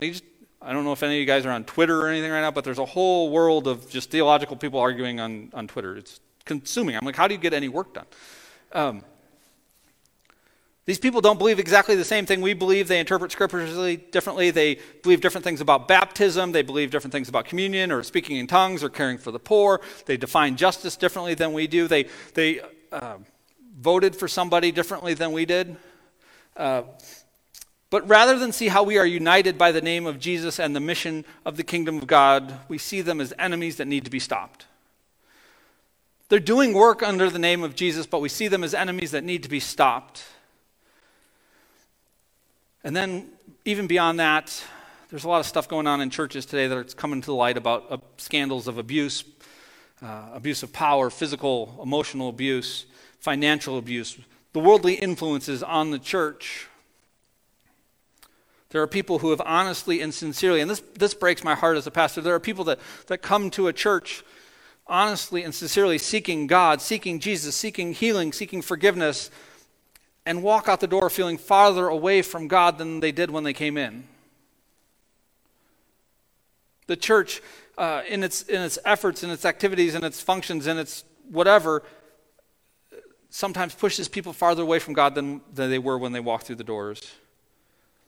Just, 0.00 0.22
I 0.62 0.72
don't 0.72 0.84
know 0.84 0.92
if 0.92 1.02
any 1.02 1.14
of 1.14 1.20
you 1.20 1.26
guys 1.26 1.44
are 1.44 1.50
on 1.50 1.64
Twitter 1.64 2.00
or 2.00 2.08
anything 2.08 2.30
right 2.30 2.42
now, 2.42 2.52
but 2.52 2.62
there's 2.62 2.78
a 2.78 2.84
whole 2.84 3.30
world 3.30 3.66
of 3.66 3.90
just 3.90 4.10
theological 4.10 4.54
people 4.54 4.78
arguing 4.78 5.18
on, 5.18 5.50
on 5.52 5.66
Twitter. 5.66 5.96
It's 5.96 6.20
consuming. 6.44 6.94
I'm 6.94 7.04
like, 7.04 7.16
how 7.16 7.26
do 7.26 7.34
you 7.34 7.40
get 7.40 7.54
any 7.54 7.68
work 7.68 7.92
done? 7.92 8.06
Um, 8.70 9.02
these 10.86 11.00
people 11.00 11.20
don't 11.20 11.38
believe 11.38 11.58
exactly 11.58 11.96
the 11.96 12.04
same 12.04 12.26
thing 12.26 12.40
we 12.40 12.54
believe. 12.54 12.86
They 12.86 13.00
interpret 13.00 13.32
scripturally 13.32 13.96
differently. 13.96 14.52
They 14.52 14.78
believe 15.02 15.20
different 15.20 15.42
things 15.44 15.60
about 15.60 15.88
baptism. 15.88 16.52
They 16.52 16.62
believe 16.62 16.92
different 16.92 17.10
things 17.10 17.28
about 17.28 17.46
communion 17.46 17.90
or 17.90 18.04
speaking 18.04 18.36
in 18.36 18.46
tongues 18.46 18.84
or 18.84 18.88
caring 18.88 19.18
for 19.18 19.32
the 19.32 19.40
poor. 19.40 19.80
They 20.06 20.16
define 20.16 20.56
justice 20.56 20.96
differently 20.96 21.34
than 21.34 21.52
we 21.52 21.66
do. 21.66 21.88
They, 21.88 22.06
they 22.34 22.60
uh, 22.92 23.16
voted 23.80 24.14
for 24.14 24.28
somebody 24.28 24.70
differently 24.70 25.14
than 25.14 25.32
we 25.32 25.44
did. 25.44 25.76
Uh, 26.56 26.82
but 27.90 28.08
rather 28.08 28.38
than 28.38 28.52
see 28.52 28.68
how 28.68 28.84
we 28.84 28.96
are 28.96 29.06
united 29.06 29.58
by 29.58 29.72
the 29.72 29.80
name 29.80 30.06
of 30.06 30.20
Jesus 30.20 30.60
and 30.60 30.74
the 30.74 30.80
mission 30.80 31.24
of 31.44 31.56
the 31.56 31.64
kingdom 31.64 31.98
of 31.98 32.06
God, 32.06 32.60
we 32.68 32.78
see 32.78 33.00
them 33.00 33.20
as 33.20 33.34
enemies 33.40 33.76
that 33.76 33.86
need 33.86 34.04
to 34.04 34.10
be 34.10 34.20
stopped. 34.20 34.66
They're 36.28 36.38
doing 36.38 36.74
work 36.74 37.02
under 37.02 37.28
the 37.28 37.38
name 37.40 37.64
of 37.64 37.74
Jesus, 37.74 38.06
but 38.06 38.20
we 38.20 38.28
see 38.28 38.46
them 38.46 38.62
as 38.62 38.72
enemies 38.72 39.10
that 39.10 39.24
need 39.24 39.42
to 39.42 39.48
be 39.48 39.60
stopped. 39.60 40.24
And 42.86 42.94
then, 42.94 43.26
even 43.64 43.88
beyond 43.88 44.20
that, 44.20 44.62
there's 45.10 45.24
a 45.24 45.28
lot 45.28 45.40
of 45.40 45.46
stuff 45.46 45.68
going 45.68 45.88
on 45.88 46.00
in 46.00 46.08
churches 46.08 46.46
today 46.46 46.68
that's 46.68 46.94
coming 46.94 47.20
to 47.20 47.26
the 47.26 47.34
light 47.34 47.56
about 47.56 47.86
uh, 47.90 47.96
scandals 48.16 48.68
of 48.68 48.78
abuse, 48.78 49.24
uh, 50.00 50.28
abuse 50.32 50.62
of 50.62 50.72
power, 50.72 51.10
physical, 51.10 51.80
emotional 51.82 52.28
abuse, 52.28 52.86
financial 53.18 53.76
abuse, 53.76 54.16
the 54.52 54.60
worldly 54.60 54.94
influences 54.94 55.64
on 55.64 55.90
the 55.90 55.98
church. 55.98 56.68
There 58.70 58.82
are 58.82 58.86
people 58.86 59.18
who 59.18 59.30
have 59.30 59.42
honestly 59.44 60.00
and 60.00 60.14
sincerely, 60.14 60.60
and 60.60 60.70
this, 60.70 60.80
this 60.94 61.12
breaks 61.12 61.42
my 61.42 61.56
heart 61.56 61.76
as 61.76 61.88
a 61.88 61.90
pastor, 61.90 62.20
there 62.20 62.36
are 62.36 62.40
people 62.40 62.62
that, 62.66 62.78
that 63.08 63.18
come 63.18 63.50
to 63.50 63.66
a 63.66 63.72
church 63.72 64.22
honestly 64.86 65.42
and 65.42 65.52
sincerely 65.52 65.98
seeking 65.98 66.46
God, 66.46 66.80
seeking 66.80 67.18
Jesus, 67.18 67.56
seeking 67.56 67.94
healing, 67.94 68.32
seeking 68.32 68.62
forgiveness, 68.62 69.32
and 70.26 70.42
walk 70.42 70.68
out 70.68 70.80
the 70.80 70.88
door 70.88 71.08
feeling 71.08 71.38
farther 71.38 71.86
away 71.86 72.20
from 72.20 72.48
God 72.48 72.76
than 72.76 72.98
they 72.98 73.12
did 73.12 73.30
when 73.30 73.44
they 73.44 73.52
came 73.52 73.78
in. 73.78 74.04
The 76.88 76.96
church, 76.96 77.40
uh, 77.78 78.02
in, 78.08 78.24
its, 78.24 78.42
in 78.42 78.60
its 78.60 78.78
efforts, 78.84 79.22
in 79.22 79.30
its 79.30 79.44
activities, 79.44 79.94
in 79.94 80.04
its 80.04 80.20
functions, 80.20 80.66
in 80.66 80.78
its 80.78 81.04
whatever, 81.30 81.84
sometimes 83.30 83.74
pushes 83.74 84.08
people 84.08 84.32
farther 84.32 84.62
away 84.62 84.80
from 84.80 84.94
God 84.94 85.14
than, 85.14 85.40
than 85.54 85.70
they 85.70 85.78
were 85.78 85.96
when 85.96 86.12
they 86.12 86.20
walked 86.20 86.46
through 86.46 86.56
the 86.56 86.64
doors. 86.64 87.12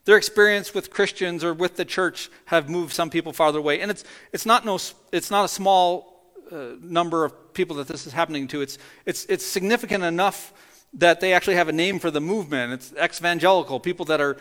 Their 0.04 0.16
experience 0.16 0.74
with 0.74 0.90
Christians 0.90 1.44
or 1.44 1.54
with 1.54 1.76
the 1.76 1.84
church 1.84 2.30
have 2.46 2.68
moved 2.68 2.92
some 2.92 3.10
people 3.10 3.32
farther 3.32 3.58
away. 3.58 3.80
And 3.80 3.90
it's, 3.90 4.04
it's, 4.32 4.46
not, 4.46 4.64
no, 4.64 4.78
it's 5.12 5.30
not 5.30 5.44
a 5.44 5.48
small 5.48 6.24
uh, 6.50 6.70
number 6.80 7.24
of 7.24 7.52
people 7.52 7.76
that 7.76 7.88
this 7.88 8.06
is 8.06 8.12
happening 8.12 8.48
to. 8.48 8.62
It's, 8.62 8.78
it's, 9.04 9.26
it's 9.26 9.44
significant 9.44 10.02
enough 10.02 10.52
that 10.94 11.20
they 11.20 11.32
actually 11.32 11.56
have 11.56 11.68
a 11.68 11.72
name 11.72 11.98
for 11.98 12.10
the 12.10 12.20
movement. 12.20 12.72
It's 12.72 13.18
evangelical, 13.18 13.78
people 13.80 14.06
that 14.06 14.20
are 14.20 14.36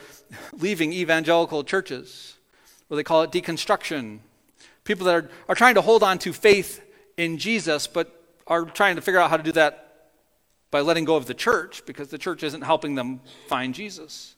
leaving 0.53 0.93
evangelical 0.93 1.63
churches, 1.63 2.36
or 2.89 2.97
they 2.97 3.03
call 3.03 3.23
it 3.23 3.31
deconstruction. 3.31 4.19
People 4.83 5.05
that 5.07 5.15
are, 5.15 5.29
are 5.49 5.55
trying 5.55 5.75
to 5.75 5.81
hold 5.81 6.03
on 6.03 6.17
to 6.19 6.31
faith 6.31 6.81
in 7.17 7.38
Jesus, 7.38 7.88
but 7.88 8.13
are 8.47 8.63
trying 8.63 8.95
to 8.95 9.01
figure 9.01 9.19
out 9.19 9.29
how 9.29 9.38
to 9.38 9.43
do 9.43 9.51
that 9.51 9.83
by 10.71 10.81
letting 10.81 11.05
go 11.05 11.15
of 11.15 11.25
the 11.25 11.33
church 11.33 11.86
because 11.86 12.10
the 12.10 12.17
church 12.17 12.43
isn't 12.43 12.62
helping 12.62 12.95
them 12.95 13.21
find 13.47 13.73
Jesus. 13.73 14.36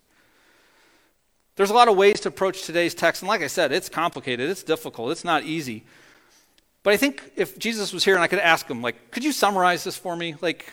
There's 1.56 1.70
a 1.70 1.74
lot 1.74 1.90
of 1.90 1.98
ways 1.98 2.22
to 2.22 2.30
approach 2.30 2.64
today's 2.64 2.96
text, 2.96 3.22
and 3.22 3.28
like 3.28 3.42
I 3.42 3.48
said, 3.48 3.72
it's 3.72 3.90
complicated, 3.90 4.50
it's 4.50 4.64
difficult, 4.64 5.12
it's 5.12 5.26
not 5.26 5.44
easy. 5.44 5.84
But 6.84 6.94
I 6.94 6.98
think 6.98 7.34
if 7.36 7.60
Jesus 7.60 7.92
was 7.92 8.06
here 8.06 8.16
and 8.16 8.24
I 8.24 8.28
could 8.28 8.40
ask 8.40 8.68
him, 8.68 8.82
like, 8.82 9.12
could 9.12 9.24
you 9.24 9.32
summarize 9.32 9.84
this 9.84 9.98
for 9.98 10.16
me? 10.16 10.36
Like, 10.40 10.72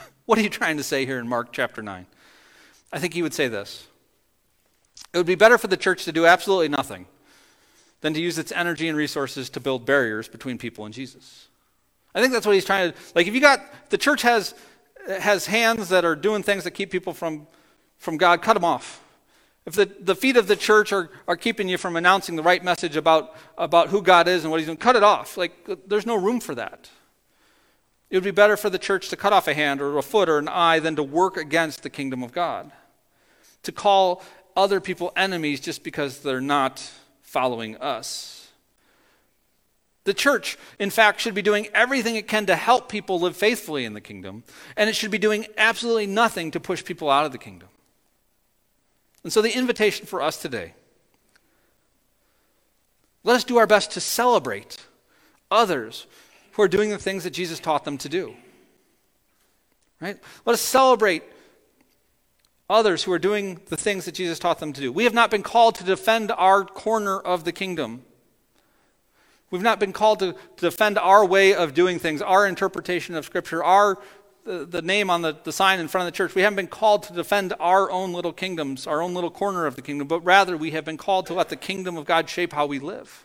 what 0.26 0.38
are 0.38 0.42
you 0.42 0.50
trying 0.50 0.76
to 0.76 0.82
say 0.82 1.06
here 1.06 1.18
in 1.18 1.28
Mark 1.28 1.52
chapter 1.52 1.82
9? 1.82 2.06
I 2.92 2.98
think 2.98 3.14
he 3.14 3.22
would 3.22 3.34
say 3.34 3.48
this 3.48 3.86
It 5.12 5.18
would 5.18 5.26
be 5.26 5.34
better 5.34 5.58
for 5.58 5.68
the 5.68 5.76
church 5.76 6.04
to 6.04 6.12
do 6.12 6.26
absolutely 6.26 6.68
nothing 6.68 7.06
than 8.00 8.14
to 8.14 8.20
use 8.20 8.38
its 8.38 8.52
energy 8.52 8.88
and 8.88 8.96
resources 8.96 9.48
to 9.50 9.60
build 9.60 9.86
barriers 9.86 10.28
between 10.28 10.58
people 10.58 10.84
and 10.84 10.92
Jesus. 10.92 11.48
I 12.14 12.20
think 12.20 12.32
that's 12.32 12.44
what 12.44 12.54
he's 12.54 12.64
trying 12.64 12.92
to 12.92 12.98
like 13.14 13.26
if 13.26 13.34
you 13.34 13.40
got 13.40 13.60
the 13.90 13.98
church 13.98 14.22
has 14.22 14.54
has 15.08 15.46
hands 15.46 15.88
that 15.88 16.04
are 16.04 16.14
doing 16.14 16.42
things 16.42 16.64
that 16.64 16.72
keep 16.72 16.90
people 16.90 17.14
from 17.14 17.46
from 18.02 18.16
God, 18.16 18.42
cut 18.42 18.54
them 18.54 18.64
off. 18.64 19.00
If 19.64 19.74
the, 19.74 19.86
the 20.00 20.16
feet 20.16 20.36
of 20.36 20.48
the 20.48 20.56
church 20.56 20.92
are, 20.92 21.08
are 21.28 21.36
keeping 21.36 21.68
you 21.68 21.78
from 21.78 21.94
announcing 21.94 22.34
the 22.34 22.42
right 22.42 22.62
message 22.64 22.96
about, 22.96 23.36
about 23.56 23.90
who 23.90 24.02
God 24.02 24.26
is 24.26 24.42
and 24.42 24.50
what 24.50 24.58
he's 24.58 24.66
doing, 24.66 24.76
cut 24.76 24.96
it 24.96 25.04
off. 25.04 25.36
Like 25.36 25.52
there's 25.86 26.04
no 26.04 26.16
room 26.16 26.40
for 26.40 26.56
that. 26.56 26.90
It 28.12 28.16
would 28.16 28.24
be 28.24 28.30
better 28.30 28.58
for 28.58 28.68
the 28.68 28.78
church 28.78 29.08
to 29.08 29.16
cut 29.16 29.32
off 29.32 29.48
a 29.48 29.54
hand 29.54 29.80
or 29.80 29.96
a 29.96 30.02
foot 30.02 30.28
or 30.28 30.36
an 30.36 30.46
eye 30.46 30.80
than 30.80 30.96
to 30.96 31.02
work 31.02 31.38
against 31.38 31.82
the 31.82 31.88
kingdom 31.88 32.22
of 32.22 32.30
God. 32.30 32.70
To 33.62 33.72
call 33.72 34.22
other 34.54 34.82
people 34.82 35.14
enemies 35.16 35.60
just 35.60 35.82
because 35.82 36.20
they're 36.20 36.38
not 36.38 36.92
following 37.22 37.78
us. 37.78 38.50
The 40.04 40.12
church, 40.12 40.58
in 40.78 40.90
fact, 40.90 41.22
should 41.22 41.32
be 41.32 41.40
doing 41.40 41.68
everything 41.72 42.16
it 42.16 42.28
can 42.28 42.44
to 42.46 42.54
help 42.56 42.90
people 42.90 43.18
live 43.18 43.34
faithfully 43.34 43.86
in 43.86 43.94
the 43.94 44.00
kingdom, 44.02 44.44
and 44.76 44.90
it 44.90 44.96
should 44.96 45.10
be 45.10 45.16
doing 45.16 45.46
absolutely 45.56 46.06
nothing 46.06 46.50
to 46.50 46.60
push 46.60 46.84
people 46.84 47.08
out 47.08 47.24
of 47.24 47.32
the 47.32 47.38
kingdom. 47.38 47.68
And 49.24 49.32
so, 49.32 49.40
the 49.40 49.56
invitation 49.56 50.04
for 50.04 50.20
us 50.20 50.36
today 50.36 50.74
let 53.24 53.36
us 53.36 53.44
do 53.44 53.56
our 53.56 53.66
best 53.66 53.92
to 53.92 54.00
celebrate 54.00 54.84
others 55.50 56.06
who 56.52 56.62
are 56.62 56.68
doing 56.68 56.90
the 56.90 56.98
things 56.98 57.24
that 57.24 57.30
Jesus 57.30 57.60
taught 57.60 57.84
them 57.84 57.98
to 57.98 58.08
do. 58.08 58.34
Right? 60.00 60.18
Let 60.44 60.54
us 60.54 60.60
celebrate 60.60 61.22
others 62.68 63.04
who 63.04 63.12
are 63.12 63.18
doing 63.18 63.60
the 63.66 63.76
things 63.76 64.04
that 64.06 64.14
Jesus 64.14 64.38
taught 64.38 64.58
them 64.58 64.72
to 64.72 64.80
do. 64.80 64.92
We 64.92 65.04
have 65.04 65.14
not 65.14 65.30
been 65.30 65.42
called 65.42 65.76
to 65.76 65.84
defend 65.84 66.32
our 66.32 66.64
corner 66.64 67.18
of 67.18 67.44
the 67.44 67.52
kingdom. 67.52 68.02
We've 69.50 69.62
not 69.62 69.78
been 69.78 69.92
called 69.92 70.20
to, 70.20 70.32
to 70.32 70.60
defend 70.60 70.98
our 70.98 71.24
way 71.24 71.54
of 71.54 71.74
doing 71.74 71.98
things, 71.98 72.22
our 72.22 72.46
interpretation 72.46 73.14
of 73.14 73.26
Scripture, 73.26 73.62
our 73.62 73.98
the, 74.44 74.64
the 74.64 74.82
name 74.82 75.08
on 75.10 75.22
the, 75.22 75.36
the 75.44 75.52
sign 75.52 75.78
in 75.78 75.88
front 75.88 76.08
of 76.08 76.12
the 76.12 76.16
church. 76.16 76.34
We 76.34 76.42
haven't 76.42 76.56
been 76.56 76.66
called 76.66 77.04
to 77.04 77.12
defend 77.12 77.54
our 77.60 77.90
own 77.90 78.12
little 78.12 78.32
kingdoms, 78.32 78.86
our 78.86 79.00
own 79.00 79.14
little 79.14 79.30
corner 79.30 79.66
of 79.66 79.76
the 79.76 79.82
kingdom, 79.82 80.08
but 80.08 80.20
rather 80.20 80.56
we 80.56 80.72
have 80.72 80.84
been 80.84 80.96
called 80.96 81.26
to 81.26 81.34
let 81.34 81.48
the 81.48 81.56
kingdom 81.56 81.96
of 81.96 82.06
God 82.06 82.28
shape 82.28 82.52
how 82.52 82.66
we 82.66 82.78
live. 82.78 83.24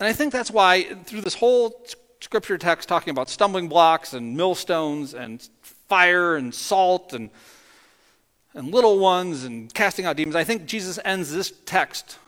And 0.00 0.08
I 0.08 0.14
think 0.14 0.32
that's 0.32 0.50
why, 0.50 0.82
through 1.04 1.20
this 1.20 1.34
whole 1.34 1.86
scripture 2.20 2.56
text 2.56 2.88
talking 2.88 3.10
about 3.10 3.28
stumbling 3.28 3.68
blocks 3.68 4.14
and 4.14 4.34
millstones 4.34 5.12
and 5.12 5.46
fire 5.60 6.36
and 6.36 6.54
salt 6.54 7.12
and, 7.12 7.28
and 8.54 8.72
little 8.72 8.98
ones 8.98 9.44
and 9.44 9.72
casting 9.74 10.06
out 10.06 10.16
demons, 10.16 10.36
I 10.36 10.44
think 10.44 10.64
Jesus 10.64 10.98
ends 11.04 11.30
this 11.30 11.52
text 11.66 12.18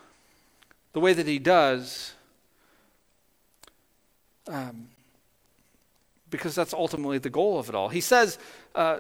the 0.93 1.01
way 1.01 1.15
that 1.15 1.27
he 1.27 1.39
does 1.39 2.13
um, 4.47 4.89
because 6.29 6.55
that's 6.55 6.75
ultimately 6.75 7.17
the 7.17 7.31
goal 7.31 7.59
of 7.59 7.71
it 7.71 7.75
all. 7.75 7.89
He 7.89 8.03
says 8.03 8.39
uh, 8.75 8.99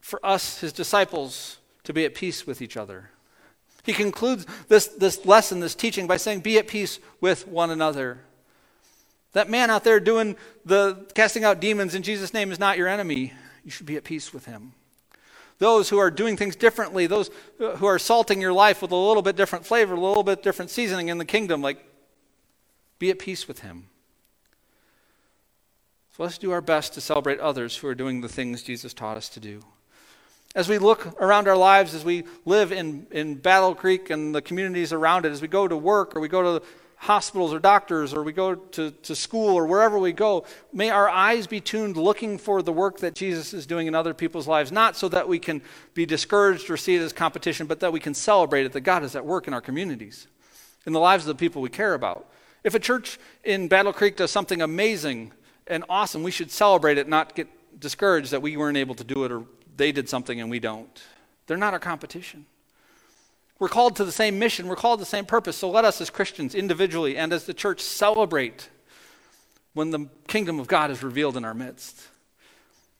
for 0.00 0.24
us, 0.24 0.60
his 0.60 0.72
disciples, 0.72 1.58
to 1.82 1.92
be 1.92 2.04
at 2.04 2.14
peace 2.14 2.46
with 2.46 2.62
each 2.62 2.76
other. 2.76 3.10
He 3.82 3.92
concludes 3.92 4.46
this, 4.68 4.88
this 4.88 5.24
lesson, 5.24 5.60
this 5.60 5.74
teaching, 5.74 6.06
by 6.06 6.16
saying, 6.16 6.40
Be 6.40 6.58
at 6.58 6.68
peace 6.68 6.98
with 7.20 7.48
one 7.48 7.70
another. 7.70 8.20
That 9.32 9.48
man 9.48 9.70
out 9.70 9.84
there 9.84 10.00
doing 10.00 10.36
the 10.64 11.06
casting 11.14 11.44
out 11.44 11.60
demons 11.60 11.94
in 11.94 12.02
Jesus' 12.02 12.34
name 12.34 12.50
is 12.50 12.58
not 12.58 12.76
your 12.76 12.88
enemy. 12.88 13.32
You 13.64 13.70
should 13.70 13.86
be 13.86 13.96
at 13.96 14.04
peace 14.04 14.32
with 14.32 14.46
him. 14.46 14.72
Those 15.58 15.90
who 15.90 15.98
are 15.98 16.10
doing 16.10 16.36
things 16.36 16.56
differently, 16.56 17.06
those 17.06 17.30
uh, 17.60 17.76
who 17.76 17.86
are 17.86 17.98
salting 17.98 18.40
your 18.40 18.52
life 18.52 18.80
with 18.80 18.92
a 18.92 18.96
little 18.96 19.22
bit 19.22 19.36
different 19.36 19.66
flavor, 19.66 19.94
a 19.94 20.00
little 20.00 20.22
bit 20.22 20.42
different 20.42 20.70
seasoning 20.70 21.08
in 21.08 21.18
the 21.18 21.24
kingdom, 21.24 21.60
like, 21.60 21.84
be 22.98 23.10
at 23.10 23.18
peace 23.18 23.46
with 23.46 23.60
him. 23.60 23.88
So 26.16 26.22
let's 26.22 26.38
do 26.38 26.50
our 26.50 26.62
best 26.62 26.94
to 26.94 27.00
celebrate 27.00 27.40
others 27.40 27.76
who 27.76 27.88
are 27.88 27.94
doing 27.94 28.22
the 28.22 28.28
things 28.28 28.62
Jesus 28.62 28.94
taught 28.94 29.18
us 29.18 29.28
to 29.30 29.40
do. 29.40 29.62
As 30.54 30.68
we 30.68 30.78
look 30.78 31.20
around 31.20 31.46
our 31.46 31.56
lives, 31.56 31.94
as 31.94 32.04
we 32.04 32.24
live 32.44 32.72
in, 32.72 33.06
in 33.12 33.36
Battle 33.36 33.74
Creek 33.74 34.10
and 34.10 34.34
the 34.34 34.42
communities 34.42 34.92
around 34.92 35.24
it, 35.24 35.30
as 35.30 35.40
we 35.40 35.46
go 35.46 35.68
to 35.68 35.76
work 35.76 36.16
or 36.16 36.20
we 36.20 36.28
go 36.28 36.58
to 36.58 36.66
hospitals 36.96 37.54
or 37.54 37.60
doctors 37.60 38.12
or 38.12 38.24
we 38.24 38.32
go 38.32 38.56
to, 38.56 38.90
to 38.90 39.14
school 39.14 39.54
or 39.54 39.64
wherever 39.66 39.96
we 39.96 40.12
go, 40.12 40.44
may 40.72 40.90
our 40.90 41.08
eyes 41.08 41.46
be 41.46 41.60
tuned 41.60 41.96
looking 41.96 42.36
for 42.36 42.62
the 42.62 42.72
work 42.72 42.98
that 42.98 43.14
Jesus 43.14 43.54
is 43.54 43.64
doing 43.64 43.86
in 43.86 43.94
other 43.94 44.12
people's 44.12 44.48
lives, 44.48 44.72
not 44.72 44.96
so 44.96 45.08
that 45.08 45.28
we 45.28 45.38
can 45.38 45.62
be 45.94 46.04
discouraged 46.04 46.68
or 46.68 46.76
see 46.76 46.96
it 46.96 47.00
as 47.00 47.12
competition, 47.12 47.68
but 47.68 47.78
that 47.80 47.92
we 47.92 48.00
can 48.00 48.12
celebrate 48.12 48.66
it, 48.66 48.72
that 48.72 48.80
God 48.80 49.04
is 49.04 49.14
at 49.14 49.24
work 49.24 49.46
in 49.46 49.54
our 49.54 49.60
communities, 49.60 50.26
in 50.84 50.92
the 50.92 51.00
lives 51.00 51.24
of 51.24 51.28
the 51.28 51.40
people 51.40 51.62
we 51.62 51.68
care 51.68 51.94
about. 51.94 52.28
If 52.64 52.74
a 52.74 52.80
church 52.80 53.18
in 53.44 53.68
Battle 53.68 53.92
Creek 53.92 54.16
does 54.16 54.32
something 54.32 54.60
amazing 54.60 55.32
and 55.70 55.84
awesome. 55.88 56.22
We 56.22 56.32
should 56.32 56.50
celebrate 56.50 56.98
it, 56.98 57.08
not 57.08 57.34
get 57.34 57.48
discouraged 57.78 58.32
that 58.32 58.42
we 58.42 58.56
weren't 58.56 58.76
able 58.76 58.96
to 58.96 59.04
do 59.04 59.24
it 59.24 59.32
or 59.32 59.44
they 59.80 59.92
did 59.92 60.10
something 60.10 60.38
and 60.40 60.50
we 60.50 60.60
don't. 60.60 61.02
They're 61.46 61.56
not 61.56 61.72
our 61.72 61.80
competition. 61.80 62.44
We're 63.58 63.70
called 63.70 63.96
to 63.96 64.04
the 64.04 64.12
same 64.12 64.38
mission, 64.38 64.68
we're 64.68 64.76
called 64.76 65.00
to 65.00 65.02
the 65.02 65.10
same 65.10 65.24
purpose. 65.24 65.56
So 65.56 65.70
let 65.70 65.86
us, 65.86 66.00
as 66.02 66.10
Christians, 66.10 66.54
individually 66.54 67.16
and 67.16 67.32
as 67.32 67.46
the 67.46 67.54
church, 67.54 67.80
celebrate 67.80 68.68
when 69.72 69.90
the 69.90 70.08
kingdom 70.28 70.60
of 70.60 70.68
God 70.68 70.90
is 70.90 71.02
revealed 71.02 71.36
in 71.36 71.46
our 71.46 71.54
midst. 71.54 72.02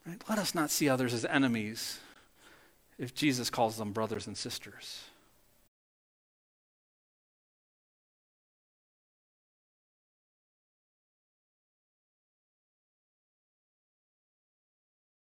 Right? 0.06 0.22
Let 0.28 0.38
us 0.38 0.54
not 0.54 0.70
see 0.70 0.88
others 0.88 1.12
as 1.12 1.26
enemies 1.26 1.98
if 2.98 3.14
Jesus 3.14 3.50
calls 3.50 3.76
them 3.76 3.92
brothers 3.92 4.26
and 4.26 4.36
sisters. 4.36 5.02